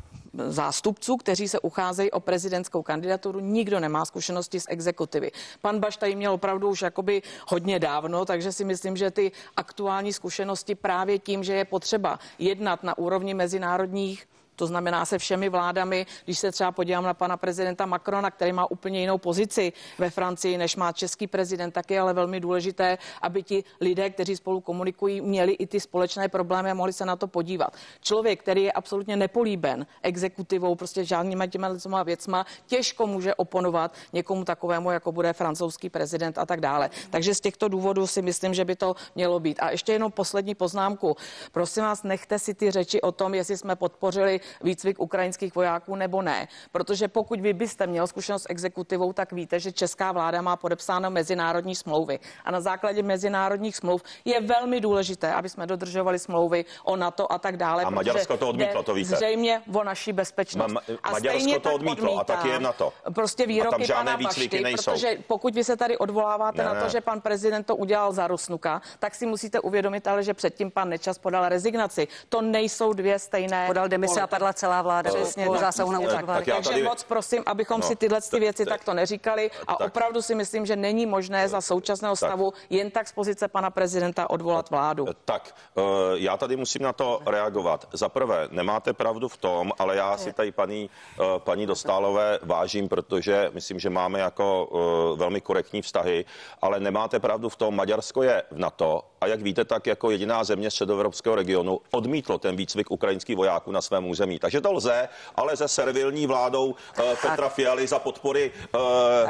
zástupců, 0.48 1.16
kteří 1.16 1.48
se 1.48 1.60
ucházejí 1.60 2.10
o 2.10 2.20
prezidentskou 2.20 2.82
kandidaturu. 2.82 3.40
Nikdo 3.40 3.80
nemá 3.80 4.04
zkušenosti 4.04 4.60
z 4.60 4.66
exekutivy. 4.68 5.30
Pan 5.60 5.80
Bašta 5.80 6.06
ji 6.06 6.16
měl 6.16 6.32
opravdu 6.32 6.68
už 6.68 6.82
jakoby 6.82 7.22
hodně 7.48 7.78
dávno, 7.78 8.24
takže 8.24 8.52
si 8.52 8.64
myslím, 8.64 8.96
že 8.96 9.10
ty 9.10 9.32
aktuální 9.56 10.12
zkušenosti 10.12 10.74
právě 10.74 11.18
tím, 11.18 11.44
že 11.44 11.54
je 11.54 11.64
potřeba 11.64 12.18
jednat 12.38 12.82
na 12.82 12.98
úrovni 12.98 13.34
mezinárodních 13.34 14.26
to 14.60 14.66
znamená 14.66 15.04
se 15.04 15.18
všemi 15.18 15.48
vládami. 15.48 16.06
Když 16.24 16.38
se 16.38 16.52
třeba 16.52 16.72
podívám 16.72 17.04
na 17.04 17.14
pana 17.14 17.36
prezidenta 17.36 17.86
Macrona, 17.86 18.30
který 18.30 18.52
má 18.52 18.70
úplně 18.70 19.00
jinou 19.00 19.18
pozici 19.18 19.72
ve 19.98 20.10
Francii, 20.10 20.58
než 20.58 20.76
má 20.76 20.92
český 20.92 21.26
prezident, 21.26 21.72
tak 21.72 21.90
je 21.90 22.00
ale 22.00 22.12
velmi 22.12 22.40
důležité, 22.40 22.98
aby 23.22 23.42
ti 23.42 23.64
lidé, 23.80 24.10
kteří 24.10 24.36
spolu 24.36 24.60
komunikují, 24.60 25.20
měli 25.20 25.52
i 25.52 25.66
ty 25.66 25.80
společné 25.80 26.28
problémy 26.28 26.70
a 26.70 26.74
mohli 26.74 26.92
se 26.92 27.04
na 27.04 27.16
to 27.16 27.26
podívat. 27.26 27.72
Člověk, 28.00 28.42
který 28.42 28.62
je 28.62 28.72
absolutně 28.72 29.16
nepolíben 29.16 29.86
exekutivou, 30.02 30.74
prostě 30.74 31.04
žádnýma 31.04 31.46
těma 31.46 32.02
věcma, 32.02 32.46
těžko 32.66 33.06
může 33.06 33.34
oponovat 33.34 33.94
někomu 34.12 34.44
takovému, 34.44 34.90
jako 34.90 35.12
bude 35.12 35.32
francouzský 35.32 35.88
prezident 35.88 36.38
a 36.38 36.46
tak 36.46 36.60
dále. 36.60 36.90
Takže 37.10 37.34
z 37.34 37.40
těchto 37.40 37.68
důvodů 37.68 38.06
si 38.06 38.22
myslím, 38.22 38.54
že 38.54 38.64
by 38.64 38.76
to 38.76 38.96
mělo 39.14 39.40
být. 39.40 39.56
A 39.60 39.70
ještě 39.70 39.92
jenom 39.92 40.12
poslední 40.12 40.54
poznámku. 40.54 41.16
Prosím 41.52 41.82
vás, 41.82 42.02
nechte 42.02 42.38
si 42.38 42.54
ty 42.54 42.70
řeči 42.70 43.00
o 43.00 43.12
tom, 43.12 43.34
jestli 43.34 43.56
jsme 43.56 43.76
podpořili 43.76 44.40
výcvik 44.62 45.00
ukrajinských 45.00 45.54
vojáků 45.54 45.96
nebo 45.96 46.22
ne. 46.22 46.48
Protože 46.72 47.08
pokud 47.08 47.40
vy 47.40 47.52
byste 47.52 47.86
měl 47.86 48.06
zkušenost 48.06 48.42
s 48.42 48.46
exekutivou, 48.50 49.12
tak 49.12 49.32
víte, 49.32 49.60
že 49.60 49.72
česká 49.72 50.12
vláda 50.12 50.42
má 50.42 50.56
podepsáno 50.56 51.10
mezinárodní 51.10 51.74
smlouvy. 51.74 52.18
A 52.44 52.50
na 52.50 52.60
základě 52.60 53.02
mezinárodních 53.02 53.76
smluv 53.76 54.02
je 54.24 54.40
velmi 54.40 54.80
důležité, 54.80 55.32
aby 55.32 55.48
jsme 55.48 55.66
dodržovali 55.66 56.18
smlouvy 56.18 56.64
o 56.84 56.96
NATO 56.96 57.32
a 57.32 57.38
tak 57.38 57.56
dále. 57.56 57.84
A 57.84 57.90
Maďarsko 57.90 58.36
to 58.36 58.48
odmítlo, 58.48 58.82
to 58.82 58.94
víte. 58.94 59.16
Zřejmě 59.16 59.62
o 59.72 59.84
naší 59.84 60.12
bezpečnost. 60.12 60.72
Ma- 60.72 60.98
a 61.02 61.10
Maďarsko 61.10 61.60
to 61.60 61.74
odmítlo 61.74 62.12
odmítá, 62.12 62.34
a 62.34 62.36
taky 62.36 62.48
je 62.48 62.60
na 62.60 62.72
to. 62.72 62.92
Prostě 63.14 63.46
výroky 63.46 63.86
pana 63.92 64.16
Bašty, 64.16 64.60
nejsou. 64.62 64.92
protože 64.92 65.18
pokud 65.26 65.54
vy 65.54 65.64
se 65.64 65.76
tady 65.76 65.98
odvoláváte 65.98 66.58
ne, 66.58 66.64
na 66.64 66.82
to, 66.82 66.88
že 66.88 67.00
pan 67.00 67.20
prezident 67.20 67.64
to 67.64 67.76
udělal 67.76 68.12
za 68.12 68.26
Rusnuka, 68.26 68.82
tak 68.98 69.14
si 69.14 69.26
musíte 69.26 69.60
uvědomit, 69.60 70.06
ale 70.06 70.22
že 70.22 70.34
předtím 70.34 70.70
pan 70.70 70.88
Nečas 70.88 71.18
podal 71.18 71.48
rezignaci. 71.48 72.08
To 72.28 72.42
nejsou 72.42 72.92
dvě 72.92 73.18
stejné. 73.18 73.66
Podal 73.66 73.88
demisi 73.88 74.20
a 74.20 74.26
padla 74.30 74.52
celá 74.52 74.82
vláda 74.82 75.10
Přesně, 75.10 75.46
po 75.46 75.56
zásahu 75.56 75.92
na 75.92 75.98
úřad 75.98 76.24
vlády. 76.24 76.52
Takže 76.52 76.70
tady... 76.70 76.82
moc 76.82 77.04
prosím, 77.04 77.42
abychom 77.46 77.80
no, 77.80 77.86
si 77.86 77.96
tyhle 77.96 78.20
ty 78.20 78.40
věci 78.40 78.64
tak, 78.64 78.74
takto 78.74 78.94
neříkali 78.94 79.50
a 79.66 79.74
tak. 79.74 79.86
opravdu 79.86 80.22
si 80.22 80.34
myslím, 80.34 80.66
že 80.66 80.76
není 80.76 81.06
možné 81.06 81.48
za 81.48 81.60
současného 81.60 82.16
stavu 82.16 82.50
tak. 82.50 82.60
jen 82.70 82.90
tak 82.90 83.08
z 83.08 83.12
pozice 83.12 83.48
pana 83.48 83.70
prezidenta 83.70 84.30
odvolat 84.30 84.70
vládu. 84.70 85.06
Tak, 85.24 85.54
eh, 85.76 85.80
já 86.14 86.36
tady 86.36 86.56
musím 86.56 86.82
na 86.82 86.92
to 86.92 87.20
reagovat. 87.26 87.88
Za 87.92 88.08
prvé, 88.08 88.48
nemáte 88.50 88.92
pravdu 88.92 89.28
v 89.28 89.36
tom, 89.36 89.72
ale 89.78 89.96
já 89.96 90.16
si 90.16 90.32
tady 90.32 90.52
paní, 90.52 90.90
eh, 91.20 91.24
paní 91.38 91.66
Dostálové 91.66 92.38
vážím, 92.42 92.88
protože 92.88 93.50
myslím, 93.54 93.78
že 93.78 93.90
máme 93.90 94.20
jako 94.20 94.68
eh, 94.70 95.16
velmi 95.16 95.40
korektní 95.40 95.82
vztahy, 95.82 96.24
ale 96.62 96.80
nemáte 96.80 97.20
pravdu 97.20 97.48
v 97.48 97.56
tom, 97.56 97.76
Maďarsko 97.76 98.22
je 98.22 98.42
v 98.50 98.58
NATO 98.58 99.09
a 99.20 99.26
jak 99.26 99.42
víte, 99.42 99.64
tak 99.64 99.86
jako 99.86 100.10
jediná 100.10 100.44
země 100.44 100.70
středoevropského 100.70 101.34
regionu 101.34 101.80
odmítlo 101.90 102.38
ten 102.38 102.56
výcvik 102.56 102.90
ukrajinských 102.90 103.36
vojáků 103.36 103.72
na 103.72 103.80
svém 103.80 104.08
území. 104.08 104.38
Takže 104.38 104.60
to 104.60 104.72
lze, 104.72 105.08
ale 105.34 105.56
ze 105.56 105.68
servilní 105.68 106.26
vládou 106.26 106.66
uh, 106.66 106.74
Petra 107.22 107.48
Fialy 107.48 107.86
za 107.86 107.98
podpory 107.98 108.52
uh, 108.74 108.80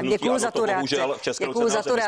hnutí 0.01 0.29
ano, 0.29 0.39
za 0.39 0.51
to 0.51 0.67
bohužel 0.67 1.15
v 1.19 1.23
České 1.23 1.47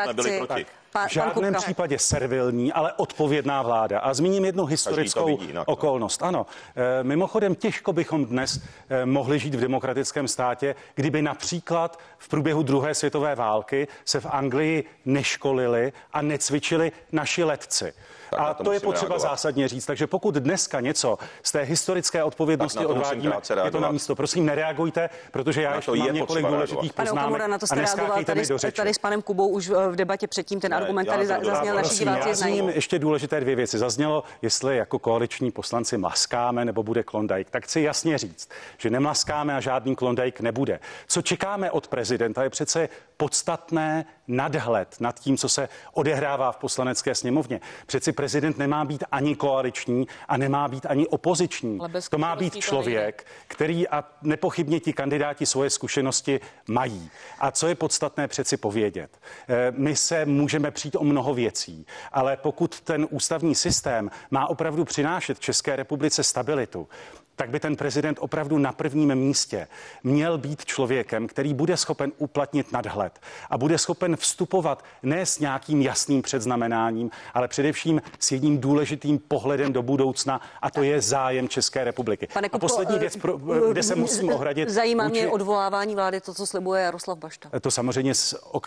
jsme 0.03 0.13
byli 0.13 0.37
proti. 0.37 0.65
Tak. 0.65 0.82
Pa, 0.93 1.07
v 1.07 1.11
žádném 1.11 1.53
případě 1.53 1.99
servilní, 1.99 2.73
ale 2.73 2.93
odpovědná 2.93 3.61
vláda. 3.61 3.99
A 3.99 4.13
zmíním 4.13 4.45
jednu 4.45 4.65
historickou 4.65 5.27
jinak, 5.27 5.53
no. 5.53 5.63
okolnost. 5.65 6.23
Ano, 6.23 6.45
e, 6.75 7.03
mimochodem 7.03 7.55
těžko 7.55 7.93
bychom 7.93 8.25
dnes 8.25 8.61
e, 8.89 9.05
mohli 9.05 9.39
žít 9.39 9.55
v 9.55 9.59
demokratickém 9.59 10.27
státě, 10.27 10.75
kdyby 10.95 11.21
například 11.21 11.99
v 12.17 12.29
průběhu 12.29 12.63
druhé 12.63 12.95
světové 12.95 13.35
války 13.35 13.87
se 14.05 14.19
v 14.19 14.25
Anglii 14.25 14.83
neškolili 15.05 15.93
a 16.13 16.21
necvičili 16.21 16.91
naši 17.11 17.43
letci. 17.43 17.93
Tak 18.35 18.47
a 18.49 18.53
to, 18.53 18.63
to 18.63 18.71
je 18.71 18.79
potřeba 18.79 19.09
reagovat. 19.09 19.29
zásadně 19.31 19.67
říct. 19.67 19.85
Takže 19.85 20.07
pokud 20.07 20.35
dneska 20.35 20.79
něco 20.79 21.17
z 21.43 21.51
té 21.51 21.61
historické 21.61 22.23
odpovědnosti 22.23 22.85
odvádíme, 22.85 23.35
je 23.63 23.71
to 23.71 23.79
na 23.79 23.91
místo. 23.91 24.15
Prosím, 24.15 24.45
nereagujte, 24.45 25.09
protože 25.31 25.61
já 25.61 25.75
ještě 25.75 25.91
mám 25.91 26.13
několik 26.13 26.45
důležitých 26.45 26.93
poznámek. 26.93 27.47
na 27.47 27.57
to 27.57 27.67
jste 27.67 27.75
reagoval 27.75 28.23
tady, 28.23 28.45
tady 28.75 28.93
s 28.93 28.97
panem 28.97 29.21
Kubou 29.21 29.47
už 29.47 29.69
v 29.69 29.95
debatě 29.95 30.27
předtím 30.27 30.59
ten 30.59 30.73
argument 30.73 31.05
tady 31.05 31.25
zazněl, 31.25 31.75
naši 31.75 31.99
diváci 31.99 32.35
znají. 32.35 32.63
ještě 32.75 32.99
důležité 32.99 33.39
dvě 33.39 33.55
věci. 33.55 33.77
Zaznělo, 33.77 34.23
jestli 34.41 34.77
jako 34.77 34.99
koaliční 34.99 35.51
poslanci 35.51 35.97
maskáme 35.97 36.65
nebo 36.65 36.83
bude 36.83 37.03
klondajk. 37.03 37.49
Tak 37.49 37.63
chci 37.63 37.81
jasně 37.81 38.17
říct, 38.17 38.49
že 38.77 38.89
nemaskáme 38.89 39.55
a 39.55 39.59
žádný 39.59 39.95
klondajk 39.95 40.41
nebude. 40.41 40.79
Co 41.07 41.21
čekáme 41.21 41.71
od 41.71 41.87
prezidenta 41.87 42.43
je 42.43 42.49
přece 42.49 42.89
podstatné 43.23 44.05
nadhled 44.27 44.95
nad 44.99 45.19
tím, 45.19 45.37
co 45.37 45.49
se 45.49 45.69
odehrává 45.93 46.51
v 46.51 46.57
poslanecké 46.57 47.15
sněmovně. 47.15 47.61
Přeci 47.85 48.11
prezident 48.11 48.57
nemá 48.57 48.85
být 48.85 49.03
ani 49.11 49.35
koaliční 49.35 50.07
a 50.27 50.37
nemá 50.37 50.67
být 50.67 50.85
ani 50.85 51.07
opoziční. 51.07 51.79
To 52.09 52.17
má 52.17 52.35
být 52.35 52.55
člověk, 52.57 53.25
který 53.47 53.87
a 53.87 54.03
nepochybně 54.21 54.79
ti 54.79 54.93
kandidáti 54.93 55.45
svoje 55.45 55.69
zkušenosti 55.69 56.39
mají. 56.67 57.09
A 57.39 57.51
co 57.51 57.67
je 57.67 57.75
podstatné 57.75 58.27
přeci 58.27 58.57
povědět? 58.57 59.19
Eh, 59.47 59.71
my 59.71 59.95
se 59.95 60.25
můžeme 60.25 60.71
přijít 60.71 60.95
o 60.95 61.03
mnoho 61.03 61.33
věcí, 61.33 61.85
ale 62.11 62.37
pokud 62.37 62.81
ten 62.81 63.07
ústavní 63.09 63.55
systém 63.55 64.11
má 64.31 64.47
opravdu 64.49 64.85
přinášet 64.85 65.39
České 65.39 65.75
republice 65.75 66.23
stabilitu, 66.23 66.87
tak 67.35 67.49
by 67.49 67.59
ten 67.59 67.75
prezident 67.75 68.17
opravdu 68.21 68.57
na 68.57 68.71
prvním 68.71 69.15
místě 69.15 69.67
měl 70.03 70.37
být 70.37 70.65
člověkem, 70.65 71.27
který 71.27 71.53
bude 71.53 71.77
schopen 71.77 72.11
uplatnit 72.17 72.71
nadhled 72.71 73.19
a 73.49 73.57
bude 73.57 73.77
schopen 73.77 74.15
vstupovat 74.15 74.83
ne 75.03 75.25
s 75.25 75.39
nějakým 75.39 75.81
jasným 75.81 76.21
předznamenáním, 76.21 77.11
ale 77.33 77.47
především 77.47 78.01
s 78.19 78.31
jedním 78.31 78.61
důležitým 78.61 79.19
pohledem 79.19 79.73
do 79.73 79.81
budoucna 79.81 80.41
a 80.61 80.71
to 80.71 80.83
je 80.83 81.01
zájem 81.01 81.49
České 81.49 81.83
republiky. 81.83 82.27
Pane 82.33 82.49
Kupko, 82.49 82.65
a 82.65 82.69
poslední 82.69 82.99
věc, 82.99 83.17
pro, 83.17 83.37
kde 83.71 83.83
se 83.83 83.95
musím 83.95 84.33
ohradit. 84.33 84.69
Zajímá 84.69 85.07
mě 85.07 85.27
odvolávání 85.27 85.95
vlády, 85.95 86.21
to, 86.21 86.33
co 86.33 86.45
slibuje 86.45 86.83
Jaroslav 86.83 87.17
Bašta. 87.17 87.49
To 87.61 87.71
samozřejmě 87.71 88.13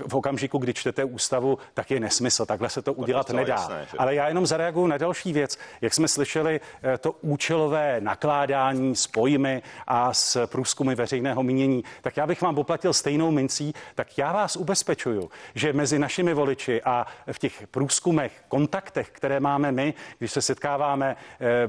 v 0.08 0.14
okamžiku, 0.14 0.58
kdy 0.58 0.74
čtete 0.74 1.04
ústavu, 1.04 1.58
tak 1.74 1.90
je 1.90 2.00
nesmysl. 2.00 2.46
Takhle 2.46 2.70
se 2.70 2.82
to 2.82 2.92
udělat 2.92 3.30
nedá. 3.30 3.54
Jasné, 3.54 3.86
že? 3.90 3.98
Ale 3.98 4.14
já 4.14 4.28
jenom 4.28 4.46
zareaguju 4.46 4.86
na 4.86 4.98
další 4.98 5.32
věc. 5.32 5.58
Jak 5.80 5.94
jsme 5.94 6.08
slyšeli, 6.08 6.60
eh, 6.82 6.98
to 6.98 7.12
účelové 7.12 8.00
nakládání 8.00 8.56
nakládání 8.66 8.96
s 8.96 9.06
pojmy 9.06 9.62
a 9.86 10.14
s 10.14 10.46
průzkumy 10.46 10.94
veřejného 10.94 11.42
mínění, 11.42 11.84
tak 12.02 12.16
já 12.16 12.26
bych 12.26 12.42
vám 12.42 12.54
poplatil 12.54 12.92
stejnou 12.92 13.30
mincí, 13.30 13.72
tak 13.94 14.18
já 14.18 14.32
vás 14.32 14.56
ubezpečuju, 14.56 15.30
že 15.54 15.72
mezi 15.72 15.98
našimi 15.98 16.34
voliči 16.34 16.82
a 16.82 17.06
v 17.32 17.38
těch 17.38 17.66
průzkumech, 17.70 18.32
kontaktech, 18.48 19.10
které 19.10 19.40
máme 19.40 19.72
my, 19.72 19.94
když 20.18 20.32
se 20.32 20.42
setkáváme 20.42 21.16
eh, 21.16 21.66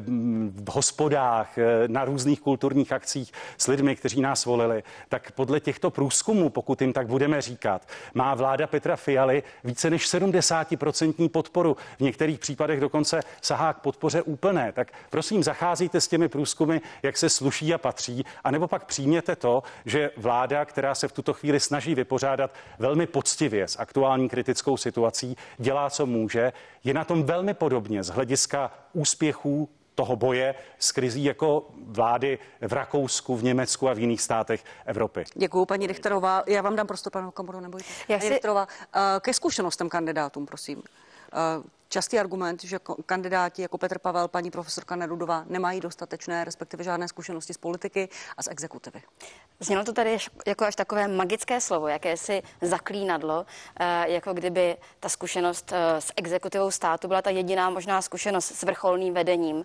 v 0.55 0.69
hospodách, 0.71 1.57
eh, 1.57 1.88
na 1.88 2.05
různých 2.05 2.41
kulturních 2.41 2.93
akcích 2.93 3.31
s 3.57 3.67
lidmi, 3.67 3.95
kteří 3.95 4.21
nás 4.21 4.45
volili, 4.45 4.83
tak 5.10 5.31
podle 5.31 5.60
těchto 5.60 5.91
průzkumů, 5.91 6.49
pokud 6.49 6.81
jim 6.81 6.93
tak 6.93 7.07
budeme 7.07 7.41
říkat, 7.41 7.88
má 8.13 8.36
vláda 8.36 8.67
Petra 8.67 8.95
Fialy 8.95 9.43
více 9.63 9.89
než 9.89 10.07
70% 10.07 11.29
podporu. 11.29 11.77
V 11.97 12.01
některých 12.01 12.39
případech 12.39 12.79
dokonce 12.79 13.19
sahá 13.41 13.73
k 13.73 13.79
podpoře 13.79 14.21
úplné. 14.21 14.71
Tak 14.71 14.91
prosím, 15.10 15.43
zacházíte 15.43 16.01
s 16.01 16.07
těmi 16.07 16.29
průzkumy, 16.29 16.76
jak 17.03 17.17
se 17.17 17.29
sluší 17.29 17.73
a 17.73 17.77
patří, 17.77 18.25
anebo 18.43 18.67
pak 18.67 18.85
přijměte 18.85 19.35
to, 19.35 19.63
že 19.85 20.11
vláda, 20.17 20.65
která 20.65 20.95
se 20.95 21.07
v 21.07 21.11
tuto 21.11 21.33
chvíli 21.33 21.59
snaží 21.59 21.95
vypořádat 21.95 22.51
velmi 22.79 23.07
poctivě 23.07 23.67
s 23.67 23.79
aktuální 23.79 24.29
kritickou 24.29 24.77
situací, 24.77 25.35
dělá, 25.57 25.89
co 25.89 26.05
může, 26.05 26.53
je 26.83 26.93
na 26.93 27.03
tom 27.03 27.23
velmi 27.23 27.53
podobně 27.53 28.03
z 28.03 28.09
hlediska 28.09 28.71
úspěchů 28.93 29.69
toho 29.97 30.15
boje 30.15 30.55
s 30.79 30.91
krizí 30.91 31.23
jako 31.23 31.67
vlády 31.77 32.39
v 32.61 32.73
Rakousku, 32.73 33.37
v 33.37 33.43
Německu 33.43 33.89
a 33.89 33.93
v 33.93 33.99
jiných 33.99 34.21
státech 34.21 34.63
Evropy. 34.85 35.23
Děkuji, 35.35 35.65
paní 35.65 35.87
Richterová. 35.87 36.43
Já 36.47 36.61
vám 36.61 36.75
dám 36.75 36.87
prostor, 36.87 37.11
panu 37.11 37.31
Kamoru, 37.31 37.59
nebojte. 37.59 37.87
Já 38.07 38.19
si... 38.19 38.29
Richterová, 38.29 38.67
eh, 38.95 38.99
ke 39.19 39.33
zkušenostem 39.33 39.89
kandidátům, 39.89 40.45
prosím. 40.45 40.83
Eh, 41.33 41.63
častý 41.89 42.19
argument, 42.19 42.63
že 42.63 42.79
kandidáti 43.05 43.61
jako 43.61 43.77
Petr 43.77 43.99
Pavel, 43.99 44.27
paní 44.27 44.51
profesorka 44.51 44.95
Nerudová 44.95 45.43
nemají 45.47 45.79
dostatečné, 45.79 46.43
respektive 46.43 46.83
žádné 46.83 47.07
zkušenosti 47.07 47.53
z 47.53 47.57
politiky 47.57 48.09
a 48.37 48.43
z 48.43 48.47
exekutivy. 48.47 49.01
Znělo 49.59 49.83
to 49.83 49.93
tady 49.93 50.17
jako 50.47 50.65
až 50.65 50.75
takové 50.75 51.07
magické 51.07 51.61
slovo, 51.61 51.87
jakési 51.87 52.43
zaklínadlo, 52.61 53.45
eh, 53.79 54.09
jako 54.09 54.33
kdyby 54.33 54.77
ta 54.99 55.09
zkušenost 55.09 55.71
eh, 55.73 56.01
s 56.01 56.13
exekutivou 56.15 56.71
státu 56.71 57.07
byla 57.07 57.21
ta 57.21 57.29
jediná 57.29 57.69
možná 57.69 58.01
zkušenost 58.01 58.45
s 58.45 58.63
vrcholným 58.63 59.13
vedením 59.13 59.63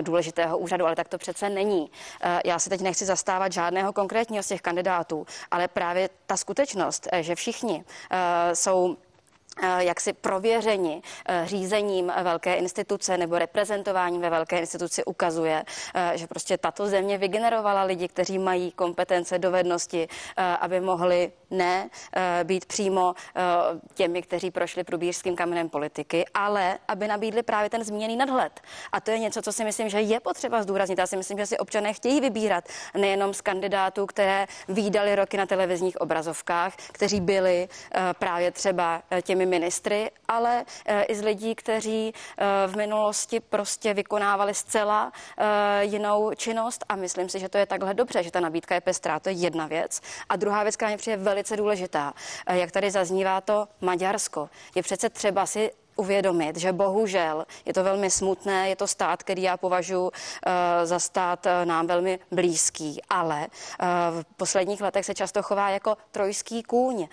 důležitého 0.00 0.58
úřadu, 0.58 0.86
ale 0.86 0.96
tak 0.96 1.08
to 1.08 1.18
přece 1.18 1.48
není. 1.50 1.90
Já 2.44 2.58
se 2.58 2.70
teď 2.70 2.80
nechci 2.80 3.04
zastávat 3.04 3.52
žádného 3.52 3.92
konkrétního 3.92 4.42
z 4.42 4.46
těch 4.46 4.62
kandidátů, 4.62 5.26
ale 5.50 5.68
právě 5.68 6.10
ta 6.26 6.36
skutečnost, 6.36 7.08
že 7.20 7.34
všichni 7.34 7.84
jsou 8.54 8.96
jaksi 9.78 10.12
prověřeni 10.12 11.02
eh, 11.28 11.42
řízením 11.46 12.12
velké 12.22 12.54
instituce 12.54 13.18
nebo 13.18 13.38
reprezentováním 13.38 14.20
ve 14.20 14.30
velké 14.30 14.58
instituci 14.58 15.04
ukazuje, 15.04 15.64
eh, 15.94 16.12
že 16.14 16.26
prostě 16.26 16.58
tato 16.58 16.86
země 16.86 17.18
vygenerovala 17.18 17.82
lidi, 17.82 18.08
kteří 18.08 18.38
mají 18.38 18.72
kompetence, 18.72 19.38
dovednosti, 19.38 20.08
aby 20.60 20.80
mohli 20.80 21.32
ne 21.50 21.90
být 22.44 22.66
přímo 22.66 23.14
těmi, 23.94 24.22
kteří 24.22 24.50
prošli 24.50 24.84
průbířským 24.84 25.36
kamenem 25.36 25.68
politiky, 25.68 26.24
ale 26.34 26.78
aby 26.88 27.08
nabídli 27.08 27.42
právě 27.42 27.70
ten 27.70 27.84
zmíněný 27.84 28.16
nadhled. 28.16 28.60
A 28.92 29.00
to 29.00 29.10
je 29.10 29.18
něco, 29.18 29.42
co 29.42 29.52
si 29.52 29.64
myslím, 29.64 29.88
že 29.88 30.00
je 30.00 30.20
potřeba 30.20 30.62
zdůraznit. 30.62 30.98
Já 30.98 31.06
si 31.06 31.16
myslím, 31.16 31.38
že 31.38 31.46
si 31.46 31.58
občané 31.58 31.92
chtějí 31.92 32.20
vybírat 32.20 32.64
nejenom 32.94 33.34
z 33.34 33.40
kandidátů, 33.40 34.06
které 34.06 34.46
výdali 34.68 35.14
roky 35.14 35.36
na 35.36 35.46
televizních 35.46 36.00
obrazovkách, 36.00 36.76
kteří 36.76 37.20
byli 37.20 37.68
právě 38.18 38.50
třeba 38.50 39.02
těmi 39.22 39.45
ministry, 39.46 40.10
ale 40.28 40.64
eh, 40.86 41.02
i 41.02 41.14
z 41.14 41.22
lidí, 41.22 41.54
kteří 41.54 42.12
eh, 42.14 42.44
v 42.66 42.76
minulosti 42.76 43.40
prostě 43.40 43.94
vykonávali 43.94 44.54
zcela 44.54 45.12
eh, 45.38 45.84
jinou 45.84 46.34
činnost. 46.34 46.84
A 46.88 46.96
myslím 46.96 47.28
si, 47.28 47.38
že 47.38 47.48
to 47.48 47.58
je 47.58 47.66
takhle 47.66 47.94
dobře, 47.94 48.22
že 48.22 48.30
ta 48.30 48.40
nabídka 48.40 48.74
je 48.74 48.80
pestrá, 48.80 49.20
to 49.20 49.28
je 49.28 49.34
jedna 49.34 49.66
věc. 49.66 50.00
A 50.28 50.36
druhá 50.36 50.62
věc, 50.62 50.76
která 50.76 50.88
mě 50.88 50.98
přijde 50.98 51.16
velice 51.16 51.56
důležitá, 51.56 52.14
jak 52.50 52.70
tady 52.70 52.90
zaznívá 52.90 53.40
to 53.40 53.68
Maďarsko, 53.80 54.48
je 54.74 54.82
přece 54.82 55.10
třeba 55.10 55.46
si 55.46 55.70
uvědomit, 55.96 56.56
že 56.56 56.72
bohužel 56.72 57.46
je 57.64 57.74
to 57.74 57.84
velmi 57.84 58.10
smutné, 58.10 58.68
je 58.68 58.76
to 58.76 58.86
stát, 58.86 59.22
který 59.22 59.42
já 59.42 59.56
považuji 59.56 60.02
uh, 60.04 60.10
za 60.84 60.98
stát 60.98 61.46
uh, 61.46 61.52
nám 61.64 61.86
velmi 61.86 62.18
blízký, 62.30 63.00
ale 63.08 63.46
uh, 63.46 63.86
v 64.22 64.24
posledních 64.36 64.80
letech 64.80 65.06
se 65.06 65.14
často 65.14 65.42
chová 65.42 65.70
jako 65.70 65.96
trojský 66.10 66.62
kůň 66.62 67.08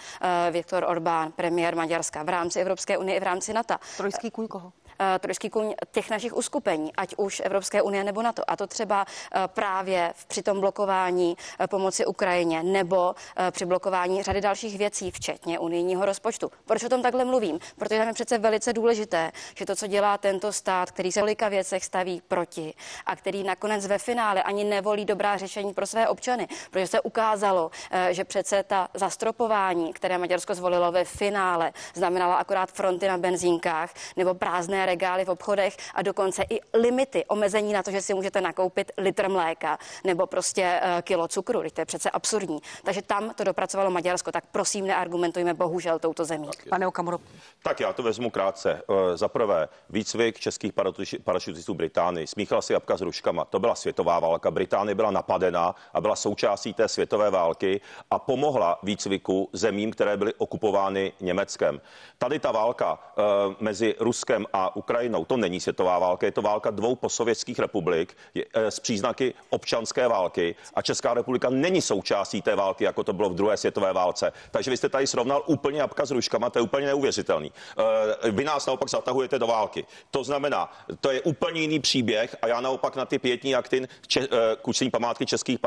Viktor 0.52 0.86
Orbán, 0.88 1.32
premiér 1.32 1.76
Maďarska 1.76 2.24
v 2.24 2.30
rámci 2.30 2.60
Evropské 2.60 2.98
unie 2.98 3.18
i 3.18 3.20
v 3.20 3.24
rámci 3.24 3.54
NATO. 3.54 3.76
Trojský 3.98 4.32
kůň 4.32 4.48
koho? 4.48 4.74
Eh, 5.00 5.20
trošku 5.20 5.76
těch 5.92 6.10
našich 6.10 6.34
uskupení, 6.34 6.94
ať 6.96 7.16
už 7.18 7.42
Evropské 7.46 7.82
unie 7.82 8.04
nebo 8.04 8.22
NATO. 8.22 8.44
A 8.48 8.56
to 8.56 8.68
třeba 8.68 9.06
eh, 9.06 9.42
právě 9.48 10.14
při 10.28 10.44
tom 10.44 10.60
blokování 10.60 11.38
eh, 11.60 11.68
pomoci 11.68 12.06
Ukrajině 12.06 12.64
nebo 12.64 13.16
při 13.52 13.66
blokování 13.66 14.24
řady 14.24 14.42
dalších 14.42 14.78
věcí, 14.78 15.12
včetně 15.12 15.60
unijního 15.60 16.06
rozpočtu. 16.06 16.52
Proč 16.66 16.84
o 16.84 16.90
tom 16.90 17.02
takhle 17.02 17.26
mluvím? 17.26 17.60
Protože 17.78 18.00
tam 18.00 18.08
je 18.08 18.14
přece 18.14 18.38
velice 18.38 18.74
důležité, 18.74 19.32
že 19.56 19.66
to, 19.66 19.76
co 19.76 19.88
dělá 19.88 20.18
tento 20.18 20.54
stát, 20.54 20.92
který 20.92 21.12
se 21.12 21.20
v 21.20 21.24
kolika 21.24 21.50
věcech 21.50 21.86
staví 21.86 22.22
proti 22.28 22.74
a 23.06 23.16
který 23.16 23.44
nakonec 23.44 23.88
ve 23.88 23.98
finále 23.98 24.44
ani 24.44 24.64
nevolí 24.64 25.06
dobrá 25.06 25.38
řešení 25.38 25.74
pro 25.74 25.88
své 25.88 26.08
občany, 26.08 26.48
protože 26.72 26.88
se 26.88 27.02
ukázalo, 27.02 27.72
že 28.12 28.24
přece 28.24 28.64
ta 28.64 28.88
zastropování, 28.94 29.94
které 29.94 30.18
Maďarsko 30.18 30.56
zvolilo 30.56 30.92
ve 30.92 31.06
finále, 31.06 31.74
znamenala 31.94 32.36
akorát 32.36 32.72
fronty 32.72 33.08
na 33.08 33.18
benzínkách 33.18 33.94
nebo 34.18 34.34
prázdné 34.34 34.83
regály 34.86 35.26
v 35.26 35.30
obchodech 35.30 35.78
a 35.96 36.02
dokonce 36.02 36.44
i 36.50 36.60
limity, 36.74 37.26
omezení 37.26 37.74
na 37.74 37.84
to, 37.84 37.92
že 37.92 38.02
si 38.02 38.14
můžete 38.14 38.42
nakoupit 38.42 38.92
litr 38.98 39.30
mléka 39.30 39.78
nebo 40.04 40.28
prostě 40.28 40.80
uh, 40.84 41.02
kilo 41.02 41.28
cukru. 41.28 41.64
To 41.74 41.82
je 41.82 41.86
přece 41.86 42.10
absurdní. 42.10 42.60
Takže 42.84 43.02
tam 43.02 43.34
to 43.34 43.44
dopracovalo 43.44 43.92
Maďarsko. 43.92 44.32
Tak 44.32 44.44
prosím, 44.52 44.88
neargumentujme 44.88 45.54
bohužel 45.54 46.00
touto 46.00 46.26
zemí. 46.26 46.50
Pane 46.70 46.88
Okamuro. 46.88 47.18
Tak 47.64 47.80
já 47.80 47.94
to 47.94 48.04
vezmu 48.04 48.30
krátce. 48.30 48.82
Uh, 48.88 48.96
za 49.16 49.28
prvé, 49.28 49.70
výcvik 49.90 50.40
českých 50.40 50.74
parašutistů 51.24 51.74
Británii. 51.74 52.28
Smíchala 52.28 52.62
si 52.62 52.74
jabka 52.74 52.98
s 52.98 53.02
ruškama. 53.02 53.46
To 53.46 53.60
byla 53.60 53.76
světová 53.76 54.20
válka. 54.20 54.52
Británie 54.52 54.96
byla 54.96 55.12
napadena 55.12 55.76
a 55.94 56.02
byla 56.02 56.16
součástí 56.16 56.74
té 56.74 56.88
světové 56.88 57.30
války 57.30 57.82
a 58.12 58.20
pomohla 58.20 58.80
výcviku 58.84 59.50
zemím, 59.54 59.92
které 59.92 60.18
byly 60.18 60.34
okupovány 60.34 61.14
Německem. 61.20 61.82
Tady 62.18 62.40
ta 62.40 62.52
válka 62.52 62.94
uh, 62.94 63.56
mezi 63.60 63.96
Ruskem 64.00 64.46
a 64.54 64.73
Ukrajinou. 64.76 65.26
To 65.26 65.38
není 65.38 65.60
světová 65.60 66.00
válka, 66.00 66.26
je 66.26 66.32
to 66.32 66.42
válka 66.42 66.72
dvou 66.72 66.96
posovětských 66.96 67.60
republik 67.60 68.18
eh, 68.36 68.72
s 68.72 68.80
příznaky 68.80 69.34
občanské 69.50 70.08
války 70.08 70.56
a 70.74 70.82
Česká 70.82 71.14
republika 71.14 71.50
není 71.50 71.82
součástí 71.82 72.42
té 72.42 72.56
války, 72.56 72.84
jako 72.84 73.04
to 73.04 73.14
bylo 73.14 73.30
v 73.30 73.36
druhé 73.36 73.58
světové 73.58 73.94
válce. 73.94 74.34
Takže 74.52 74.72
vy 74.72 74.78
jste 74.78 74.90
tady 74.90 75.08
srovnal 75.08 75.44
úplně 75.46 75.80
jabka 75.80 76.06
s 76.06 76.12
ruškama, 76.12 76.50
to 76.50 76.60
je 76.60 76.64
úplně 76.64 76.88
neuvěřitelný. 76.88 77.52
Eh, 78.24 78.32
vy 78.32 78.44
nás 78.44 78.66
naopak 78.66 78.90
zatahujete 78.90 79.40
do 79.40 79.48
války. 79.48 79.86
To 80.12 80.24
znamená, 80.24 80.72
to 81.02 81.12
je 81.12 81.22
úplně 81.22 81.62
jiný 81.62 81.80
příběh 81.80 82.36
a 82.42 82.48
já 82.48 82.62
naopak 82.62 82.96
na 82.96 83.06
ty 83.06 83.20
pětní 83.20 83.56
akty 83.56 83.88
če, 84.08 84.20
eh, 84.22 84.28
kuční 84.62 84.90
památky 84.90 85.26
českých 85.26 85.60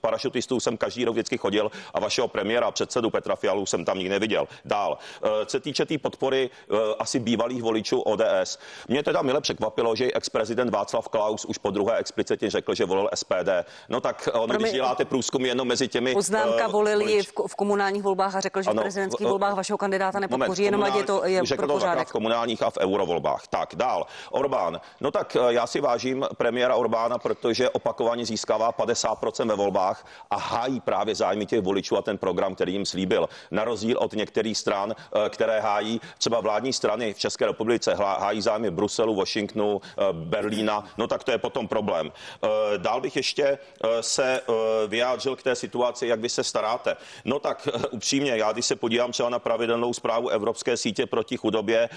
parašutistů 0.00 0.60
jsem 0.60 0.76
každý 0.76 1.04
rok 1.04 1.14
vždycky 1.14 1.38
chodil 1.38 1.70
a 1.94 2.00
vašeho 2.00 2.28
premiéra, 2.28 2.70
předsedu 2.70 3.10
Petra 3.10 3.36
Fialu 3.36 3.66
jsem 3.66 3.84
tam 3.84 3.98
nikdy 3.98 4.10
neviděl. 4.10 4.48
Dál. 4.64 4.98
Co 5.20 5.50
se 5.50 5.60
týče 5.60 5.84
té 5.84 5.88
tý 5.94 5.98
podpory 5.98 6.50
asi 6.98 7.18
bývalých 7.20 7.62
voličů 7.62 8.00
ODS, 8.00 8.43
ODS. 8.44 8.58
Mě 8.88 9.02
teda 9.02 9.22
mile 9.22 9.40
překvapilo, 9.40 9.96
že 9.96 10.12
ex-prezident 10.14 10.70
Václav 10.70 11.08
Klaus 11.08 11.44
už 11.44 11.58
po 11.58 11.70
druhé 11.70 11.96
explicitně 11.96 12.50
řekl, 12.50 12.74
že 12.74 12.84
volil 12.84 13.08
SPD. 13.14 13.50
No 13.88 14.00
tak 14.00 14.28
on, 14.32 14.48
Promi... 14.48 14.62
když 14.62 14.72
děláte 14.72 15.04
průzkum 15.04 15.44
jenom 15.44 15.68
mezi 15.68 15.88
těmi. 15.88 16.12
Poznámka 16.12 16.66
uh, 16.66 16.72
volil 16.72 17.00
ji 17.00 17.22
v, 17.22 17.32
v 17.46 17.54
komunálních 17.54 18.02
volbách 18.02 18.34
a 18.34 18.40
řekl, 18.40 18.62
že 18.62 18.70
ano, 18.70 18.80
v 18.80 18.82
prezidentských 18.82 19.26
uh, 19.26 19.30
volbách 19.30 19.54
vašeho 19.54 19.78
kandidáta 19.78 20.20
nepodpoří, 20.20 20.62
jenom 20.62 20.82
ať 20.82 20.94
je 20.94 21.04
to 21.04 21.24
je 21.24 21.44
řekl 21.44 21.66
to 21.66 21.78
v 22.04 22.12
komunálních 22.12 22.62
a 22.62 22.70
v 22.70 22.78
eurovolbách. 22.78 23.46
Tak 23.46 23.74
dál. 23.74 24.06
Orbán. 24.30 24.80
No 25.00 25.10
tak 25.10 25.36
já 25.48 25.66
si 25.66 25.80
vážím 25.80 26.26
premiéra 26.36 26.74
Orbána, 26.74 27.18
protože 27.18 27.70
opakovaně 27.70 28.26
získává 28.26 28.72
50% 28.72 29.48
ve 29.48 29.54
volbách 29.54 30.06
a 30.30 30.36
hájí 30.36 30.80
právě 30.80 31.14
zájmy 31.14 31.46
těch 31.46 31.60
voličů 31.60 31.96
a 31.96 32.02
ten 32.02 32.18
program, 32.18 32.54
který 32.54 32.72
jim 32.72 32.86
slíbil. 32.86 33.28
Na 33.50 33.64
rozdíl 33.64 33.98
od 33.98 34.12
některých 34.12 34.58
stran, 34.58 34.94
které 35.28 35.60
hájí 35.60 36.00
třeba 36.18 36.40
vládní 36.40 36.72
strany 36.72 37.14
v 37.14 37.18
České 37.18 37.46
republice, 37.46 37.94
hájí 37.94 38.33
zájmy 38.42 38.70
Bruselu, 38.70 39.14
Washingtonu, 39.14 39.80
eh, 39.84 40.02
Berlína, 40.12 40.84
no 40.98 41.06
tak 41.06 41.24
to 41.24 41.30
je 41.30 41.38
potom 41.38 41.68
problém. 41.68 42.12
Eh, 42.12 42.48
dál 42.78 43.00
bych 43.00 43.16
ještě 43.16 43.44
eh, 43.44 44.02
se 44.02 44.40
vyjádřil 44.86 45.36
k 45.36 45.42
té 45.42 45.54
situaci, 45.54 46.06
jak 46.06 46.20
vy 46.20 46.28
se 46.28 46.44
staráte. 46.44 46.96
No 47.24 47.38
tak 47.38 47.68
upřímně, 47.90 48.36
já 48.36 48.52
když 48.52 48.66
se 48.66 48.76
podívám 48.76 49.12
třeba 49.12 49.28
na 49.28 49.38
pravidelnou 49.38 49.92
zprávu 49.92 50.28
Evropské 50.28 50.76
sítě 50.76 51.06
proti 51.06 51.36
chudobě, 51.36 51.88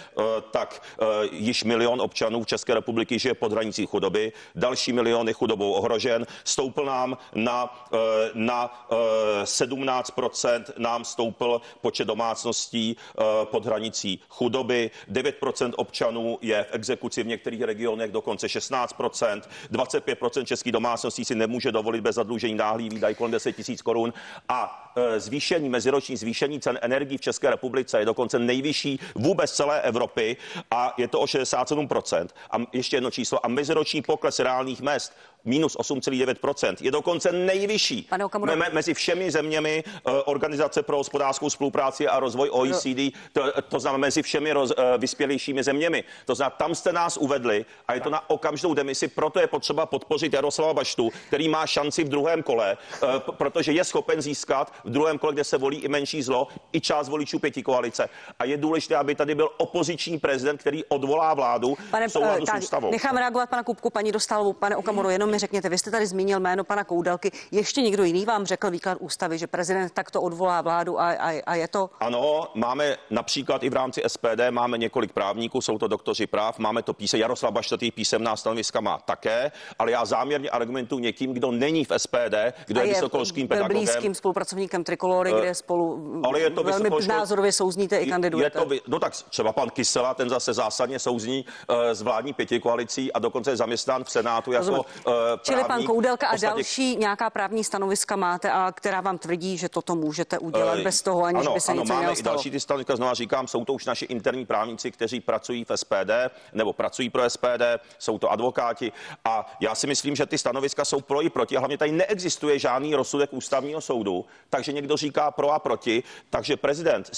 tak 0.52 0.82
již 1.32 1.64
milion 1.64 2.02
občanů 2.02 2.44
v 2.44 2.48
České 2.48 2.74
republiky 2.74 3.20
žije 3.20 3.34
pod 3.34 3.52
hranicí 3.52 3.86
chudoby, 3.86 4.32
další 4.56 4.94
miliony 4.94 5.34
chudobou 5.34 5.72
ohrožen, 5.72 6.28
stoupl 6.44 6.86
nám 6.86 7.18
na, 7.36 7.88
na 8.34 8.88
17% 9.44 10.64
nám 10.78 11.06
stoupl 11.06 11.62
počet 11.82 12.06
domácností 12.06 12.98
pod 13.44 13.66
hranicí 13.66 14.20
chudoby, 14.30 14.92
9% 15.12 15.74
občanů 15.76 16.27
občanů 16.28 16.38
je 16.42 16.64
v 16.64 16.74
exekuci 16.74 17.24
v 17.24 17.28
některých 17.28 17.62
regionech 17.62 18.12
dokonce 18.12 18.48
16%, 18.48 19.42
25% 19.72 20.46
českých 20.46 20.74
domácností 20.74 21.26
si 21.26 21.36
nemůže 21.36 21.72
dovolit 21.72 22.02
bez 22.02 22.16
zadlužení 22.16 22.56
náhlý 22.56 22.90
výdaj 22.90 23.16
kolem 23.16 23.32
10 23.32 23.52
tisíc 23.54 23.82
korun. 23.82 24.14
A 24.50 24.87
zvýšení, 25.18 25.70
meziroční 25.70 26.18
zvýšení 26.18 26.60
cen 26.60 26.80
energií 26.82 27.18
v 27.18 27.22
České 27.22 27.50
republice 27.50 28.00
je 28.00 28.06
dokonce 28.06 28.40
nejvyšší 28.40 29.00
vůbec 29.16 29.52
celé 29.52 29.82
Evropy 29.82 30.38
a 30.72 30.94
je 30.98 31.08
to 31.08 31.20
o 31.20 31.26
67%. 31.26 32.28
A 32.52 32.58
ještě 32.74 32.98
jedno 32.98 33.12
číslo. 33.12 33.46
A 33.46 33.48
meziroční 33.48 34.02
pokles 34.02 34.40
reálných 34.40 34.82
mest 34.82 35.14
minus 35.48 35.78
8,9%. 35.78 36.76
Je 36.82 36.92
dokonce 36.92 37.32
nejvyšší 37.32 38.08
me- 38.56 38.70
mezi 38.74 38.94
všemi 38.94 39.32
zeměmi 39.32 39.84
uh, 39.88 40.14
Organizace 40.26 40.84
pro 40.84 40.98
hospodářskou 40.98 41.50
spolupráci 41.50 42.08
a 42.08 42.20
rozvoj 42.20 42.50
OECD, 42.52 43.16
to, 43.34 43.62
to 43.62 43.80
znamená 43.80 43.98
mezi 43.98 44.22
všemi 44.22 44.52
roz, 44.52 44.72
uh, 44.72 44.84
vyspělejšími 44.98 45.64
zeměmi. 45.64 46.04
To 46.26 46.36
znamená, 46.36 46.56
tam 46.58 46.76
jste 46.76 46.94
nás 46.94 47.18
uvedli 47.18 47.66
a 47.88 47.94
je 47.94 48.02
to 48.02 48.10
na 48.10 48.30
okamžitou 48.30 48.74
demisi, 48.74 49.08
proto 49.08 49.40
je 49.40 49.48
potřeba 49.48 49.86
podpořit 49.86 50.34
Jaroslava 50.34 50.74
Baštu, 50.74 51.10
který 51.28 51.50
má 51.50 51.68
šanci 51.68 52.04
v 52.04 52.10
druhém 52.10 52.44
kole, 52.44 52.78
uh, 53.04 53.10
protože 53.20 53.72
je 53.72 53.84
schopen 53.84 54.22
získat 54.22 54.74
v 54.88 54.90
druhém 54.90 55.18
kole, 55.18 55.34
kde 55.34 55.44
se 55.44 55.58
volí 55.58 55.78
i 55.78 55.88
menší 55.88 56.24
zlo, 56.24 56.48
i 56.74 56.82
část 56.82 57.10
voličů 57.10 57.40
pěti 57.40 57.64
koalice. 57.64 58.10
A 58.40 58.46
je 58.46 58.58
důležité, 58.58 58.96
aby 58.96 59.16
tady 59.16 59.36
byl 59.36 59.50
opoziční 59.58 60.20
prezident, 60.20 60.58
který 60.58 60.86
odvolá 60.86 61.34
vládu 61.34 61.78
Pane, 61.92 62.08
v 62.08 62.12
souladu 62.12 62.46
s 62.46 62.54
ústavou. 62.60 62.92
Nechám 62.92 63.18
reagovat 63.18 63.50
pana 63.50 63.64
Kupku, 63.64 63.90
paní 63.90 64.12
Dostálovou, 64.12 64.54
pane 64.54 64.76
Okamoro, 64.76 65.10
jenom 65.10 65.32
mi 65.32 65.40
řekněte, 65.40 65.70
vy 65.70 65.78
jste 65.78 65.92
tady 65.92 66.08
zmínil 66.08 66.40
jméno 66.40 66.64
pana 66.64 66.84
Koudelky. 66.84 67.32
Ještě 67.52 67.82
někdo 67.82 68.04
jiný 68.04 68.26
vám 68.26 68.46
řekl 68.46 68.72
výklad 68.72 68.98
ústavy, 69.02 69.38
že 69.38 69.48
prezident 69.48 69.94
takto 69.94 70.22
odvolá 70.22 70.62
vládu 70.62 71.00
a, 71.00 71.12
a, 71.12 71.42
a 71.46 71.56
je 71.56 71.68
to? 71.68 71.90
Ano, 72.00 72.48
máme 72.56 72.98
například 73.10 73.64
i 73.64 73.70
v 73.70 73.74
rámci 73.74 74.02
SPD 74.08 74.42
máme 74.50 74.78
několik 74.78 75.12
právníků, 75.12 75.62
jsou 75.62 75.78
to 75.78 75.88
doktoři 75.88 76.28
práv, 76.28 76.60
máme 76.60 76.84
to 76.84 76.94
píse, 76.94 77.18
Jaroslav 77.18 77.54
Baštatý 77.54 77.92
písemná 77.92 78.36
stanoviska 78.36 78.82
má 78.82 78.98
také, 78.98 79.52
ale 79.80 79.92
já 79.92 80.06
záměrně 80.06 80.50
argumentuji 80.50 81.00
někým, 81.00 81.34
kdo 81.34 81.52
není 81.52 81.86
v 81.86 81.92
SPD, 81.98 82.36
kdo 82.68 82.80
a 82.80 82.84
je, 82.84 82.90
je 82.90 82.94
vysokoškolským 82.94 83.48
pedagogem. 83.48 83.78
blízkým 83.78 84.16
spolupracovníkem 84.16 84.77
Trikolory, 84.84 85.34
uh, 85.34 85.40
kde 85.40 85.56
spolu 85.56 86.22
ale 86.24 86.40
je 86.40 86.50
to 86.50 86.64
velmi 86.64 86.90
názorově 87.08 87.52
souzníte 87.52 87.98
i 87.98 88.10
kandidujete. 88.10 88.60
Je 88.60 88.80
to, 88.80 88.90
no 88.92 89.00
tak 89.00 89.14
třeba 89.30 89.54
pan 89.54 89.70
Kysela, 89.70 90.14
ten 90.14 90.30
zase 90.30 90.54
zásadně 90.54 91.00
souzní 91.00 91.46
uh, 91.70 91.76
z 91.94 92.02
vládní 92.02 92.34
pěti 92.34 92.60
koalicí 92.60 93.14
a 93.14 93.20
dokonce 93.20 93.52
je 93.52 93.58
zaměstnán 93.58 94.04
v 94.04 94.12
Senátu 94.12 94.52
jako 94.52 94.72
uh, 94.72 95.14
Čili 95.42 95.64
pan 95.64 95.84
Koudelka 95.84 96.28
a 96.28 96.34
ostatě... 96.34 96.54
další 96.54 96.96
nějaká 96.96 97.30
právní 97.30 97.64
stanoviska 97.64 98.16
máte, 98.16 98.52
a 98.52 98.72
která 98.72 99.02
vám 99.02 99.18
tvrdí, 99.18 99.58
že 99.58 99.70
toto 99.70 99.96
můžete 99.96 100.40
udělat 100.40 100.80
bez 100.80 101.02
toho, 101.02 101.24
aniž 101.24 101.46
ano, 101.46 101.54
by 101.54 101.62
se 101.62 101.72
ano, 101.72 101.82
něco 101.82 101.94
máme 101.94 102.14
i 102.14 102.24
další 102.24 102.52
ty 102.52 102.60
stanoviska, 102.60 102.96
znovu 102.96 103.14
říkám, 103.14 103.48
jsou 103.48 103.66
to 103.66 103.74
už 103.74 103.86
naši 103.86 104.06
interní 104.06 104.46
právníci, 104.46 104.92
kteří 104.92 105.20
pracují 105.20 105.66
v 105.66 105.78
SPD 105.78 106.12
nebo 106.54 106.74
pracují 106.74 107.10
pro 107.10 107.30
SPD, 107.30 107.64
jsou 108.00 108.20
to 108.20 108.32
advokáti 108.32 108.92
a 109.26 109.56
já 109.60 109.76
si 109.76 109.88
myslím, 109.88 110.16
že 110.16 110.26
ty 110.26 110.38
stanoviska 110.38 110.86
jsou 110.86 111.02
pro 111.02 111.22
i 111.24 111.30
proti 111.30 111.58
a 111.58 111.60
hlavně 111.60 111.78
tady 111.78 111.92
neexistuje 111.92 112.60
žádný 112.60 112.96
rozsudek 112.96 113.34
ústavního 113.34 113.82
soudu, 113.82 114.26
takže 114.50 114.67
někdo 114.74 114.98
říká 114.98 115.32
pro 115.32 115.52
a 115.52 115.60
proti, 115.60 116.04
takže 116.30 116.58
prezident, 116.58 117.12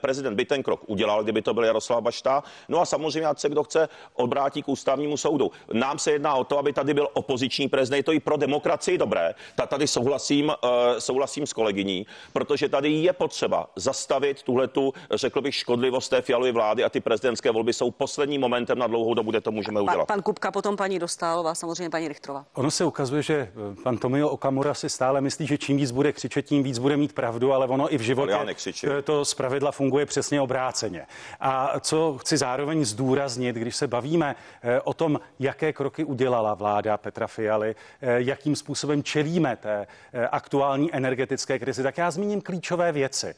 prezident 0.00 0.34
by 0.34 0.44
ten 0.44 0.62
krok 0.62 0.80
udělal, 0.86 1.22
kdyby 1.22 1.42
to 1.42 1.54
byl 1.54 1.64
Jaroslav 1.64 2.02
Bašta, 2.02 2.42
no 2.68 2.80
a 2.80 2.84
samozřejmě, 2.86 3.26
ať 3.26 3.38
se 3.38 3.48
kdo 3.48 3.64
chce 3.64 3.88
obrátí 4.14 4.62
k 4.62 4.68
ústavnímu 4.68 5.16
soudu. 5.16 5.50
Nám 5.72 5.98
se 5.98 6.12
jedná 6.12 6.34
o 6.34 6.44
to, 6.44 6.58
aby 6.58 6.72
tady 6.72 6.94
byl 6.94 7.08
opoziční 7.12 7.68
prezident, 7.68 7.96
je 7.96 8.02
to 8.02 8.12
i 8.12 8.20
pro 8.20 8.36
demokracii 8.36 8.98
dobré. 8.98 9.34
Tady 9.68 9.86
souhlasím, 9.86 10.52
eh, 10.64 11.00
souhlasím 11.00 11.46
s 11.46 11.52
kolegyní, 11.52 12.06
protože 12.32 12.68
tady 12.68 12.90
je 12.90 13.12
potřeba 13.12 13.70
zastavit 13.76 14.42
tuhle 14.42 14.68
tu, 14.68 14.92
řekl 15.10 15.40
bych, 15.40 15.54
škodlivost 15.54 16.10
té 16.10 16.22
fialové 16.22 16.52
vlády 16.52 16.84
a 16.84 16.88
ty 16.88 17.00
prezidentské 17.00 17.50
volby 17.50 17.72
jsou 17.72 17.90
posledním 17.90 18.40
momentem 18.40 18.78
na 18.78 18.86
dlouhou 18.86 19.14
dobu, 19.14 19.30
kde 19.30 19.40
to 19.40 19.52
můžeme 19.52 19.80
udělat. 19.80 20.06
Pan, 20.06 20.16
pan 20.16 20.22
Kupka, 20.22 20.50
potom 20.50 20.76
paní 20.76 20.98
Dostálová, 20.98 21.54
samozřejmě 21.54 21.90
paní 21.90 22.08
Richtrova. 22.08 22.44
Ono 22.54 22.70
se 22.70 22.84
ukazuje, 22.84 23.22
že 23.22 23.52
pan 23.82 23.98
Tomio 23.98 24.28
Okamura 24.28 24.74
si 24.74 24.88
stále 24.88 25.20
myslí, 25.20 25.46
že 25.46 25.58
čím 25.58 25.76
víc 25.76 25.90
bude 25.90 26.12
křičet, 26.12 26.46
tím 26.46 26.62
víc 26.62 26.67
bude 26.76 26.96
mít 26.96 27.12
pravdu, 27.12 27.52
ale 27.52 27.66
ono 27.66 27.94
i 27.94 27.98
v 27.98 28.00
životě 28.00 28.32
to 29.02 29.24
zpravidla 29.24 29.72
funguje 29.72 30.06
přesně 30.06 30.40
obráceně. 30.40 31.06
A 31.40 31.80
co 31.80 32.18
chci 32.18 32.36
zároveň 32.36 32.84
zdůraznit, 32.84 33.56
když 33.56 33.76
se 33.76 33.86
bavíme 33.86 34.36
eh, 34.62 34.80
o 34.80 34.94
tom, 34.94 35.20
jaké 35.38 35.72
kroky 35.72 36.04
udělala 36.04 36.54
vláda 36.54 36.96
Petra 36.96 37.26
Fialy, 37.26 37.74
eh, 38.00 38.06
jakým 38.20 38.56
způsobem 38.56 39.02
čelíme 39.02 39.56
té 39.56 39.86
eh, 40.12 40.28
aktuální 40.28 40.94
energetické 40.94 41.58
krizi, 41.58 41.82
tak 41.82 41.98
já 41.98 42.10
zmíním 42.10 42.40
klíčové 42.40 42.92
věci. 42.92 43.34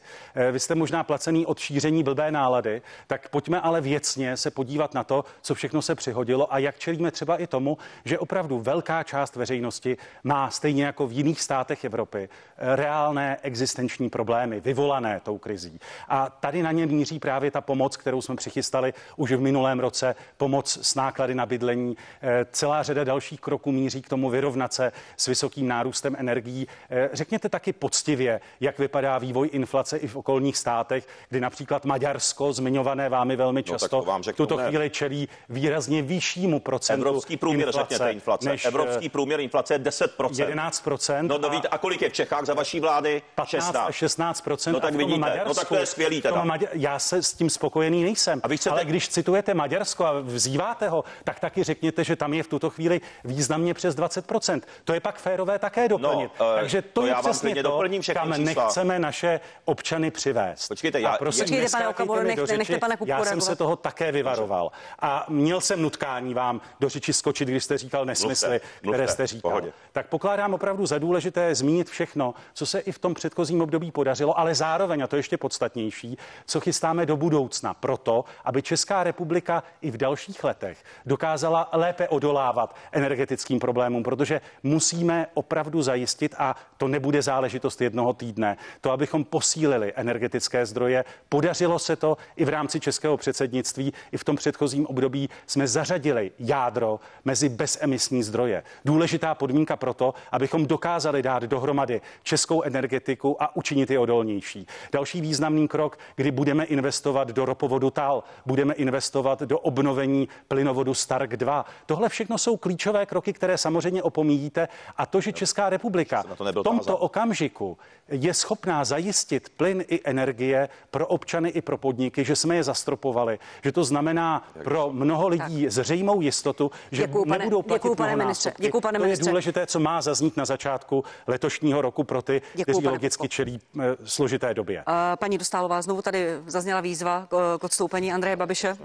Vy 0.51 0.59
jste 0.59 0.75
možná 0.75 1.03
placený 1.03 1.45
od 1.45 1.59
šíření 1.59 2.03
blbé 2.03 2.31
nálady, 2.31 2.81
tak 3.07 3.29
pojďme 3.29 3.61
ale 3.61 3.81
věcně 3.81 4.37
se 4.37 4.51
podívat 4.51 4.93
na 4.93 5.03
to, 5.03 5.25
co 5.41 5.55
všechno 5.55 5.81
se 5.81 5.95
přihodilo 5.95 6.53
a 6.53 6.57
jak 6.57 6.79
čelíme 6.79 7.11
třeba 7.11 7.37
i 7.37 7.47
tomu, 7.47 7.77
že 8.05 8.19
opravdu 8.19 8.59
velká 8.59 9.03
část 9.03 9.35
veřejnosti 9.35 9.97
má 10.23 10.49
stejně 10.49 10.85
jako 10.85 11.07
v 11.07 11.11
jiných 11.11 11.41
státech 11.41 11.83
Evropy 11.83 12.29
reálné 12.57 13.20
existenční 13.41 14.09
problémy 14.09 14.59
vyvolané 14.59 15.21
tou 15.23 15.37
krizí. 15.37 15.79
A 16.09 16.29
tady 16.29 16.63
na 16.63 16.71
ně 16.71 16.85
míří 16.85 17.19
právě 17.19 17.51
ta 17.51 17.61
pomoc, 17.61 17.97
kterou 17.97 18.21
jsme 18.21 18.35
přichystali 18.35 18.93
už 19.15 19.31
v 19.31 19.39
minulém 19.39 19.79
roce, 19.79 20.15
pomoc 20.37 20.79
s 20.81 20.95
náklady 20.95 21.35
na 21.35 21.45
bydlení. 21.45 21.97
Eh, 22.21 22.45
celá 22.51 22.83
řada 22.83 23.03
dalších 23.03 23.39
kroků 23.39 23.71
míří 23.71 24.01
k 24.01 24.09
tomu 24.09 24.29
vyrovnat 24.29 24.73
se 24.73 24.91
s 25.17 25.27
vysokým 25.27 25.67
nárůstem 25.67 26.15
energií. 26.19 26.67
Eh, 26.89 27.09
řekněte 27.13 27.49
taky 27.49 27.73
poctivě, 27.73 28.41
jak 28.59 28.79
vypadá 28.79 29.17
vývoj 29.17 29.49
inflace 29.51 29.97
i 29.97 30.07
v 30.07 30.15
okolních 30.15 30.57
státech, 30.57 31.07
kdy 31.29 31.39
například 31.39 31.85
Maďarsko, 31.85 32.53
zmiňované 32.53 33.09
vámi 33.09 33.35
velmi 33.35 33.59
no, 33.59 33.63
často, 33.63 33.97
no, 33.97 34.03
vám 34.03 34.23
tuto 34.35 34.57
ne. 34.57 34.67
chvíli 34.67 34.89
čelí 34.89 35.29
výrazně 35.49 36.01
vyššímu 36.01 36.59
procentu 36.59 37.07
Evropský 37.07 37.37
průměr, 37.37 37.67
inflace, 37.67 37.93
řekněte 37.93 38.11
inflace. 38.11 38.49
Než, 38.49 38.65
Evropský 38.65 39.09
průměr 39.09 39.39
inflace 39.39 39.73
je 39.73 39.79
10%. 39.79 40.29
11%. 40.29 41.27
No, 41.27 41.37
no 41.37 41.49
víte, 41.49 41.67
a 41.67 41.77
kolik 41.77 42.01
je 42.01 42.09
v 42.09 42.13
Čechách 42.13 42.45
za 42.45 42.53
vaší 42.53 42.79
vlády? 42.79 43.10
15 43.35 43.49
16. 43.49 43.89
16%. 43.89 44.71
No 44.71 44.79
tak 44.79 44.95
vidíte, 44.95 45.19
Maďarsku, 45.19 45.47
no 45.47 45.53
tak 45.53 45.67
to 45.67 45.75
je 45.75 45.85
skvělý 45.85 46.21
teda. 46.21 46.43
Maďar, 46.43 46.69
já 46.73 46.99
se 46.99 47.23
s 47.23 47.33
tím 47.33 47.49
spokojený 47.49 48.03
nejsem. 48.03 48.41
A 48.43 48.47
vy 48.47 48.57
chcete... 48.57 48.73
Ale 48.73 48.85
když 48.85 49.09
citujete 49.09 49.53
Maďarsko 49.53 50.05
a 50.05 50.19
vzýváte 50.19 50.89
ho, 50.89 51.03
tak 51.23 51.39
taky 51.39 51.63
řekněte, 51.63 52.03
že 52.03 52.15
tam 52.15 52.33
je 52.33 52.43
v 52.43 52.47
tuto 52.47 52.69
chvíli 52.69 53.01
významně 53.23 53.73
přes 53.73 53.95
20%. 53.95 54.61
To 54.83 54.93
je 54.93 54.99
pak 54.99 55.19
férové 55.19 55.59
také 55.59 55.89
doplnit. 55.89 56.31
No, 56.39 56.49
uh, 56.49 56.55
Takže 56.55 56.81
to, 56.81 57.01
to 57.01 57.07
je 57.07 57.15
přesně 57.15 57.63
to, 57.63 57.83
kam 58.13 58.33
čísla. 58.33 58.63
nechceme 58.63 58.99
naše 58.99 59.39
občany 59.65 60.11
přivést. 60.11 60.67
Počkejte, 60.67 60.99
já, 61.01 61.09
a 61.09 61.17
prosím, 61.17 61.43
Počkejte, 61.43 61.69
pane 61.71 61.87
Okabolo, 61.87 62.23
nechte, 62.23 62.57
nechte 62.57 62.77
pane 62.77 62.97
Já 63.05 63.25
jsem 63.25 63.41
se 63.41 63.55
toho 63.55 63.75
také 63.75 64.11
vyvaroval. 64.11 64.71
A 64.99 65.25
měl 65.29 65.61
jsem 65.61 65.81
nutkání 65.81 66.33
vám 66.33 66.61
do 66.79 66.89
řeči 66.89 67.13
skočit, 67.13 67.47
když 67.47 67.63
jste 67.63 67.77
říkal 67.77 68.05
nesmysly, 68.05 68.49
mluvte, 68.49 68.67
které 68.79 68.97
mluvte, 68.97 69.13
jste 69.13 69.27
říkal. 69.27 69.51
Pohodě. 69.51 69.73
Tak 69.91 70.07
pokládám 70.07 70.53
opravdu 70.53 70.85
za 70.85 70.97
důležité 70.99 71.55
zmínit 71.55 71.89
všechno, 71.89 72.33
co 72.53 72.65
se 72.65 72.79
i 72.79 72.91
v 72.91 72.99
tom 73.01 73.13
předchozím 73.13 73.61
období 73.61 73.91
podařilo, 73.91 74.39
ale 74.39 74.55
zároveň, 74.55 75.03
a 75.03 75.07
to 75.07 75.15
ještě 75.15 75.37
podstatnější, 75.37 76.17
co 76.45 76.59
chystáme 76.59 77.05
do 77.05 77.17
budoucna 77.17 77.73
proto, 77.73 78.25
aby 78.45 78.61
Česká 78.61 79.03
republika 79.03 79.63
i 79.81 79.91
v 79.91 79.97
dalších 79.97 80.43
letech 80.43 80.83
dokázala 81.05 81.69
lépe 81.73 82.07
odolávat 82.07 82.75
energetickým 82.91 83.59
problémům, 83.59 84.03
protože 84.03 84.41
musíme 84.63 85.27
opravdu 85.33 85.81
zajistit, 85.81 86.35
a 86.37 86.55
to 86.77 86.87
nebude 86.87 87.21
záležitost 87.21 87.81
jednoho 87.81 88.13
týdne, 88.13 88.57
to, 88.81 88.91
abychom 88.91 89.23
posílili 89.23 89.93
energetické 89.95 90.65
zdroje. 90.65 91.05
Podařilo 91.29 91.79
se 91.79 91.95
to 91.95 92.17
i 92.35 92.45
v 92.45 92.49
rámci 92.49 92.79
českého 92.79 93.17
předsednictví. 93.17 93.93
I 94.11 94.17
v 94.17 94.23
tom 94.23 94.35
předchozím 94.35 94.85
období 94.85 95.29
jsme 95.47 95.67
zařadili 95.67 96.31
jádro 96.39 96.99
mezi 97.25 97.49
bezemisní 97.49 98.23
zdroje. 98.23 98.63
Důležitá 98.85 99.35
podmínka 99.35 99.75
pro 99.75 99.93
to, 99.93 100.13
abychom 100.31 100.67
dokázali 100.67 101.23
dát 101.23 101.43
dohromady 101.43 102.01
českou 102.23 102.61
energetiku 102.63 102.90
a 103.39 103.55
učinit 103.55 103.91
je 103.91 103.99
odolnější. 103.99 104.67
Další 104.91 105.21
významný 105.21 105.67
krok, 105.67 105.97
kdy 106.15 106.31
budeme 106.31 106.63
investovat 106.65 107.27
do 107.27 107.45
ropovodu 107.45 107.89
TAL, 107.89 108.23
budeme 108.45 108.73
investovat 108.73 109.41
do 109.41 109.59
obnovení 109.59 110.27
plynovodu 110.47 110.93
Stark 110.93 111.37
2. 111.37 111.65
Tohle 111.85 112.09
všechno 112.09 112.37
jsou 112.37 112.57
klíčové 112.57 113.05
kroky, 113.05 113.33
které 113.33 113.57
samozřejmě 113.57 114.03
opomíjíte. 114.03 114.67
A 114.97 115.05
to, 115.05 115.21
že 115.21 115.33
Česká 115.33 115.69
republika 115.69 116.23
v 116.51 116.63
tomto 116.63 116.97
okamžiku 116.97 117.77
je 118.07 118.33
schopná 118.33 118.85
zajistit 118.85 119.49
plyn 119.57 119.83
i 119.87 119.99
energie 120.03 120.69
pro 120.91 121.07
občany 121.07 121.49
i 121.49 121.61
pro 121.61 121.77
podniky, 121.77 122.23
že 122.25 122.35
jsme 122.35 122.55
je 122.55 122.63
zastropovali, 122.63 123.39
že 123.63 123.71
to 123.71 123.83
znamená 123.83 124.47
pro 124.63 124.89
mnoho 124.91 125.27
lidí 125.27 125.63
tak. 125.63 125.71
zřejmou 125.71 126.21
jistotu, 126.21 126.71
že 126.91 127.01
děkuju, 127.01 127.25
pane, 127.25 127.37
nebudou 127.37 127.61
platit 127.61 127.81
děkuju, 127.81 127.95
pane 127.95 128.15
ministře, 128.15 128.53
děkuju, 128.57 128.81
pane 128.81 128.99
to 128.99 129.03
ministře. 129.03 129.29
je 129.29 129.31
důležité, 129.31 129.65
co 129.65 129.79
má 129.79 130.01
zaznít 130.01 130.37
na 130.37 130.45
začátku 130.45 131.03
letošního 131.27 131.81
roku 131.81 132.03
pro 132.03 132.21
ty, 132.21 132.41
děkuju, 132.53 132.63
kteří 132.63 132.80
logicky 132.89 133.29
čelí 133.29 133.59
eh, 133.79 133.95
složité 134.05 134.53
době. 134.53 134.83
Paní 135.19 135.37
Dostálová, 135.37 135.81
znovu 135.81 136.01
tady 136.01 136.27
zazněla 136.47 136.81
výzva 136.81 137.27
k 137.59 137.63
odstoupení 137.63 138.13
Andreje 138.13 138.35
Babiše. 138.35 138.77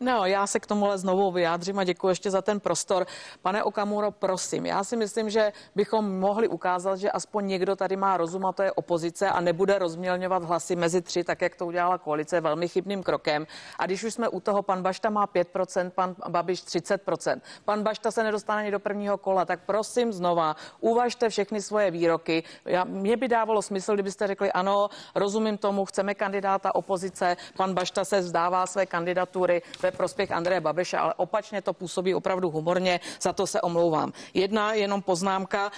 No, 0.00 0.26
já 0.26 0.46
se 0.46 0.60
k 0.60 0.66
tomuhle 0.66 0.98
znovu 0.98 1.30
vyjádřím 1.30 1.78
a 1.78 1.84
děkuji 1.84 2.08
ještě 2.08 2.30
za 2.30 2.42
ten 2.42 2.60
prostor. 2.60 3.06
Pane 3.42 3.62
Okamuro, 3.62 4.10
prosím, 4.10 4.66
já 4.66 4.84
si 4.84 4.96
myslím, 4.96 5.30
že 5.30 5.52
bychom 5.74 6.18
mohli 6.18 6.48
ukázat, 6.48 6.96
že 6.96 7.10
aspoň 7.10 7.46
někdo 7.46 7.76
tady 7.76 7.96
má 7.96 8.16
rozum 8.16 8.46
a 8.46 8.52
to 8.52 8.62
je 8.62 8.72
opozice 8.72 9.28
a 9.28 9.40
nebude 9.40 9.78
rozmělňovat 9.78 10.44
hlasy 10.44 10.76
mezi 10.76 11.02
tři, 11.02 11.24
tak 11.24 11.42
jak 11.42 11.56
to 11.56 11.66
udělala 11.66 11.98
koalice, 11.98 12.40
velmi 12.40 12.68
chybným 12.68 13.02
krokem. 13.02 13.46
A 13.78 13.86
když 13.86 14.04
už 14.04 14.14
jsme 14.14 14.28
u 14.28 14.40
toho, 14.40 14.62
pan 14.62 14.82
Bašta 14.82 15.10
má 15.10 15.26
5%, 15.26 15.90
pan 15.90 16.14
Babiš 16.28 16.64
30%. 16.64 17.40
Pan 17.64 17.82
Bašta 17.82 18.10
se 18.10 18.22
nedostane 18.22 18.62
ani 18.62 18.70
do 18.70 18.80
prvního 18.80 19.18
kola, 19.18 19.44
tak 19.44 19.60
prosím 19.66 20.12
znova, 20.12 20.56
uvažte 20.80 21.28
všechny 21.28 21.62
svoje 21.62 21.90
výroky. 21.90 22.42
Já, 22.64 22.84
mě 22.84 23.16
by 23.16 23.28
dávalo 23.28 23.62
smysl, 23.62 23.94
kdybyste 23.94 24.26
řekli 24.26 24.52
ano, 24.52 24.88
rozumím 25.14 25.58
tomu, 25.58 25.84
chceme 25.84 26.14
kandidáta 26.14 26.74
opozice, 26.74 27.36
pan 27.56 27.74
Bašta 27.74 28.04
se 28.04 28.20
vzdává 28.20 28.66
své 28.66 28.86
kandidatury 28.86 29.62
prospěch 29.90 30.32
Andreje 30.32 30.60
Babiše, 30.60 30.96
ale 30.96 31.14
opačně 31.14 31.62
to 31.62 31.72
působí 31.72 32.14
opravdu 32.14 32.50
humorně, 32.50 33.00
za 33.20 33.32
to 33.32 33.46
se 33.46 33.60
omlouvám. 33.60 34.12
Jedna 34.34 34.72
jenom 34.72 35.02
poznámka, 35.02 35.72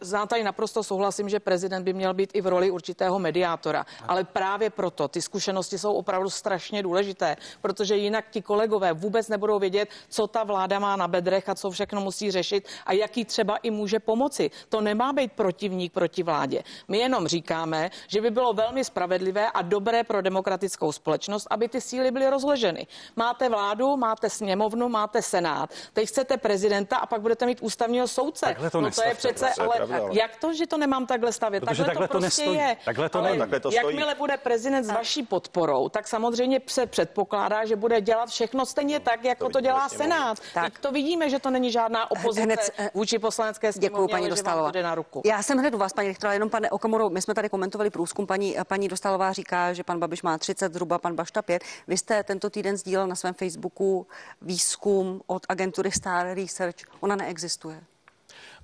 za 0.00 0.26
tady 0.26 0.42
naprosto 0.42 0.82
souhlasím, 0.82 1.28
že 1.28 1.40
prezident 1.40 1.84
by 1.84 1.92
měl 1.92 2.14
být 2.14 2.30
i 2.34 2.40
v 2.40 2.46
roli 2.46 2.70
určitého 2.70 3.18
mediátora, 3.18 3.86
ale 4.08 4.24
právě 4.24 4.70
proto 4.70 5.08
ty 5.08 5.22
zkušenosti 5.22 5.78
jsou 5.78 5.92
opravdu 5.92 6.30
strašně 6.30 6.82
důležité, 6.82 7.36
protože 7.60 7.96
jinak 7.96 8.24
ti 8.30 8.42
kolegové 8.42 8.92
vůbec 8.92 9.28
nebudou 9.28 9.58
vědět, 9.58 9.88
co 10.08 10.26
ta 10.26 10.44
vláda 10.44 10.78
má 10.78 10.96
na 10.96 11.08
bedrech 11.08 11.48
a 11.48 11.54
co 11.54 11.70
všechno 11.70 12.00
musí 12.00 12.30
řešit 12.30 12.68
a 12.86 12.92
jaký 12.92 13.24
třeba 13.24 13.56
i 13.56 13.70
může 13.70 14.00
pomoci. 14.00 14.50
To 14.68 14.80
nemá 14.80 15.12
být 15.12 15.32
protivník 15.32 15.92
proti 15.92 16.22
vládě. 16.22 16.62
My 16.88 16.98
jenom 16.98 17.26
říkáme, 17.26 17.90
že 18.08 18.20
by 18.20 18.30
bylo 18.30 18.52
velmi 18.52 18.84
spravedlivé 18.84 19.50
a 19.50 19.62
dobré 19.62 20.04
pro 20.04 20.22
demokratickou 20.22 20.92
společnost, 20.92 21.46
aby 21.50 21.68
ty 21.68 21.80
síly 21.80 22.10
byly 22.10 22.30
rozleženy. 22.30 22.86
Máte 23.16 23.47
vládu, 23.48 23.96
máte 23.96 24.30
sněmovnu, 24.30 24.88
máte 24.88 25.22
senát. 25.22 25.70
Teď 25.92 26.08
chcete 26.08 26.36
prezidenta 26.36 26.96
a 26.96 27.06
pak 27.06 27.20
budete 27.20 27.46
mít 27.46 27.58
ústavního 27.62 28.08
soudce. 28.08 28.46
Takhle 28.46 28.70
to 28.70 28.80
no 28.80 28.90
to 28.90 29.02
je 29.02 29.14
přece, 29.14 29.50
ale 29.60 29.76
pravda, 29.76 29.98
ale- 29.98 30.18
jak 30.18 30.36
to, 30.36 30.52
že 30.54 30.66
to 30.66 30.78
nemám 30.78 31.06
takhle 31.06 31.32
stavět? 31.32 31.64
Protože 31.64 31.84
takhle 31.84 32.08
to 32.08 32.18
prostě 32.18 32.42
nestojí. 32.42 32.58
je. 32.58 32.76
Takhle 32.84 33.08
to 33.08 33.18
ale. 33.18 33.38
Takhle 33.38 33.60
to 33.60 33.70
stojí. 33.70 33.86
jakmile 33.86 34.14
bude 34.14 34.36
prezident 34.36 34.84
s 34.84 34.90
vaší 34.90 35.22
podporou, 35.22 35.88
tak 35.88 36.08
samozřejmě 36.08 36.60
se 36.66 36.86
předpokládá, 36.86 37.64
že 37.64 37.76
bude 37.76 38.00
dělat 38.00 38.28
všechno 38.28 38.66
stejně 38.66 39.00
tak, 39.00 39.24
jako 39.24 39.48
to, 39.48 39.58
vidíme 39.58 39.62
dělá. 39.62 39.88
Senát. 39.88 40.38
Tak. 40.54 40.64
Tak. 40.72 40.78
to 40.78 40.92
vidíme, 40.92 41.30
že 41.30 41.38
to 41.38 41.50
není 41.50 41.72
žádná 41.72 42.10
opozice 42.10 42.42
Hned, 42.42 42.70
vůči 42.94 43.18
poslanecké 43.18 43.68
Děkuji, 43.68 43.78
sněmovně, 43.78 44.12
paní 44.12 44.22
ale 44.22 44.24
že 44.24 44.30
vám 44.30 44.36
Dostálová. 44.36 44.68
to 44.68 44.72
jde 44.72 44.82
na 44.82 44.94
ruku. 44.94 45.22
Já 45.24 45.42
jsem 45.42 45.58
hned 45.58 45.74
u 45.74 45.78
vás, 45.78 45.92
paní 45.92 46.08
Richterová, 46.08 46.32
jenom 46.32 46.50
pane 46.50 46.70
Okamoro, 46.70 47.10
my 47.10 47.22
jsme 47.22 47.34
tady 47.34 47.48
komentovali 47.48 47.90
průzkum, 47.90 48.26
paní, 48.26 48.56
paní 48.64 48.88
Dostálová 48.88 49.32
říká, 49.32 49.72
že 49.72 49.84
pan 49.84 49.98
Babiš 49.98 50.22
má 50.22 50.38
30, 50.38 50.72
zhruba 50.72 50.98
pan 50.98 51.14
Bašta 51.14 51.42
5. 51.42 51.64
Vy 51.88 51.96
jste 51.96 52.22
tento 52.22 52.50
týden 52.50 52.76
sdílel 52.76 53.06
na 53.06 53.14
svém 53.14 53.34
Facebooku 53.38 54.06
výzkum 54.42 55.20
od 55.26 55.42
agentury 55.48 55.90
Star 55.92 56.36
Research. 56.36 56.76
Ona 57.00 57.16
neexistuje. 57.16 57.80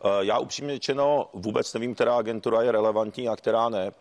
Eh, 0.04 0.08
Já 0.20 0.38
upřímně 0.38 0.74
řečeno 0.74 1.28
vůbec 1.32 1.74
nevím, 1.74 1.94
která 1.94 2.16
agentura 2.16 2.62
je 2.62 2.72
relevantní 2.72 3.28
a 3.28 3.36
která 3.36 3.68
ne, 3.68 3.92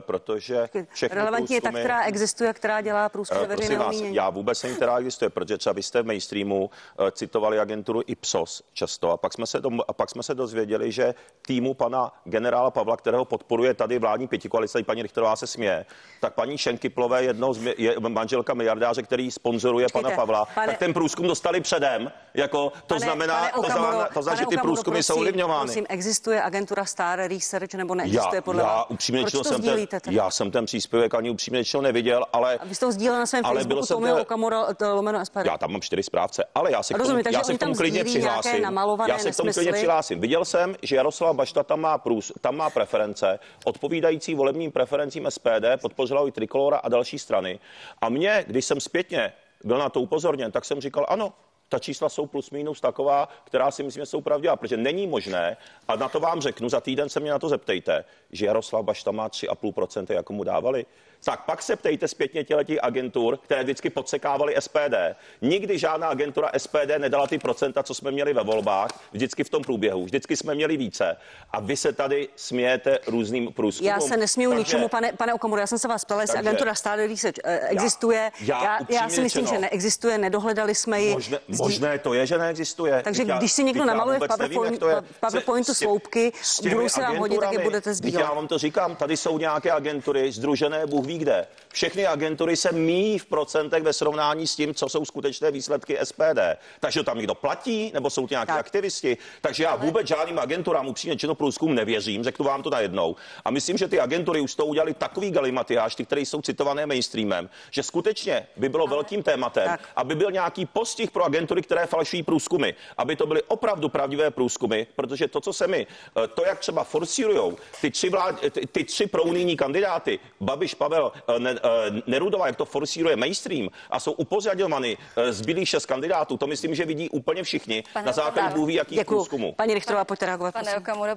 protože 0.00 0.68
všechny 0.92 1.14
Relevantní 1.18 1.54
je 1.54 1.60
ta, 1.60 1.68
průzkumy- 1.68 1.80
která 1.80 2.04
existuje, 2.04 2.52
která 2.52 2.80
dělá 2.80 3.08
průzkum 3.08 3.36
Eh, 3.36 3.46
Prosím 3.46 3.56
veřejného 3.58 3.84
vás, 3.84 3.94
mínění. 3.96 4.16
já 4.16 4.30
vůbec 4.30 4.62
nevím, 4.62 4.76
která 4.76 4.98
existuje, 4.98 5.30
protože 5.30 5.58
třeba 5.58 5.72
vy 5.72 5.82
jste 5.82 6.02
v 6.02 6.06
mainstreamu 6.06 6.70
eh, 6.98 7.10
citovali 7.10 7.58
agenturu 7.58 8.02
Ipsos 8.06 8.62
často 8.72 9.10
a 9.10 9.16
pak 9.16 9.32
jsme 9.32 9.46
se, 9.46 9.60
dom, 9.60 9.80
a 9.88 9.92
pak 9.92 10.10
jsme 10.10 10.22
se 10.22 10.34
dozvěděli, 10.34 10.92
že 10.92 11.14
týmu 11.46 11.74
pana 11.74 12.12
generála 12.24 12.70
Pavla, 12.70 12.96
kterého 12.96 13.24
podporuje 13.24 13.74
tady 13.74 13.98
vládní 13.98 14.28
pětikoalice, 14.28 14.80
i 14.80 14.82
paní 14.82 15.02
Richterová 15.02 15.36
se 15.36 15.46
směje, 15.46 15.86
tak 16.20 16.34
paní 16.34 16.58
Šenkyplové, 16.58 17.22
jednou 17.24 17.54
z, 17.54 17.74
je 17.78 17.94
manželka 18.00 18.54
miliardáře, 18.54 19.02
který 19.02 19.30
sponzoruje 19.30 19.86
pana 19.92 20.10
Pavla, 20.10 20.44
pane- 20.54 20.66
tak 20.66 20.78
ten 20.78 20.92
průzkum 20.94 21.26
dostali 21.26 21.60
předem. 21.60 22.12
Jako, 22.34 22.72
to 22.86 22.94
Pane- 22.94 23.00
znamená, 23.00 23.34
pane 23.40 23.50
to 23.52 23.58
Okamuro, 23.60 23.82
znamená, 23.90 24.08
to 24.14 24.22
znamená 24.22 24.40
že 24.42 24.46
ty 24.46 24.56
průzkumy 24.56 25.02
jsou 25.02 25.12
prosím, 25.14 25.20
ovlivňovány. 25.20 25.66
Prosím, 25.66 25.86
existuje 25.88 26.42
agentura 26.42 26.84
Star 26.84 27.18
Research 27.28 27.74
nebo 27.74 27.94
neexistuje 27.94 28.36
Já, 28.38 28.42
podle 28.42 28.62
já 28.62 28.68
vás? 28.68 28.86
upřímně 28.88 29.24
to 29.24 29.44
jsem 29.44 29.62
ten, 29.62 29.75
sdílíte 29.76 30.00
tedy? 30.00 30.16
já 30.16 30.30
jsem 30.30 30.50
ten 30.50 30.64
příspěvek 30.64 31.14
ani 31.14 31.30
upřímně 31.30 31.64
řečeno 31.64 31.82
neviděl, 31.82 32.24
ale 32.32 32.58
A 32.58 32.64
Vy 32.64 32.74
jste 32.74 32.86
ho 32.86 32.92
sdílel 32.92 33.18
na 33.18 33.26
svém 33.26 33.46
ale 33.46 33.54
Facebooku 33.60 33.86
Tomio 33.86 34.14
ten- 34.14 34.22
Okamura 34.22 34.74
to 34.74 34.94
lomeno 34.96 35.24
SPD. 35.26 35.46
Já 35.46 35.58
tam 35.58 35.72
mám 35.72 35.80
čtyři 35.80 36.02
správce, 36.02 36.44
ale 36.54 36.72
já 36.72 36.82
se 36.82 36.94
k 36.94 36.96
tomu, 36.96 37.02
Rozumím, 37.08 37.24
já 37.32 37.44
se 37.44 37.54
k 37.54 37.58
tomu 37.58 37.74
klidně 37.74 38.04
přihlásím. 38.04 38.64
Já 39.08 39.18
se 39.18 39.30
k 39.30 39.36
tomu 39.36 39.52
klidně 39.52 39.72
přihlásím. 39.72 40.20
Viděl 40.20 40.44
jsem, 40.44 40.76
že 40.82 40.96
Jaroslav 40.96 41.36
Bašta 41.36 41.62
tam 41.62 41.80
má, 41.80 41.98
průz, 41.98 42.32
tam 42.40 42.56
má 42.56 42.70
preference 42.70 43.38
odpovídající 43.64 44.34
volebním 44.34 44.72
preferencím 44.72 45.26
SPD, 45.30 45.76
podpořila 45.80 46.28
i 46.28 46.32
Trikolora 46.32 46.76
a 46.76 46.88
další 46.88 47.18
strany. 47.18 47.58
A 48.00 48.08
mě, 48.08 48.44
když 48.48 48.64
jsem 48.64 48.80
zpětně 48.80 49.32
byl 49.64 49.78
na 49.78 49.88
to 49.88 50.00
upozorněn, 50.00 50.52
tak 50.52 50.64
jsem 50.64 50.80
říkal, 50.80 51.06
ano, 51.08 51.32
ta 51.68 51.78
čísla 51.78 52.08
jsou 52.08 52.26
plus 52.26 52.50
minus 52.50 52.80
taková, 52.80 53.28
která 53.44 53.70
si 53.70 53.82
myslím, 53.82 54.02
že 54.02 54.06
jsou 54.06 54.20
pravdivá, 54.20 54.56
protože 54.56 54.76
není 54.76 55.06
možné, 55.06 55.56
a 55.88 55.96
na 55.96 56.08
to 56.08 56.20
vám 56.20 56.40
řeknu, 56.40 56.68
za 56.68 56.80
týden 56.80 57.08
se 57.08 57.20
mě 57.20 57.30
na 57.30 57.38
to 57.38 57.48
zeptejte, 57.48 58.04
že 58.32 58.46
Jaroslav 58.46 58.84
Bašta 58.84 59.10
má 59.10 59.28
3,5%, 59.28 60.14
jako 60.14 60.32
mu 60.32 60.44
dávali. 60.44 60.86
Tak 61.26 61.44
pak 61.44 61.62
se 61.62 61.76
ptejte 61.76 62.08
zpětně 62.08 62.44
těletí 62.44 62.80
agentur, 62.80 63.36
které 63.36 63.62
vždycky 63.62 63.90
podsekávaly 63.90 64.54
SPD. 64.60 64.94
Nikdy 65.42 65.78
žádná 65.78 66.08
agentura 66.08 66.50
SPD 66.58 66.98
nedala 66.98 67.26
ty 67.26 67.38
procenta, 67.38 67.82
co 67.82 67.94
jsme 67.94 68.10
měli 68.10 68.34
ve 68.34 68.42
volbách, 68.44 68.90
vždycky 69.12 69.44
v 69.44 69.50
tom 69.50 69.62
průběhu. 69.62 70.04
Vždycky 70.04 70.36
jsme 70.36 70.54
měli 70.54 70.76
více. 70.76 71.16
A 71.50 71.60
vy 71.60 71.76
se 71.76 71.92
tady 71.92 72.28
smějete 72.36 72.98
různým 73.06 73.52
průzkumům. 73.52 73.88
Já 73.94 74.00
se 74.00 74.16
nesmíju 74.16 74.50
Takže- 74.50 74.58
ničemu, 74.60 74.88
pane, 74.88 75.12
pane 75.12 75.34
Okamuro, 75.34 75.60
já 75.60 75.66
jsem 75.66 75.78
se 75.78 75.88
vás 75.88 76.04
ptala, 76.04 76.20
jestli 76.22 76.38
agentura 76.38 76.74
Star 76.74 76.98
Research 76.98 77.36
eh, 77.44 77.58
existuje. 77.68 78.30
já 78.40 78.62
já, 78.64 78.72
já 78.72 78.78
upřímně 78.80 79.10
si 79.10 79.20
myslím, 79.20 79.44
řečeno- 79.44 79.54
že 79.54 79.60
neexistuje, 79.60 80.18
nedohledali 80.18 80.74
jsme 80.74 81.00
ji. 81.02 81.12
Možné, 81.12 81.38
možné 81.58 81.98
to 81.98 82.14
je, 82.14 82.26
že 82.26 82.38
neexistuje. 82.38 83.00
Takže 83.04 83.22
já- 83.26 83.38
když 83.38 83.52
si 83.52 83.64
někdo 83.64 83.80
já 83.82 83.86
namaluje 83.86 84.18
v 84.18 84.38
nevím, 84.38 84.58
PowerPoint- 84.58 85.04
PowerPointu 85.20 85.74
sloupky, 85.74 86.32
budou 86.62 86.88
se 86.88 87.00
vám 87.00 87.16
hodit, 87.16 87.40
tak 87.40 87.52
je 87.52 87.58
budete 87.58 87.94
sbírat. 87.94 88.20
Já 88.20 88.32
vám 88.32 88.48
to 88.48 88.58
říkám, 88.58 88.96
tady 88.96 89.16
jsou 89.16 89.38
nějaké 89.38 89.70
agentury 89.72 90.32
združené, 90.32 90.86
Bůh 90.86 91.06
ví 91.06 91.15
kde. 91.18 91.46
Všechny 91.72 92.06
agentury 92.06 92.56
se 92.56 92.72
míjí 92.72 93.18
v 93.18 93.26
procentech 93.26 93.82
ve 93.82 93.92
srovnání 93.92 94.46
s 94.46 94.56
tím, 94.56 94.74
co 94.74 94.88
jsou 94.88 95.04
skutečné 95.04 95.50
výsledky 95.50 95.98
SPD. 96.02 96.40
Takže 96.80 97.02
tam 97.02 97.16
někdo 97.18 97.34
platí, 97.34 97.90
nebo 97.94 98.10
jsou 98.10 98.26
to 98.26 98.34
nějaké 98.34 98.52
Tak. 98.52 98.60
aktivisti. 98.60 99.16
Takže 99.40 99.64
já 99.64 99.76
vůbec 99.76 100.06
žádným 100.06 100.38
agenturám 100.38 100.86
upřímně 100.86 101.16
čino 101.16 101.34
průzkum 101.34 101.74
nevěřím, 101.74 102.24
řeknu 102.24 102.44
vám 102.44 102.62
to 102.62 102.70
najednou. 102.70 103.16
A 103.44 103.50
myslím, 103.50 103.78
že 103.78 103.88
ty 103.88 104.00
agentury 104.00 104.40
už 104.40 104.54
to 104.54 104.66
udělali 104.66 104.94
takový 104.94 105.30
galimatiáš, 105.30 105.94
ty, 105.94 106.04
které 106.04 106.20
jsou 106.20 106.42
citované 106.42 106.86
mainstreamem, 106.86 107.50
že 107.70 107.82
skutečně 107.82 108.46
by 108.56 108.68
bylo 108.68 108.86
velkým 108.86 109.22
tématem, 109.22 109.64
Tak. 109.68 109.80
aby 109.96 110.14
byl 110.14 110.30
nějaký 110.30 110.66
postih 110.66 111.10
pro 111.10 111.24
agentury, 111.24 111.62
které 111.62 111.86
falšují 111.86 112.22
průzkumy, 112.22 112.70
aby 112.98 113.16
to 113.16 113.26
byly 113.26 113.42
opravdu 113.42 113.88
pravdivé 113.88 114.30
průzkumy, 114.30 114.82
protože 114.96 115.28
to, 115.28 115.40
co 115.40 115.52
se 115.52 115.66
mi, 115.66 115.86
eh, 116.24 116.28
to, 116.28 116.44
jak 116.46 116.58
třeba 116.58 116.84
forsírujou 116.84 117.56
ty 117.80 117.90
tři, 117.90 118.08
vlád, 118.08 118.40
ty, 118.50 118.66
ty 118.66 118.84
tři 118.84 119.06
prounijní 119.06 119.56
kandidáty, 119.56 120.18
Babiš, 120.40 120.74
Pavel, 120.74 120.95
eh, 121.04 121.38
ne, 121.38 121.50
eh, 121.50 122.02
Nerudová, 122.06 122.46
jak 122.46 122.56
to 122.56 122.64
forsíruje 122.64 123.16
mainstream 123.16 123.68
a 123.90 124.00
jsou 124.00 124.12
upozadňovány 124.12 124.98
zbylých 125.30 125.68
šest 125.68 125.86
kandidátů, 125.86 126.36
to 126.36 126.46
myslím, 126.46 126.74
že 126.74 126.84
vidí 126.84 127.10
úplně 127.10 127.42
všichni 127.42 127.84
Pane 127.92 128.06
na 128.06 128.12
základě 128.12 128.54
Bůh 128.54 128.70
jakých 128.70 128.98
Děkuji. 128.98 129.14
průzkumů. 129.14 129.52
Paní 129.52 129.74
Richterová, 129.74 130.04
pojďte 130.04 130.26
reagovat. 130.26 130.54
Pane. 130.54 130.76
Okamuro, 130.76 131.12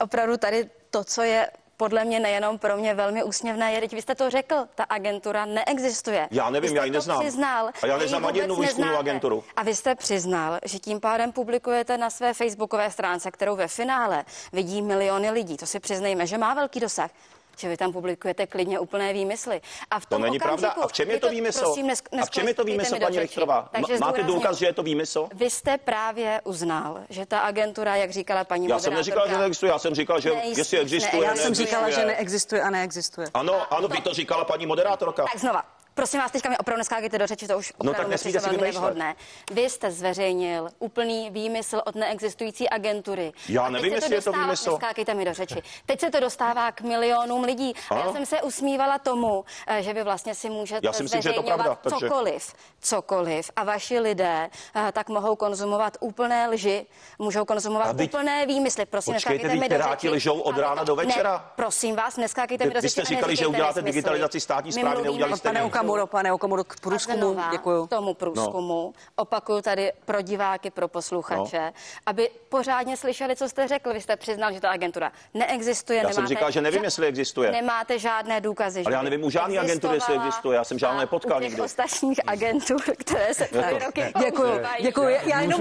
opravdu 0.00 0.36
tady 0.36 0.70
to, 0.90 1.04
co 1.04 1.22
je 1.22 1.48
podle 1.76 2.04
mě 2.04 2.20
nejenom 2.20 2.58
pro 2.58 2.76
mě 2.76 2.94
velmi 2.94 3.24
úsměvné, 3.24 3.72
je, 3.72 3.80
teď 3.80 3.92
vy 3.92 4.02
jste 4.02 4.14
to 4.14 4.30
řekl, 4.30 4.54
ta 4.74 4.84
agentura 4.84 5.44
neexistuje. 5.44 6.28
Já 6.30 6.50
nevím, 6.50 6.76
já 6.76 6.84
ji 6.84 6.90
neznám. 6.90 7.20
Přiznal, 7.20 7.70
A 7.82 7.86
já 7.86 7.96
neznám 7.98 8.26
ani 8.26 8.38
jednu 8.38 8.56
výzkumnou 8.56 8.96
agenturu. 8.96 9.44
A 9.56 9.62
vy 9.62 9.74
jste 9.74 9.94
přiznal, 9.94 10.58
že 10.64 10.78
tím 10.78 11.00
pádem 11.00 11.32
publikujete 11.32 11.98
na 11.98 12.10
své 12.10 12.34
facebookové 12.34 12.90
stránce, 12.90 13.30
kterou 13.30 13.56
ve 13.56 13.68
finále 13.68 14.24
vidí 14.52 14.82
miliony 14.82 15.30
lidí. 15.30 15.56
To 15.56 15.66
si 15.66 15.80
přiznejme, 15.80 16.26
že 16.26 16.38
má 16.38 16.54
velký 16.54 16.80
dosah 16.80 17.10
že 17.58 17.68
vy 17.68 17.76
tam 17.76 17.92
publikujete 17.92 18.46
klidně 18.46 18.78
úplné 18.78 19.12
výmysly. 19.12 19.60
A 19.90 20.00
v 20.00 20.06
To 20.06 20.14
tom 20.14 20.22
není 20.22 20.38
pravda. 20.38 20.68
okamžiku- 20.74 20.84
A 20.84 20.88
v 20.88 20.92
čem 20.92 21.08
je 21.08 21.14
vy 21.16 21.20
to 21.20 21.28
výmysl? 21.30 21.60
Prosím, 21.60 21.86
nes, 21.86 22.02
A 22.22 22.26
v 22.26 22.30
čem 22.30 22.48
je 22.48 22.54
to 22.54 22.64
výmysl, 22.64 22.96
paní. 23.00 23.18
Richterová? 23.18 23.68
Takže 23.72 23.98
Máte 23.98 24.22
důkaz, 24.22 24.56
že 24.56 24.66
je 24.66 24.72
to 24.72 24.82
výmysl? 24.82 25.28
Vy 25.34 25.50
jste 25.50 25.78
právě 25.78 26.40
uznal, 26.44 26.98
že 27.08 27.26
ta 27.26 27.38
agentura, 27.40 27.96
jak 27.96 28.10
říkala 28.10 28.44
paní 28.44 28.68
Já 28.68 28.78
jsem 28.78 28.94
neříkal, 28.94 29.16
že 29.18 29.20
moderátorka, 29.20 29.40
neexistuje, 29.40 29.72
já 29.72 29.78
jsem 29.78 29.94
říkal, 29.94 30.20
že 30.20 30.30
jestli 30.44 30.78
existuje, 30.78 31.24
Já 31.24 31.36
jsem 31.36 31.54
říkala, 31.54 31.90
že 31.90 32.04
neexistuje 32.06 32.62
a 32.62 32.70
neexistuje. 32.70 33.26
Ano, 33.34 33.72
ano, 33.74 33.88
by 33.88 34.00
to 34.00 34.14
říkala 34.14 34.44
paní 34.44 34.66
moderátorka. 34.66 35.24
Tak 35.32 35.40
znova. 35.40 35.62
Prosím 35.94 36.20
vás, 36.20 36.30
teďka 36.32 36.48
mi 36.48 36.58
opravdu 36.58 36.78
neskákejte 36.78 37.18
do 37.18 37.26
řeči, 37.26 37.46
to 37.48 37.58
už 37.58 37.72
No, 37.72 37.76
opravdu 37.78 37.96
tak 37.98 38.06
mi 38.06 38.10
nesmíte 38.10 38.40
si 38.40 38.46
velmi 38.48 38.62
nevhodné. 38.62 39.14
Vy 39.52 39.62
jste 39.70 39.90
zveřejnil 39.90 40.68
úplný 40.78 41.30
výmysl 41.30 41.82
od 41.86 41.94
neexistující 41.94 42.68
agentury. 42.68 43.32
Já 43.48 43.62
A 43.62 43.68
nevím, 43.70 43.92
jestli 43.94 44.14
je 44.14 44.22
to 44.22 44.32
výmysl. 44.32 44.70
Neskákejte 44.70 45.14
mi 45.14 45.24
do 45.24 45.34
řeči. 45.34 45.62
Teď 45.86 46.00
se 46.00 46.10
to 46.10 46.20
dostává 46.20 46.72
k 46.72 46.80
milionům 46.80 47.44
lidí. 47.44 47.72
A 47.90 47.94
já 47.98 48.12
jsem 48.12 48.26
se 48.26 48.42
usmívala 48.42 48.98
tomu, 48.98 49.44
eh, 49.66 49.82
že 49.82 49.92
vy 49.92 50.02
vlastně 50.02 50.34
si 50.34 50.50
můžete 50.50 50.86
Já 50.86 50.92
si 50.92 51.02
myslím, 51.02 51.22
že 51.22 51.28
je 51.28 51.32
to 51.32 51.42
pravda, 51.42 51.74
takže- 51.74 52.08
cokoliv, 52.08 52.54
cokoliv. 52.80 53.50
A 53.56 53.64
vaši 53.64 53.98
lidé 53.98 54.50
eh, 54.76 54.92
tak 54.92 55.08
mohou 55.08 55.36
konzumovat 55.36 55.96
úplné 56.00 56.48
lži, 56.48 56.86
můžou 57.18 57.44
konzumovat 57.44 57.86
A 57.88 57.92
teď- 57.92 58.10
úplné 58.10 58.46
výmysly. 58.46 58.86
Prosím, 58.86 59.14
Počkejte, 59.14 59.48
neskákejte 59.48 59.74
mi 59.74 59.78
do 59.78 59.90
řeči. 59.90 60.08
lžou 60.08 60.40
od 60.40 60.58
rána 60.58 60.76
to- 60.80 60.84
do 60.84 60.96
večera. 60.96 61.32
Ne, 61.32 61.44
prosím 61.56 61.96
vás, 61.96 62.16
neskákejte 62.16 62.64
mi 62.64 62.68
Vy- 62.68 62.74
do 62.74 62.78
vy 62.80 62.88
řeči. 62.88 62.92
jste 62.92 63.02
a 63.02 63.04
říkali, 63.04 63.36
že 63.36 63.46
uděláte 63.46 63.82
digitalizaci 63.82 64.40
státní 64.40 64.72
správy, 64.72 65.02
neudělali 65.02 65.36
jste. 65.36 65.52
Okamuro, 65.82 66.06
pane 66.06 66.32
Okamuro, 66.32 66.64
k 66.64 66.80
průzkumu, 66.80 67.18
znova 67.18 67.48
děkuju. 67.52 67.86
K 67.86 67.90
tomu 67.90 68.14
průzkumu. 68.14 68.82
No. 68.86 68.92
Opakuju 69.16 69.62
tady 69.62 69.92
pro 70.04 70.22
diváky, 70.22 70.70
pro 70.70 70.88
posluchače, 70.88 71.60
no. 71.60 71.72
aby 72.06 72.30
pořádně 72.48 72.96
slyšeli, 72.96 73.36
co 73.36 73.48
jste 73.48 73.68
řekl. 73.68 73.92
Vy 73.92 74.00
jste 74.00 74.16
přiznal, 74.16 74.52
že 74.52 74.60
ta 74.60 74.70
agentura 74.70 75.12
neexistuje. 75.34 75.96
Já 75.96 76.02
nemáte, 76.02 76.14
jsem 76.14 76.26
říkal, 76.26 76.50
že 76.50 76.60
nevím, 76.60 76.80
ža- 76.80 76.84
jestli 76.84 77.06
existuje. 77.06 77.52
Nemáte 77.52 77.98
žádné 77.98 78.40
důkazy. 78.40 78.82
Ale 78.86 78.94
já 78.94 79.02
nevím 79.02 79.24
u 79.24 79.30
žádný 79.30 79.58
agentury, 79.58 79.94
jestli 79.94 80.14
existuje. 80.14 80.56
Já 80.56 80.64
jsem 80.64 80.78
žádnou 80.78 81.00
nepotkal 81.00 81.38
u 81.38 81.40
těch 81.40 81.48
nikdy. 81.48 81.62
ostatních 81.62 82.20
agentur, 82.26 82.80
které 82.98 83.34
se 83.34 83.48
tady 83.52 83.78
roky 83.84 84.12
Děkuju, 84.18 84.48
používají. 84.48 84.82
děkuju. 84.84 85.08
Já 85.08 85.40
jenom 85.40 85.60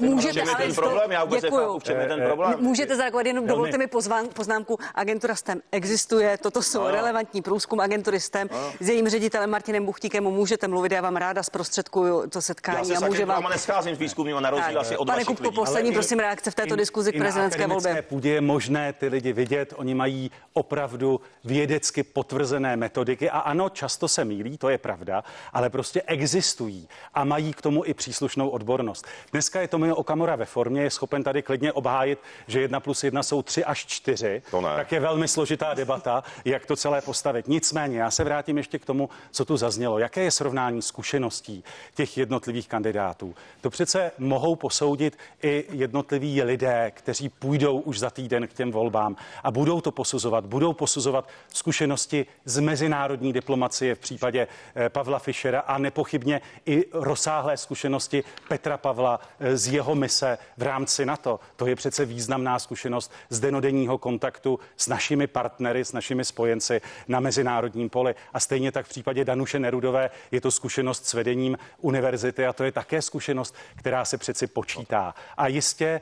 můžete, 0.00 0.42
ale 0.42 0.54
ten 0.56 0.74
problém? 0.74 1.12
Já 1.12 1.24
vůbec 1.24 1.42
nechápu, 1.42 1.78
v 1.78 1.84
čem 1.84 2.00
je 2.00 2.08
ten 2.08 2.22
problém. 2.26 2.54
Můžete 2.58 2.96
zareagovat, 2.96 3.26
jenom 3.26 3.46
dovolte 3.46 3.78
mi 3.78 3.86
poznámku. 4.34 4.78
Agentura 4.94 5.34
STEM 5.34 5.60
existuje, 5.72 6.38
toto 6.38 6.62
jsou 6.62 6.86
relevantní 6.86 7.42
průzkum 7.42 7.80
agentury 7.80 8.20
STEM. 8.20 8.48
S 8.80 8.88
jejím 8.88 9.08
ředitelem 9.08 9.39
Martinem 9.46 9.86
Buchtíkem 9.86 10.24
můžete 10.24 10.68
mluvit, 10.68 10.92
já 10.92 11.00
vám 11.00 11.16
ráda 11.16 11.42
zprostředkuju 11.42 12.26
to 12.30 12.38
Já 12.38 12.42
setkání 12.42 12.86
se 12.86 12.94
a 12.94 13.00
s 13.00 13.04
může 13.04 13.24
vám... 13.24 13.48
nescházím 13.50 13.96
s 13.96 13.98
výzkumným 13.98 14.40
na 14.40 14.50
rozdíl 14.50 14.80
asi 14.80 14.96
od 14.96 15.06
Pane 15.06 15.24
Kupko, 15.24 15.50
poslední, 15.50 15.92
prosím, 15.92 16.18
reakce 16.18 16.50
v 16.50 16.54
této 16.54 16.76
diskuzi 16.76 17.12
k 17.12 17.18
prezidentské 17.18 17.66
volbě. 17.66 18.02
půdě 18.02 18.30
je 18.30 18.40
možné 18.40 18.92
ty 18.92 19.08
lidi 19.08 19.32
vidět, 19.32 19.74
oni 19.76 19.94
mají 19.94 20.30
opravdu 20.52 21.20
vědecky 21.44 22.02
potvrzené 22.02 22.76
metodiky 22.76 23.30
a 23.30 23.38
ano, 23.38 23.68
často 23.68 24.08
se 24.08 24.24
mílí, 24.24 24.58
to 24.58 24.68
je 24.68 24.78
pravda, 24.78 25.24
ale 25.52 25.70
prostě 25.70 26.02
existují 26.02 26.88
a 27.14 27.24
mají 27.24 27.52
k 27.52 27.62
tomu 27.62 27.84
i 27.84 27.94
příslušnou 27.94 28.48
odbornost. 28.48 29.06
Dneska 29.32 29.60
je 29.60 29.68
Tomio 29.68 29.94
Okamura 29.94 30.36
ve 30.36 30.44
formě, 30.44 30.82
je 30.82 30.90
schopen 30.90 31.22
tady 31.22 31.42
klidně 31.42 31.72
obhájit, 31.72 32.18
že 32.46 32.60
jedna 32.60 32.80
plus 32.80 33.04
jedna 33.04 33.22
jsou 33.22 33.42
tři 33.42 33.64
až 33.64 33.86
čtyři. 33.86 34.42
To 34.50 34.60
ne. 34.60 34.76
Tak 34.76 34.92
je 34.92 35.00
velmi 35.00 35.28
složitá 35.28 35.74
debata, 35.74 36.24
jak 36.44 36.66
to 36.66 36.76
celé 36.76 37.00
postavit. 37.00 37.48
Nicméně, 37.48 37.98
já 37.98 38.10
se 38.10 38.24
vrátím 38.24 38.56
ještě 38.56 38.78
k 38.78 38.84
tomu, 38.84 39.08
co 39.30 39.44
tu 39.44 39.56
zaznělo. 39.56 39.98
Jaké 39.98 40.22
je 40.22 40.30
srovnání 40.30 40.82
zkušeností 40.82 41.64
těch 41.94 42.18
jednotlivých 42.18 42.68
kandidátů? 42.68 43.34
To 43.60 43.70
přece 43.70 44.12
mohou 44.18 44.56
posoudit 44.56 45.18
i 45.42 45.64
jednotliví 45.70 46.42
lidé, 46.42 46.90
kteří 46.94 47.28
půjdou 47.28 47.80
už 47.80 47.98
za 47.98 48.10
týden 48.10 48.48
k 48.48 48.52
těm 48.52 48.72
volbám 48.72 49.16
a 49.44 49.50
budou 49.50 49.80
to 49.80 49.92
posuzovat. 49.92 50.46
Budou 50.46 50.72
posuzovat 50.72 51.28
zkušenosti 51.48 52.26
z 52.44 52.60
mezinárodní 52.60 53.32
diplomacie 53.32 53.94
v 53.94 53.98
případě 53.98 54.48
eh, 54.74 54.88
Pavla 54.88 55.18
Fischera 55.18 55.60
a 55.60 55.78
nepochybně 55.78 56.40
i 56.66 56.84
rozsáhlé 56.92 57.56
zkušenosti 57.56 58.24
Petra 58.48 58.78
Pavla 58.78 59.20
eh, 59.40 59.56
z 59.56 59.68
jeho 59.68 59.94
mise 59.94 60.38
v 60.56 60.62
rámci 60.62 61.06
NATO. 61.06 61.40
To 61.56 61.66
je 61.66 61.76
přece 61.76 62.04
významná 62.04 62.58
zkušenost 62.58 63.12
z 63.28 63.40
denodenního 63.40 63.98
kontaktu 63.98 64.60
s 64.76 64.88
našimi 64.88 65.26
partnery, 65.26 65.84
s 65.84 65.92
našimi 65.92 66.24
spojenci 66.24 66.80
na 67.08 67.20
mezinárodním 67.20 67.90
poli. 67.90 68.14
A 68.32 68.40
stejně 68.40 68.72
tak 68.72 68.86
v 68.86 68.88
případě 68.88 69.19
Danuše 69.24 69.58
Nerudové 69.58 70.10
je 70.30 70.40
to 70.40 70.50
zkušenost 70.50 71.06
s 71.06 71.14
vedením 71.14 71.58
univerzity 71.80 72.46
a 72.46 72.52
to 72.52 72.64
je 72.64 72.72
také 72.72 73.02
zkušenost, 73.02 73.54
která 73.76 74.04
se 74.04 74.18
přeci 74.18 74.46
počítá. 74.46 75.14
A 75.36 75.46
jistě 75.46 75.86
e, 75.86 76.00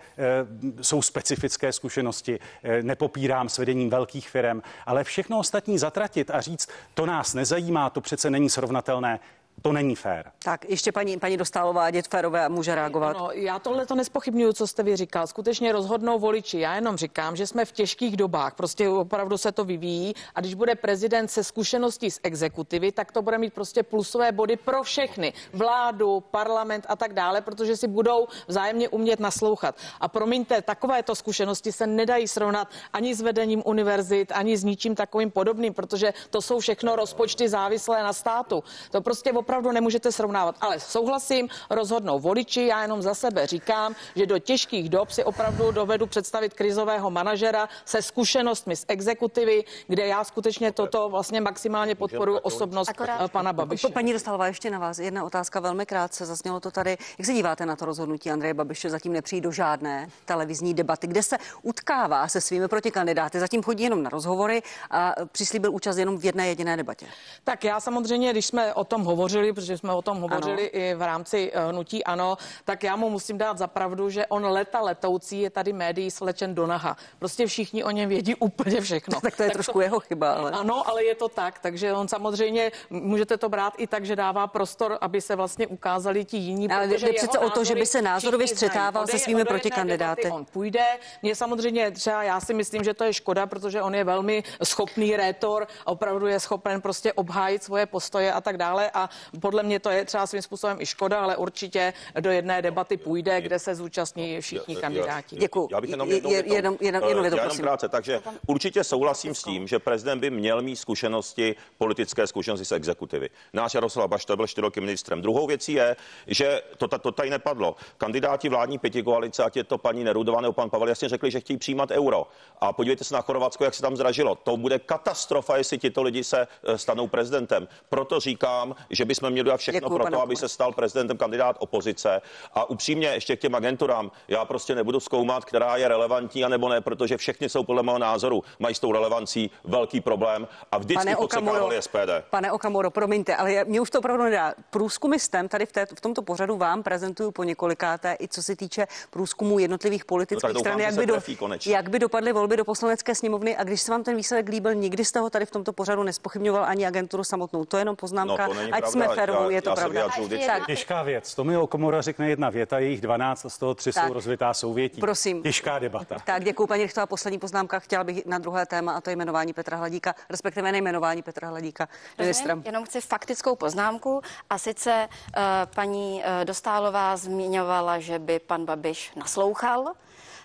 jsou 0.82 1.02
specifické 1.02 1.72
zkušenosti, 1.72 2.38
e, 2.62 2.82
nepopírám 2.82 3.48
s 3.48 3.58
vedením 3.58 3.90
velkých 3.90 4.28
firm, 4.28 4.62
ale 4.86 5.04
všechno 5.04 5.38
ostatní 5.38 5.78
zatratit 5.78 6.30
a 6.30 6.40
říct, 6.40 6.68
to 6.94 7.06
nás 7.06 7.34
nezajímá, 7.34 7.90
to 7.90 8.00
přece 8.00 8.30
není 8.30 8.50
srovnatelné, 8.50 9.20
to 9.62 9.72
není 9.72 9.94
fér. 9.94 10.32
Tak 10.42 10.70
ještě 10.70 10.92
paní, 10.92 11.18
paní 11.18 11.36
Dostálová, 11.36 11.90
dět 11.90 12.08
Férové 12.08 12.48
může 12.48 12.74
reagovat. 12.74 13.16
No, 13.18 13.30
já 13.32 13.58
tohle 13.58 13.86
to 13.86 13.94
nespochybnuju, 13.94 14.52
co 14.52 14.66
jste 14.66 14.82
vy 14.82 14.96
říkal. 14.96 15.26
Skutečně 15.26 15.72
rozhodnou 15.72 16.18
voliči. 16.18 16.58
Já 16.60 16.74
jenom 16.74 16.96
říkám, 16.96 17.36
že 17.36 17.46
jsme 17.46 17.64
v 17.64 17.72
těžkých 17.72 18.16
dobách. 18.16 18.54
Prostě 18.54 18.88
opravdu 18.88 19.38
se 19.38 19.52
to 19.52 19.64
vyvíjí. 19.64 20.14
A 20.34 20.40
když 20.40 20.54
bude 20.54 20.74
prezident 20.74 21.28
se 21.28 21.44
zkušeností 21.44 22.10
z 22.10 22.20
exekutivy, 22.22 22.92
tak 22.92 23.12
to 23.12 23.22
bude 23.22 23.38
mít 23.38 23.54
prostě 23.54 23.82
plusové 23.82 24.32
body 24.32 24.56
pro 24.56 24.82
všechny. 24.82 25.32
Vládu, 25.52 26.20
parlament 26.20 26.86
a 26.88 26.96
tak 26.96 27.12
dále, 27.12 27.40
protože 27.40 27.76
si 27.76 27.88
budou 27.88 28.28
vzájemně 28.46 28.88
umět 28.88 29.20
naslouchat. 29.20 29.74
A 30.00 30.08
promiňte, 30.08 30.62
takovéto 30.62 31.14
zkušenosti 31.14 31.72
se 31.72 31.86
nedají 31.86 32.28
srovnat 32.28 32.68
ani 32.92 33.14
s 33.14 33.20
vedením 33.20 33.62
univerzit, 33.64 34.32
ani 34.34 34.56
s 34.56 34.64
ničím 34.64 34.94
takovým 34.94 35.30
podobným, 35.30 35.74
protože 35.74 36.14
to 36.30 36.42
jsou 36.42 36.58
všechno 36.58 36.96
rozpočty 36.96 37.48
závislé 37.48 38.02
na 38.02 38.12
státu. 38.12 38.64
To 38.90 39.00
prostě 39.00 39.32
opravdu 39.48 39.72
nemůžete 39.72 40.12
srovnávat. 40.12 40.56
Ale 40.60 40.80
souhlasím, 40.80 41.48
rozhodnou 41.70 42.18
voliči. 42.20 42.66
Já 42.66 42.82
jenom 42.82 43.02
za 43.02 43.14
sebe 43.14 43.46
říkám, 43.46 43.94
že 44.16 44.26
do 44.26 44.38
těžkých 44.38 44.88
dob 44.88 45.10
si 45.10 45.24
opravdu 45.24 45.70
dovedu 45.72 46.06
představit 46.06 46.54
krizového 46.54 47.10
manažera 47.10 47.68
se 47.84 48.02
zkušenostmi 48.02 48.76
z 48.76 48.84
exekutivy, 48.88 49.64
kde 49.86 50.06
já 50.06 50.24
skutečně 50.24 50.72
toto 50.72 51.08
vlastně 51.08 51.40
maximálně 51.40 51.94
podporuji 51.94 52.38
osobnost 52.42 52.88
Akorát- 52.88 53.30
pana 53.32 53.52
Babiše. 53.52 53.88
Pa- 53.88 53.92
Paní 53.92 54.12
Dostálová, 54.12 54.46
ještě 54.46 54.70
na 54.70 54.78
vás 54.78 54.98
jedna 54.98 55.24
otázka 55.24 55.60
velmi 55.60 55.86
krátce. 55.86 56.26
Zaznělo 56.26 56.60
to 56.60 56.70
tady. 56.70 56.96
Jak 57.18 57.26
se 57.26 57.32
díváte 57.32 57.66
na 57.66 57.76
to 57.76 57.84
rozhodnutí 57.84 58.30
Andreje 58.30 58.54
Babiše 58.54 58.90
zatím 58.90 59.12
nepřijít 59.12 59.40
do 59.40 59.52
žádné 59.52 60.08
televizní 60.24 60.74
debaty, 60.74 61.06
kde 61.06 61.22
se 61.22 61.36
utkává 61.62 62.28
se 62.28 62.40
svými 62.40 62.68
protikandidáty? 62.68 63.40
Zatím 63.40 63.62
chodí 63.62 63.84
jenom 63.84 64.02
na 64.02 64.10
rozhovory 64.10 64.62
a 64.90 65.14
přislíbil 65.32 65.72
účast 65.74 65.96
jenom 65.96 66.18
v 66.18 66.24
jedné 66.24 66.48
jediné 66.48 66.76
debatě. 66.76 67.06
Tak 67.44 67.64
já 67.64 67.80
samozřejmě, 67.80 68.30
když 68.32 68.46
jsme 68.46 68.74
o 68.74 68.84
tom 68.84 69.04
hovořili, 69.04 69.37
protože 69.52 69.78
jsme 69.78 69.92
o 69.92 70.02
tom 70.02 70.20
hovořili 70.20 70.62
ano. 70.62 70.70
i 70.72 70.94
v 70.94 71.02
rámci 71.02 71.52
eh, 71.54 71.68
hnutí 71.68 72.04
ano, 72.04 72.36
tak 72.64 72.82
já 72.82 72.96
mu 72.96 73.10
musím 73.10 73.38
dát 73.38 73.58
za 73.58 73.66
pravdu, 73.66 74.10
že 74.10 74.26
on 74.26 74.46
leta 74.46 74.80
letoucí 74.80 75.40
je 75.40 75.50
tady 75.50 75.72
médií 75.72 76.10
slečen 76.10 76.54
do 76.54 76.66
naha. 76.66 76.96
Prostě 77.18 77.46
všichni 77.46 77.84
o 77.84 77.90
něm 77.90 78.08
vědí 78.08 78.34
úplně 78.34 78.80
všechno. 78.80 79.20
Tak 79.20 79.36
to 79.36 79.42
je 79.42 79.50
trošku 79.50 79.80
jeho 79.80 80.00
chyba, 80.00 80.32
ale... 80.32 80.50
Ano, 80.50 80.88
ale 80.88 81.04
je 81.04 81.14
to 81.14 81.28
tak, 81.28 81.58
takže 81.58 81.92
on 81.92 82.08
samozřejmě, 82.08 82.72
můžete 82.90 83.36
to 83.36 83.48
brát 83.48 83.74
i 83.76 83.86
tak, 83.86 84.04
že 84.04 84.16
dává 84.16 84.46
prostor, 84.46 84.98
aby 85.00 85.20
se 85.20 85.36
vlastně 85.36 85.66
ukázali 85.66 86.24
ti 86.24 86.36
jiní. 86.36 86.68
Ale 86.68 86.88
jde 86.88 87.12
přece 87.12 87.38
o 87.38 87.50
to, 87.50 87.64
že 87.64 87.74
by 87.74 87.86
se 87.86 88.02
názorově 88.02 88.48
střetával 88.48 89.06
se 89.06 89.18
svými 89.18 89.44
protikandidáty. 89.44 90.30
On 90.30 90.44
půjde. 90.44 90.84
Mně 91.22 91.34
samozřejmě 91.34 91.90
třeba 91.90 92.22
já 92.22 92.40
si 92.40 92.54
myslím, 92.54 92.84
že 92.84 92.94
to 92.94 93.04
je 93.04 93.12
škoda, 93.12 93.46
protože 93.46 93.82
on 93.82 93.94
je 93.94 94.04
velmi 94.04 94.42
schopný 94.62 95.16
rétor 95.16 95.66
a 95.86 95.86
opravdu 95.86 96.26
je 96.26 96.40
schopen 96.40 96.80
prostě 96.80 97.12
obhájit 97.12 97.62
svoje 97.62 97.86
postoje 97.86 98.32
a 98.32 98.40
tak 98.40 98.56
dále. 98.56 98.90
A 98.94 99.10
podle 99.40 99.62
mě 99.62 99.80
to 99.80 99.90
je 99.90 100.04
třeba 100.04 100.26
svým 100.26 100.42
způsobem 100.42 100.76
i 100.80 100.86
škoda, 100.86 101.20
ale 101.20 101.36
určitě 101.36 101.92
do 102.20 102.30
jedné 102.30 102.62
debaty 102.62 102.96
půjde, 102.96 103.40
kde 103.40 103.58
se 103.58 103.74
zúčastní 103.74 104.40
všichni 104.40 104.76
kandidáti. 104.76 105.36
Děkuju. 105.36 105.68
Já 105.70 105.80
bych 105.80 105.90
jenom 105.90 106.08
Je- 106.08 106.14
jednou 106.14 106.30
větou. 106.30 106.54
jenom- 106.54 106.76
jenom- 106.80 107.02
jenom 107.08 107.24
Eh, 107.24 107.30
větou, 107.30 107.36
jenom 107.42 107.56
krátce, 107.58 107.88
takže 107.88 108.20
určitě 108.46 108.84
souhlasím 108.84 109.34
s 109.34 109.42
tím, 109.42 109.68
že 109.68 109.78
prezident 109.78 110.20
by 110.20 110.30
měl 110.30 110.62
mít 110.62 110.76
zkušenosti, 110.76 111.56
politické 111.78 112.26
zkušenosti 112.26 112.64
z 112.64 112.72
exekutivy. 112.72 113.30
Náš 113.52 113.74
Jaroslav 113.74 114.10
Bašta 114.10 114.36
byl 114.36 114.46
čtyři 114.46 114.62
roky 114.62 114.80
ministrem. 114.80 115.22
Druhou 115.22 115.46
věcí 115.46 115.72
je, 115.72 115.96
že 116.26 116.62
to, 116.76 116.88
ta- 116.88 116.98
to 116.98 117.12
tady 117.12 117.30
nepadlo. 117.30 117.76
Kandidáti 117.98 118.48
vládní 118.48 118.78
pětikoalice, 118.78 119.44
ať 119.44 119.56
je 119.56 119.64
to 119.64 119.78
paní 119.78 120.04
Nerudová 120.04 120.40
nebo 120.40 120.52
pan 120.52 120.70
Pavel, 120.70 120.88
jasně 120.88 121.08
řekli, 121.08 121.30
že 121.30 121.40
chtějí 121.40 121.56
přijímat 121.56 121.90
euro. 121.90 122.26
A 122.60 122.72
podívejte 122.72 123.04
se 123.04 123.14
na 123.14 123.20
Chorvatsko, 123.20 123.64
jak 123.64 123.74
se 123.74 123.82
tam 123.82 123.96
zdražilo. 123.96 124.34
To 124.34 124.56
bude 124.56 124.78
katastrofa, 124.78 125.56
jestli 125.56 125.78
tito 125.78 126.02
lidi 126.02 126.24
se 126.24 126.46
eh, 126.64 126.78
stanou 126.78 127.06
prezidentem. 127.08 127.68
Proto 127.88 128.20
říkám, 128.20 128.74
že 128.90 129.04
bychom 129.20 129.32
měli 129.32 129.44
udělat 129.44 129.56
všechno 129.56 129.80
Děkuju, 129.80 129.98
pro 129.98 130.10
to, 130.10 130.22
aby 130.22 130.36
se 130.36 130.48
stal 130.48 130.72
prezidentem 130.72 131.16
kandidát 131.16 131.56
opozice. 131.58 132.20
A 132.54 132.70
upřímně 132.70 133.08
ještě 133.08 133.36
k 133.36 133.40
těm 133.40 133.54
agenturám, 133.54 134.10
já 134.28 134.44
prostě 134.44 134.74
nebudu 134.74 135.00
zkoumat, 135.00 135.44
která 135.44 135.76
je 135.76 135.88
relevantní 135.88 136.44
a 136.44 136.48
nebo 136.48 136.68
ne, 136.68 136.80
protože 136.80 137.16
všechny 137.16 137.48
jsou 137.48 137.64
podle 137.64 137.82
mého 137.82 137.98
názoru, 137.98 138.42
mají 138.58 138.74
s 138.74 138.80
tou 138.80 138.92
relevancí 138.92 139.50
velký 139.64 140.00
problém 140.00 140.48
a 140.72 140.78
vždycky 140.78 141.16
podsekávali 141.16 141.82
SPD. 141.82 142.24
pane 142.30 142.52
Okamuro, 142.52 142.90
promiňte, 142.90 143.36
ale 143.36 143.52
je- 143.52 143.64
mě 143.64 143.80
už 143.80 143.90
to 143.90 143.98
opravdu 143.98 144.24
nedá. 144.24 144.54
Průzkumy 144.70 145.18
STEM 145.18 145.48
tady 145.48 145.66
v, 145.66 145.72
té, 145.72 145.86
v 145.86 146.00
tomto 146.00 146.22
pořadu 146.22 146.56
vám 146.56 146.82
prezentuju 146.82 147.30
po 147.30 147.44
několikáté, 147.44 148.16
i 148.20 148.28
co 148.28 148.42
se 148.42 148.56
týče 148.56 148.86
průzkumů 149.10 149.58
jednotlivých 149.58 150.04
politických 150.04 150.54
No 150.54 150.60
stran, 150.60 150.80
jak 150.80 150.94
by, 150.94 151.06
do, 151.06 151.16
konečně. 151.38 151.74
jak 151.74 151.88
by 151.90 151.98
dopadly 151.98 152.32
volby 152.32 152.56
do 152.56 152.64
poslanecké 152.64 153.14
sněmovny. 153.14 153.56
A 153.56 153.64
když 153.64 153.80
se 153.80 153.90
vám 153.92 154.04
ten 154.04 154.16
výsledek 154.16 154.48
líbil, 154.48 154.74
nikdy 154.74 155.04
jste 155.04 155.18
ho 155.20 155.30
tady 155.30 155.46
v 155.46 155.50
tomto 155.50 155.72
pořadu 155.72 156.02
nespochybňoval 156.02 156.64
ani 156.64 156.86
agenturu 156.86 157.24
samotnou. 157.24 157.64
To 157.64 157.76
je 157.76 157.80
jenom 157.80 157.96
poznámka, 157.96 158.46
No, 158.46 158.54
to 158.54 158.60
není 158.60 158.72
ať 158.72 158.80
pravda. 158.80 158.97
Jsme 159.04 159.14
férovou, 159.14 159.44
Já- 159.44 159.50
je 159.50 159.62
to 159.62 159.70
já 159.70 159.76
pravda. 159.76 160.08
Tak, 160.46 160.66
Těžká 160.66 161.02
věc. 161.02 161.34
Tomio 161.34 161.62
Okamura 161.62 162.00
řekne 162.00 162.28
jedna 162.28 162.50
věta, 162.50 162.78
jejich 162.78 163.00
12 163.00 163.44
a 163.44 163.48
z 163.48 163.58
toho 163.58 163.74
tři 163.74 163.92
Tak. 163.92 164.06
jsou 164.06 164.12
rozvitá 164.12 164.54
souvětí. 164.54 165.00
Prosím. 165.00 165.42
Těžká 165.42 165.78
debata. 165.78 166.16
Tak 166.24 166.44
děkuji, 166.44 166.66
paní 166.66 166.82
Richtová. 166.82 167.06
Poslední 167.06 167.38
poznámka. 167.38 167.78
Chtěla 167.78 168.04
bych 168.04 168.26
na 168.26 168.38
druhé 168.38 168.66
téma, 168.66 168.92
a 168.92 169.00
to 169.00 169.10
je 169.10 169.16
jmenování 169.16 169.52
Petra 169.52 169.76
Hladíka, 169.76 170.14
respektive 170.30 170.72
nejmenování 170.72 171.22
Petra 171.22 171.48
Hladíka 171.48 171.88
ministrem. 172.18 172.62
Jenom 172.66 172.84
chci 172.84 173.00
faktickou 173.00 173.56
poznámku 173.56 174.20
a 174.50 174.58
sice 174.58 175.08
uh, 175.08 175.42
paní 175.74 176.22
uh, 176.40 176.44
Dostálová 176.44 177.16
zmiňovala, 177.16 177.98
že 177.98 178.18
by 178.18 178.38
pan 178.38 178.64
Babiš 178.64 179.12
naslouchal. 179.16 179.84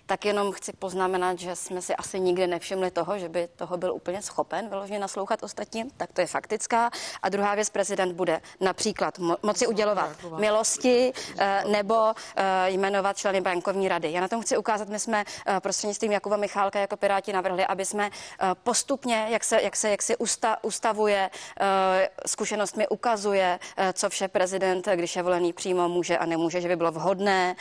Tak 0.06 0.26
jenom 0.26 0.52
chci 0.52 0.74
poznamenat, 0.74 1.40
že 1.40 1.56
jsme 1.56 1.82
si 1.82 1.96
asi 1.96 2.20
nikdy 2.20 2.48
nevšimli 2.48 2.92
toho, 2.92 3.20
že 3.20 3.30
by 3.30 3.48
toho 3.56 3.78
byl 3.78 3.94
úplně 3.94 4.22
schopen 4.22 4.70
vyloženě 4.70 5.00
naslouchat 5.00 5.44
ostatním, 5.44 5.92
tak 5.98 6.14
to 6.14 6.22
je 6.22 6.28
faktická. 6.28 6.90
A 7.24 7.30
druhá 7.30 7.56
věc, 7.56 7.70
prezident 7.70 8.14
bude 8.14 8.42
například 8.60 9.20
mo- 9.20 9.38
moci 9.44 9.68
udělovat 9.68 10.10
milosti 10.38 11.14
eh, 11.38 11.64
nebo 11.68 12.14
eh, 12.36 12.70
jmenovat 12.70 13.18
členy 13.18 13.42
bankovní 13.42 13.88
rady. 13.88 14.12
Já 14.12 14.22
na 14.22 14.28
tom 14.28 14.42
chci 14.42 14.58
ukázat, 14.58 14.90
my 14.90 15.00
jsme 15.00 15.24
eh, 15.48 15.60
prostřednictvím 15.60 16.12
Jakuba 16.12 16.38
Michálka 16.38 16.80
jako 16.80 16.98
Piráti 16.98 17.34
navrhli, 17.34 17.66
aby 17.66 17.86
jsme 17.86 18.10
postupně, 18.64 19.28
jak 19.30 19.44
se, 19.44 19.62
jak 19.62 19.76
se, 19.76 19.90
jak 19.90 20.02
se 20.02 20.18
usta, 20.18 20.58
ustavuje, 20.62 21.30
zkušenostmi 22.26 22.88
ukazuje, 22.88 23.60
co 23.94 24.10
vše 24.10 24.28
prezident, 24.28 24.88
když 24.96 25.16
je 25.16 25.24
volený 25.24 25.54
přímo, 25.54 25.90
může 25.90 26.18
a 26.18 26.26
nemůže, 26.26 26.62
že 26.62 26.68
by 26.68 26.76
bylo 26.76 26.92
vhodné 26.92 27.56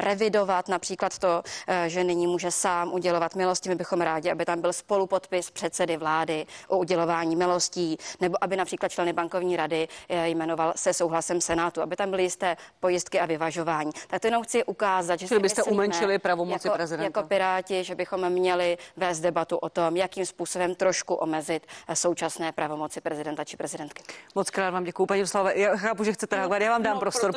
revidovat 0.00 0.68
například 0.68 1.18
to, 1.18 1.42
že 1.88 2.04
nyní 2.04 2.26
může 2.26 2.50
sám 2.50 2.92
udělovat 2.92 3.34
milosti. 3.34 3.68
My 3.68 3.74
bychom 3.74 4.00
rádi, 4.00 4.30
aby 4.30 4.44
tam 4.44 4.60
byl 4.60 4.72
spolupodpis 4.72 5.50
předsedy 5.50 5.96
vlády 5.96 6.46
o 6.68 6.78
udělování 6.78 7.36
milostí, 7.36 7.96
nebo 8.20 8.44
aby 8.44 8.56
například 8.56 8.88
členy 8.88 9.12
bankovní 9.12 9.56
rady 9.56 9.88
jmenoval 10.08 10.72
se 10.76 10.94
souhlasem 10.94 11.40
Senátu, 11.40 11.82
aby 11.82 11.96
tam 11.96 12.10
byly 12.10 12.22
jisté 12.22 12.56
pojistky 12.80 13.20
a 13.20 13.26
vyvažování. 13.26 13.90
Tak 14.08 14.20
to 14.20 14.26
jenom 14.26 14.42
chci 14.42 14.64
ukázat, 14.64 15.20
že 15.20 15.28
Čili 15.28 15.40
byste 15.40 15.60
myslíme, 15.60 15.74
umenšili 15.74 16.18
pravomoci 16.18 16.66
jako, 16.66 16.76
prezidenta. 16.76 17.04
Jako 17.04 17.28
Piráti, 17.28 17.84
že 17.84 17.94
bychom 17.94 18.30
měli 18.30 18.78
vést 18.96 19.20
debatu 19.20 19.56
o 19.56 19.68
tom, 19.68 19.96
jakým 19.96 20.26
způsobem 20.26 20.74
trošku 20.74 21.14
omezit 21.14 21.66
současné 21.94 22.52
pravomoci 22.52 23.00
prezidenta 23.00 23.44
či 23.44 23.56
prezidentky. 23.56 24.02
Moc 24.34 24.50
krát 24.50 24.70
vám 24.70 24.84
děkuji, 24.84 25.06
paní 25.06 25.20
Doslava. 25.20 25.50
Já 25.50 25.76
chápu, 25.76 26.04
že 26.04 26.12
chcete 26.12 26.36
reagovat, 26.36 26.62
já 26.62 26.70
vám 26.70 26.82
dám 26.82 26.94
no, 26.94 27.00
prostor, 27.00 27.32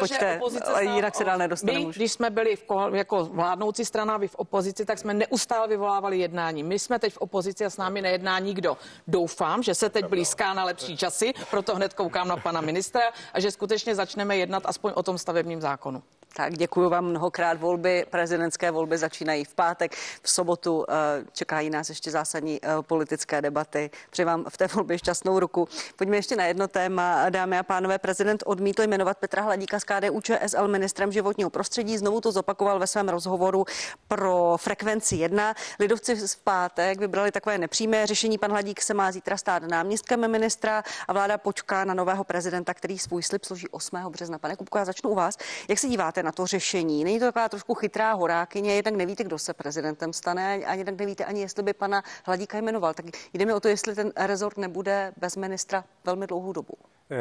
ale 0.66 0.84
jinak 0.84 1.16
se 1.16 1.24
dál 1.24 1.38
nedostaneme. 1.38 1.86
My, 1.86 1.93
když 1.93 2.12
jsme 2.12 2.30
byli 2.30 2.56
v 2.56 2.64
ko- 2.68 2.95
jako 2.95 3.26
vládnoucí 3.26 3.86
strana, 3.86 4.18
vy 4.18 4.28
v 4.28 4.36
opozici, 4.42 4.86
tak 4.86 5.00
jsme 5.00 5.14
neustále 5.14 5.68
vyvolávali 5.68 6.20
jednání. 6.20 6.64
My 6.64 6.80
jsme 6.80 7.00
teď 7.00 7.14
v 7.14 7.18
opozici 7.18 7.66
a 7.66 7.70
s 7.70 7.78
námi 7.78 8.02
nejedná 8.02 8.39
nikdo. 8.39 8.78
Doufám, 9.08 9.64
že 9.64 9.76
se 9.76 9.89
teď 9.89 10.06
blízká 10.06 10.54
na 10.54 10.64
lepší 10.64 10.98
časy, 10.98 11.34
proto 11.52 11.76
hned 11.76 11.94
koukám 11.94 12.28
na 12.28 12.38
pana 12.38 12.62
ministra 12.62 13.02
a 13.34 13.39
že 13.39 13.52
skutečně 13.52 13.96
začneme 13.96 14.38
jednat 14.38 14.64
aspoň 14.66 14.92
o 14.96 15.04
tom 15.04 15.18
stavebním 15.18 15.62
zákonu. 15.62 16.04
Tak 16.34 16.53
děkuji 16.53 16.89
vám 16.89 17.05
mnohokrát. 17.05 17.59
Volby, 17.59 18.05
prezidentské 18.09 18.71
volby 18.71 18.97
začínají 18.97 19.45
v 19.45 19.53
pátek. 19.53 19.95
V 20.21 20.29
sobotu 20.29 20.86
eh, 20.89 20.93
čekají 21.34 21.69
nás 21.69 21.89
ještě 21.89 22.11
zásadní 22.11 22.59
eh, 22.63 22.67
politické 22.82 23.41
debaty. 23.41 23.89
Přeji 24.09 24.25
vám 24.25 24.45
v 24.49 24.57
té 24.57 24.67
volbě 24.67 24.97
šťastnou 24.97 25.39
ruku. 25.39 25.67
Pojďme 25.95 26.15
ještě 26.15 26.36
na 26.36 26.45
jedno 26.45 26.67
téma. 26.67 27.29
Dámy 27.29 27.57
a 27.57 27.63
pánové, 27.63 27.99
prezident 27.99 28.43
odmítl 28.45 28.84
jmenovat 28.84 29.17
Petra 29.17 29.41
Hladíka 29.41 29.79
z 29.79 29.84
KDU 29.84 30.21
ČSL 30.21 30.67
ministrem 30.67 31.11
životního 31.11 31.49
prostředí. 31.49 31.97
Znovu 31.97 32.21
to 32.21 32.32
zopakoval 32.32 32.79
ve 32.79 32.88
svém 32.88 33.09
rozhovoru 33.09 33.65
pro 34.07 34.57
frekvenci 34.57 35.15
1. 35.15 35.53
Lidovci 35.79 36.15
v 36.15 36.38
pátek 36.43 36.99
vybrali 36.99 37.32
takové 37.32 37.57
nepřímé 37.57 38.07
řešení. 38.07 38.38
Pan 38.38 38.51
Hladík 38.51 38.82
se 38.82 38.93
má 38.93 39.11
zítra 39.11 39.38
stát 39.38 39.63
náměstkem 39.63 40.32
ministra 40.32 40.84
a 41.07 41.13
vláda 41.13 41.38
počká 41.38 41.86
na 41.86 41.93
nového 41.93 42.23
prezidenta, 42.23 42.73
který 42.73 42.99
svůj 42.99 43.23
slib 43.23 43.45
složí 43.45 43.67
8. 43.69 43.97
března. 44.09 44.39
Pane 44.39 44.55
Kupko, 44.55 44.77
já 44.77 44.86
začnu 44.86 45.09
u 45.09 45.15
vás. 45.15 45.38
Jak 45.67 45.79
se 45.79 45.88
díváte 45.88 46.20
na 46.24 46.32
to 46.32 46.45
řešení? 46.45 47.03
Není 47.03 47.19
to 47.19 47.26
taková 47.26 47.49
trošku 47.49 47.74
chytrá 47.74 48.13
horákyně, 48.13 48.76
jednak 48.76 48.95
nevíte, 48.95 49.24
kdo 49.24 49.39
se 49.39 49.53
prezidentem 49.53 50.13
stane, 50.13 50.65
ani 50.65 50.86
tak 50.86 50.99
nevíte 50.99 51.26
ani, 51.26 51.41
jestli 51.41 51.63
by 51.63 51.74
pana 51.74 52.03
Hladíka 52.26 52.57
jmenoval. 52.57 52.93
Tak 52.93 53.05
jde 53.34 53.45
mi 53.45 53.53
o 53.53 53.59
to, 53.59 53.67
jestli 53.67 53.95
ten 53.95 54.11
rezort 54.15 54.57
nebude 54.57 55.13
bez 55.17 55.36
ministra 55.36 55.84
velmi 56.05 56.28
dlouhou 56.28 56.53
dobu. 56.53 56.74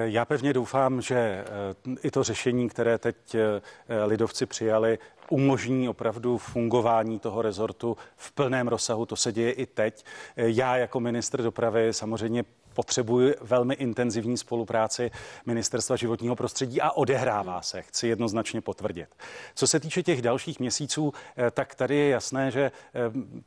Já 0.04 0.24
pevně 0.24 0.52
doufám, 0.52 1.00
že 1.00 1.16
eh, 1.16 1.44
i 2.02 2.10
to 2.10 2.22
řešení, 2.22 2.68
které 2.68 2.98
teď 2.98 3.34
eh, 3.34 4.04
lidovci 4.04 4.46
přijali, 4.46 4.98
umožní 5.30 5.88
opravdu 5.88 6.38
fungování 6.38 7.18
toho 7.18 7.42
rezortu 7.42 7.96
v 8.16 8.32
plném 8.32 8.68
rozsahu. 8.68 9.06
To 9.06 9.16
se 9.16 9.32
děje 9.32 9.52
i 9.52 9.66
teď. 9.66 10.04
Eh, 10.36 10.44
já 10.48 10.76
jako 10.76 11.00
ministr 11.00 11.42
dopravy 11.42 11.88
samozřejmě 11.92 12.44
potřebuje 12.74 13.34
velmi 13.40 13.74
intenzivní 13.74 14.36
spolupráci 14.36 15.10
Ministerstva 15.46 15.96
životního 15.96 16.36
prostředí 16.36 16.80
a 16.80 16.90
odehrává 16.90 17.62
se, 17.62 17.82
chci 17.82 18.08
jednoznačně 18.08 18.60
potvrdit. 18.60 19.08
Co 19.54 19.66
se 19.66 19.80
týče 19.80 20.02
těch 20.02 20.22
dalších 20.22 20.60
měsíců, 20.60 21.12
eh, 21.36 21.50
tak 21.50 21.74
tady 21.74 21.96
je 21.96 22.08
jasné, 22.08 22.50
že 22.50 22.62
eh, 22.62 23.00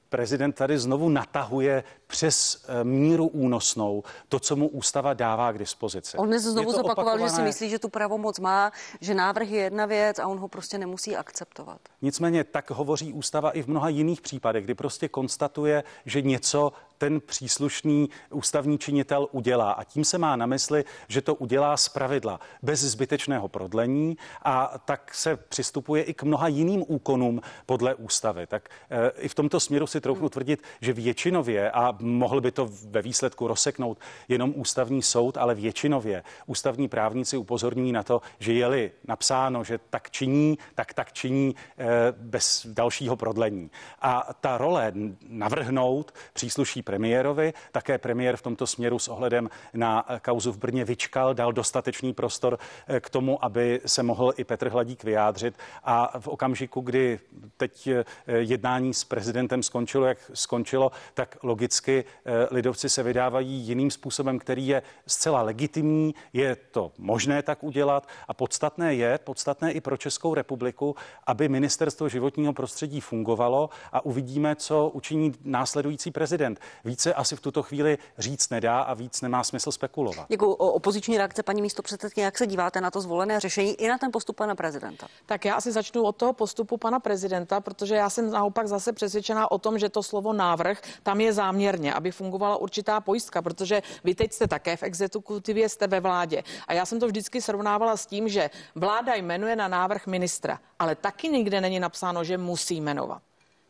prezident 0.10 0.54
tady 0.54 0.80
znovu 0.80 1.10
natahuje 1.10 1.84
přes 2.08 2.66
eh, 2.68 2.84
míru 2.84 3.28
únosnou 3.28 4.04
to, 4.30 4.40
co 4.40 4.56
mu 4.56 4.68
ústava 4.68 5.14
dává 5.14 5.52
k 5.52 5.58
dispozici. 5.58 6.18
On 6.18 6.28
dnes 6.28 6.44
znovu 6.44 6.72
zopakoval, 6.72 6.92
opakované... 6.92 7.30
že 7.30 7.36
si 7.36 7.42
myslí, 7.42 7.70
že 7.70 7.80
tu 7.80 7.90
pravomoc 7.90 8.40
má, 8.40 8.72
že 9.02 9.14
návrh 9.14 9.50
je 9.50 9.62
jedna 9.62 9.86
věc 9.86 10.20
a 10.20 10.28
on 10.28 10.38
ho 10.38 10.48
prostě 10.48 10.78
nemusí 10.78 11.16
akceptovat. 11.16 11.80
Nicméně 12.02 12.44
tak 12.44 12.72
hovoří 12.72 13.14
ústava 13.14 13.52
i 13.52 13.62
v 13.62 13.68
mnoha 13.68 13.90
jiných 13.90 14.22
případech, 14.22 14.64
kdy 14.64 14.74
prostě 14.76 15.10
konstatuje, 15.10 15.84
že 16.06 16.22
něco 16.22 16.72
ten 17.04 17.22
příslušný 17.22 18.10
ústavní 18.30 18.78
činitel 18.78 19.28
udělá. 19.32 19.72
A 19.72 19.84
tím 19.84 20.06
se 20.06 20.18
má 20.18 20.36
na 20.36 20.46
mysli, 20.46 20.86
že 21.08 21.22
to 21.22 21.36
udělá 21.36 21.78
z 21.78 21.90
pravidla, 21.90 22.40
bez 22.62 22.80
zbytečného 22.80 23.48
prodlení 23.48 24.18
a 24.44 24.74
tak 24.86 25.14
se 25.14 25.36
přistupuje 25.36 26.04
i 26.04 26.14
k 26.14 26.24
mnoha 26.24 26.48
jiným 26.48 26.84
úkonům 26.88 27.42
podle 27.66 27.96
ústavy. 27.96 28.48
Tak 28.48 28.70
e, 28.90 29.10
i 29.10 29.28
v 29.28 29.36
tomto 29.36 29.60
směru 29.60 29.88
si 29.88 30.02
trochu 30.02 30.30
tvrdit, 30.30 30.64
že 30.82 30.94
většinově, 30.94 31.72
a 31.72 31.98
mohl 32.00 32.42
by 32.42 32.52
to 32.52 32.70
ve 32.90 33.02
výsledku 33.02 33.48
rozseknout 33.48 34.00
jenom 34.28 34.54
ústavní 34.56 35.02
soud, 35.02 35.38
ale 35.38 35.56
většinově 35.56 36.24
ústavní 36.46 36.88
právníci 36.88 37.38
upozorní 37.38 37.92
na 37.92 38.04
to, 38.04 38.22
že 38.40 38.54
je-li 38.54 38.92
napsáno, 39.08 39.64
že 39.64 39.80
tak 39.90 40.12
činí, 40.12 40.58
tak 40.76 40.94
tak 40.94 41.14
činí 41.14 41.56
e, 41.78 41.86
bez 42.12 42.68
dalšího 42.70 43.16
prodlení. 43.16 43.72
A 44.02 44.34
ta 44.42 44.58
role 44.58 44.94
navrhnout 45.28 46.12
přísluší 46.34 46.82
premiérovi. 46.94 47.54
Také 47.72 47.98
premiér 47.98 48.38
v 48.38 48.42
tomto 48.42 48.68
směru 48.68 49.00
s 49.00 49.08
ohledem 49.08 49.50
na 49.74 50.06
kauzu 50.22 50.52
v 50.52 50.58
Brně 50.58 50.86
vyčkal, 50.86 51.34
dal 51.34 51.54
dostatečný 51.54 52.14
prostor 52.14 52.60
eh, 52.88 53.00
k 53.00 53.10
tomu, 53.10 53.46
aby 53.46 53.82
se 53.86 54.04
mohl 54.04 54.34
i 54.38 54.44
Petr 54.44 54.70
Hladík 54.70 55.04
vyjádřit. 55.04 55.56
A 55.84 56.20
v 56.20 56.28
okamžiku, 56.28 56.82
kdy 56.82 57.20
teď 57.58 57.88
eh, 57.88 58.04
jednání 58.28 58.94
s 58.94 59.04
prezidentem 59.04 59.64
skončilo, 59.64 60.06
jak 60.06 60.18
skončilo, 60.34 60.92
tak 61.14 61.38
logicky 61.44 62.06
eh, 62.06 62.32
lidovci 62.52 62.90
se 62.90 63.04
vydávají 63.04 63.50
jiným 63.50 63.92
způsobem, 63.92 64.40
který 64.40 64.68
je 64.68 64.82
zcela 65.08 65.42
legitimní. 65.42 66.16
Je 66.34 66.56
to 66.56 66.92
možné 66.98 67.42
tak 67.42 67.64
udělat 67.64 68.08
a 68.28 68.34
podstatné 68.34 68.96
je, 68.96 69.18
podstatné 69.18 69.72
i 69.72 69.82
pro 69.82 69.98
Českou 69.98 70.34
republiku, 70.34 70.96
aby 71.28 71.50
ministerstvo 71.50 72.10
životního 72.10 72.54
prostředí 72.54 73.02
fungovalo 73.02 73.70
a 73.92 74.06
uvidíme, 74.06 74.56
co 74.56 74.90
učiní 74.94 75.34
následující 75.44 76.12
prezident. 76.12 76.60
Více 76.86 77.14
asi 77.14 77.36
v 77.36 77.40
tuto 77.40 77.64
chvíli 77.64 77.98
říct 78.18 78.50
nedá 78.50 78.82
a 78.82 78.94
víc 78.94 79.22
nemá 79.22 79.44
smysl 79.44 79.72
spekulovat. 79.72 80.26
Děkuji. 80.30 80.52
O 80.52 80.72
opoziční 80.72 81.18
reakce 81.18 81.44
paní 81.44 81.62
místo 81.62 81.82
předsedkyně, 81.82 82.26
jak 82.26 82.38
se 82.38 82.48
díváte 82.48 82.82
na 82.82 82.92
to 82.92 83.02
zvolené 83.02 83.40
řešení 83.40 83.82
i 83.82 83.88
na 83.88 83.98
ten 83.98 84.12
postup 84.12 84.36
pana 84.36 84.56
prezidenta? 84.56 85.08
Tak 85.26 85.46
já 85.46 85.56
asi 85.56 85.72
začnu 85.72 86.04
od 86.04 86.16
toho 86.16 86.34
postupu 86.34 86.78
pana 86.78 87.00
prezidenta, 87.00 87.62
protože 87.62 87.96
já 87.96 88.10
jsem 88.10 88.32
naopak 88.32 88.68
zase 88.68 88.94
přesvědčená 88.94 89.52
o 89.52 89.58
tom, 89.58 89.80
že 89.80 89.90
to 89.90 90.04
slovo 90.04 90.34
návrh 90.34 90.82
tam 91.04 91.22
je 91.22 91.34
záměrně, 91.34 91.94
aby 91.94 92.12
fungovala 92.12 92.58
určitá 92.58 93.00
pojistka, 93.00 93.42
protože 93.42 93.82
vy 94.04 94.16
teď 94.16 94.34
jste 94.34 94.48
také 94.48 94.78
v 94.78 94.84
exekutivě, 94.84 95.70
jste 95.70 95.88
ve 95.88 96.00
vládě. 96.00 96.44
A 96.68 96.74
já 96.74 96.86
jsem 96.86 97.00
to 97.00 97.08
vždycky 97.08 97.42
srovnávala 97.42 97.98
s 97.98 98.06
tím, 98.06 98.30
že 98.30 98.50
vláda 98.76 99.16
jmenuje 99.16 99.56
na 99.56 99.68
návrh 99.68 100.08
ministra, 100.08 100.60
ale 100.80 100.96
taky 100.96 101.30
nikde 101.30 101.62
není 101.62 101.80
napsáno, 101.80 102.24
že 102.24 102.38
musí 102.38 102.82
jmenovat. 102.82 103.22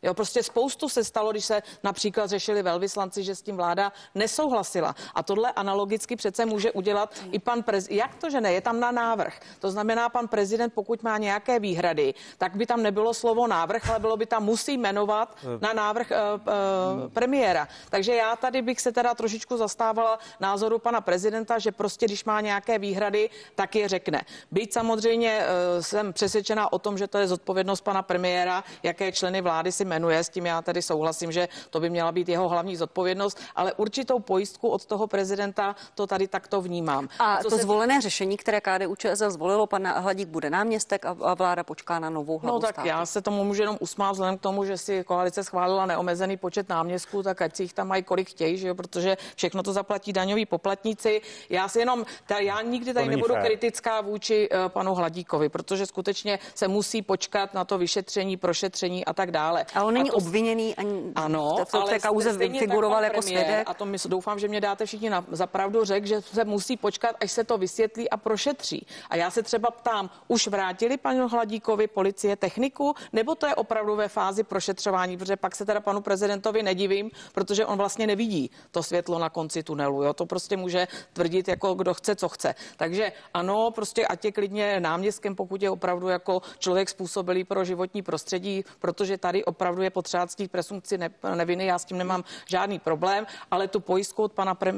Jo, 0.04 0.14
prostě 0.14 0.42
spoustu 0.42 0.88
se 0.88 1.04
stalo, 1.04 1.30
když 1.32 1.44
se 1.44 1.62
například 1.82 2.30
řešili 2.30 2.62
velvyslanci, 2.62 3.24
že 3.24 3.34
s 3.34 3.42
tím 3.42 3.56
vláda 3.56 3.92
nesouhlasila. 4.14 4.94
A 5.14 5.22
tohle 5.22 5.52
analogicky 5.52 6.16
přece 6.16 6.46
může 6.46 6.72
udělat 6.72 7.14
i 7.32 7.38
pan 7.38 7.62
prezident. 7.62 7.96
Jak 7.96 8.14
to, 8.14 8.30
že 8.30 8.40
ne? 8.40 8.52
Je 8.52 8.60
tam 8.60 8.80
na 8.80 8.90
návrh. 8.90 9.40
To 9.60 9.70
znamená, 9.70 10.08
pan 10.08 10.28
prezident, 10.28 10.74
pokud 10.74 11.02
má 11.02 11.18
nějaké 11.18 11.58
výhrady, 11.58 12.14
tak 12.38 12.56
by 12.56 12.66
tam 12.66 12.82
nebylo 12.82 13.14
slovo 13.14 13.46
návrh, 13.46 13.90
ale 13.90 13.98
bylo 13.98 14.16
by 14.16 14.26
tam 14.26 14.44
musí 14.44 14.76
jmenovat 14.78 15.36
na 15.60 15.72
návrh 15.72 16.10
uh, 16.10 16.40
uh, 16.40 17.12
premiéra. 17.12 17.68
Takže 17.90 18.14
já 18.14 18.36
tady 18.36 18.62
bych 18.62 18.80
se 18.80 18.92
teda 18.92 19.14
trošičku 19.14 19.56
zastávala 19.56 20.18
názoru 20.40 20.78
pana 20.78 21.00
prezidenta, 21.00 21.58
že 21.58 21.72
prostě, 21.72 22.06
když 22.06 22.24
má 22.24 22.40
nějaké 22.40 22.78
výhrady, 22.78 23.30
tak 23.54 23.76
je 23.76 23.88
řekne. 23.88 24.22
Byť 24.50 24.72
samozřejmě 24.72 25.38
uh, 25.38 25.82
jsem 25.82 26.12
přesvědčená 26.12 26.72
o 26.72 26.78
tom, 26.78 26.98
že 26.98 27.06
to 27.06 27.18
je 27.18 27.28
zodpovědnost 27.28 27.80
pana 27.80 28.02
premiéra, 28.02 28.64
jaké 28.82 29.12
členy 29.12 29.40
vlády 29.40 29.72
si 29.72 29.84
jmenuje, 29.84 29.93
s 29.94 30.28
tím 30.28 30.46
já 30.46 30.62
tedy 30.62 30.82
souhlasím, 30.82 31.32
že 31.32 31.48
to 31.70 31.80
by 31.80 31.90
měla 31.90 32.12
být 32.12 32.28
jeho 32.28 32.48
hlavní 32.48 32.76
zodpovědnost, 32.76 33.38
ale 33.56 33.72
určitou 33.72 34.18
pojistku 34.18 34.68
od 34.68 34.86
toho 34.86 35.06
prezidenta 35.06 35.76
to 35.94 36.06
tady 36.06 36.28
takto 36.28 36.60
vnímám. 36.60 37.08
A, 37.18 37.34
a 37.34 37.42
to 37.42 37.50
se... 37.50 37.56
zvolené 37.56 38.00
řešení, 38.00 38.36
které 38.36 38.60
KDU 38.60 38.96
ČSL 38.96 39.30
zvolilo, 39.30 39.66
pan 39.66 39.86
Hladík 39.86 40.28
bude 40.28 40.50
náměstek 40.50 41.04
a, 41.04 41.16
a 41.22 41.34
vláda 41.34 41.64
počká 41.64 41.98
na 41.98 42.10
novou 42.10 42.38
hlavu 42.38 42.56
No 42.56 42.60
tak 42.60 42.74
státu. 42.74 42.88
já 42.88 43.06
se 43.06 43.22
tomu 43.22 43.44
můžu 43.44 43.62
jenom 43.62 43.76
usmát 43.80 44.12
vzhledem 44.12 44.38
k 44.38 44.40
tomu, 44.40 44.64
že 44.64 44.78
si 44.78 45.04
koalice 45.04 45.44
schválila 45.44 45.86
neomezený 45.86 46.36
počet 46.36 46.68
náměstků, 46.68 47.22
tak 47.22 47.42
ať 47.42 47.56
si 47.56 47.62
jich 47.62 47.72
tam 47.72 47.88
mají 47.88 48.02
kolik 48.02 48.30
chtějí, 48.30 48.58
že 48.58 48.68
jo, 48.68 48.74
protože 48.74 49.16
všechno 49.36 49.62
to 49.62 49.72
zaplatí 49.72 50.12
daňoví 50.12 50.46
poplatníci. 50.46 51.20
Já 51.50 51.68
si 51.68 51.78
jenom, 51.78 52.04
ta, 52.26 52.38
já 52.38 52.62
nikdy 52.62 52.94
tady 52.94 53.08
nebudu 53.08 53.34
fér. 53.34 53.42
kritická 53.46 54.00
vůči 54.00 54.48
uh, 54.50 54.68
panu 54.68 54.94
Hladíkovi, 54.94 55.48
protože 55.48 55.86
skutečně 55.86 56.38
se 56.54 56.68
musí 56.68 57.02
počkat 57.02 57.54
na 57.54 57.64
to 57.64 57.78
vyšetření, 57.78 58.36
prošetření 58.36 59.04
a 59.04 59.12
tak 59.12 59.30
dále. 59.30 59.66
Ale 59.74 59.83
Ale 59.84 59.88
on 59.88 59.94
není 59.94 60.10
to, 60.10 60.16
obviněný 60.16 60.76
ani 60.76 61.12
ano, 61.14 61.56
v 61.64 61.70
té, 61.70 61.78
v 61.78 61.84
té 61.84 61.98
kauze 61.98 62.32
figuroval 62.32 63.04
jako 63.04 63.22
svědek. 63.22 63.70
A 63.70 63.74
to 63.74 63.84
my 63.84 63.98
doufám, 64.06 64.38
že 64.38 64.48
mě 64.48 64.60
dáte 64.60 64.86
všichni 64.86 65.10
na, 65.10 65.24
za 65.28 65.46
pravdu 65.46 65.84
řek, 65.84 66.06
že 66.06 66.22
se 66.22 66.44
musí 66.44 66.76
počkat, 66.76 67.16
až 67.20 67.32
se 67.32 67.44
to 67.44 67.58
vysvětlí 67.58 68.10
a 68.10 68.16
prošetří. 68.16 68.86
A 69.10 69.16
já 69.16 69.30
se 69.30 69.42
třeba 69.42 69.70
ptám, 69.70 70.10
už 70.28 70.46
vrátili 70.46 70.96
panu 70.96 71.28
Hladíkovi 71.28 71.86
policie 71.86 72.36
techniku, 72.36 72.94
nebo 73.12 73.34
to 73.34 73.46
je 73.46 73.54
opravdu 73.54 73.96
ve 73.96 74.08
fázi 74.08 74.44
prošetřování, 74.44 75.16
protože 75.16 75.36
pak 75.36 75.56
se 75.56 75.64
teda 75.66 75.80
panu 75.80 76.00
prezidentovi 76.00 76.62
nedivím, 76.62 77.10
protože 77.32 77.66
on 77.66 77.78
vlastně 77.78 78.06
nevidí 78.06 78.50
to 78.70 78.82
světlo 78.82 79.18
na 79.18 79.30
konci 79.30 79.62
tunelu. 79.62 80.02
Jo? 80.02 80.12
To 80.12 80.26
prostě 80.26 80.56
může 80.56 80.88
tvrdit 81.12 81.48
jako 81.48 81.74
kdo 81.74 81.94
chce, 81.94 82.16
co 82.16 82.28
chce. 82.28 82.54
Takže 82.76 83.12
ano, 83.34 83.70
prostě 83.70 84.06
ať 84.06 84.24
je 84.24 84.32
klidně 84.32 84.80
náměstkem, 84.80 85.34
pokud 85.36 85.62
je 85.62 85.70
opravdu 85.70 86.08
jako 86.08 86.42
člověk 86.58 86.88
způsobilý 86.88 87.44
pro 87.44 87.64
životní 87.64 88.02
prostředí, 88.02 88.64
protože 88.78 89.18
tady 89.18 89.44
opravdu 89.44 89.73
je 89.82 89.90
potřeba 89.90 90.26
ctít 90.26 90.50
presumpci 90.50 90.98
ne, 90.98 91.10
neviny, 91.34 91.66
já 91.66 91.78
s 91.78 91.84
tím 91.84 91.98
nemám 91.98 92.24
žádný 92.46 92.78
problém, 92.78 93.26
ale 93.50 93.68
tu 93.68 93.80
pojistku 93.80 94.22
od 94.22 94.32
pana, 94.32 94.54
pre, 94.54 94.72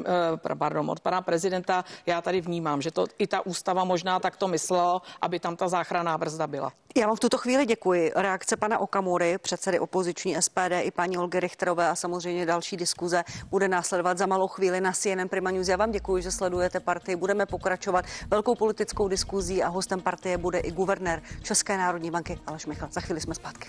eh, 0.46 0.54
pardon, 0.54 0.90
od 0.90 1.00
pana 1.00 1.22
prezidenta 1.22 1.84
já 2.06 2.20
tady 2.22 2.40
vnímám, 2.40 2.82
že 2.82 2.90
to 2.90 3.06
i 3.18 3.26
ta 3.26 3.46
ústava 3.46 3.84
možná 3.84 4.20
takto 4.20 4.48
myslela, 4.48 5.02
aby 5.22 5.40
tam 5.40 5.56
ta 5.56 5.68
záchranná 5.68 6.18
brzda 6.18 6.46
byla. 6.46 6.72
Já 6.96 7.06
vám 7.06 7.16
v 7.16 7.20
tuto 7.20 7.38
chvíli 7.38 7.66
děkuji. 7.66 8.12
Reakce 8.16 8.56
pana 8.56 8.78
Okamury, 8.78 9.38
předsedy 9.38 9.80
opoziční 9.80 10.36
SPD 10.42 10.80
i 10.82 10.90
paní 10.90 11.18
Olgy 11.18 11.40
Richterové 11.40 11.88
a 11.88 11.94
samozřejmě 11.94 12.46
další 12.46 12.76
diskuze 12.76 13.24
bude 13.50 13.68
následovat 13.68 14.18
za 14.18 14.26
malou 14.26 14.48
chvíli 14.48 14.80
na 14.80 14.92
CNN 14.92 15.28
Prima 15.28 15.50
News. 15.50 15.68
Já 15.68 15.76
vám 15.76 15.90
děkuji, 15.90 16.22
že 16.22 16.32
sledujete 16.32 16.80
partii. 16.80 17.16
Budeme 17.16 17.46
pokračovat 17.46 18.04
velkou 18.28 18.54
politickou 18.54 19.08
diskuzí 19.08 19.62
a 19.62 19.68
hostem 19.68 20.00
partie 20.00 20.38
bude 20.38 20.58
i 20.58 20.70
guvernér 20.70 21.22
České 21.42 21.78
národní 21.78 22.10
banky 22.10 22.38
Aleš 22.46 22.66
Michal. 22.66 22.88
Za 22.92 23.00
chvíli 23.00 23.20
jsme 23.20 23.34
zpátky. 23.34 23.68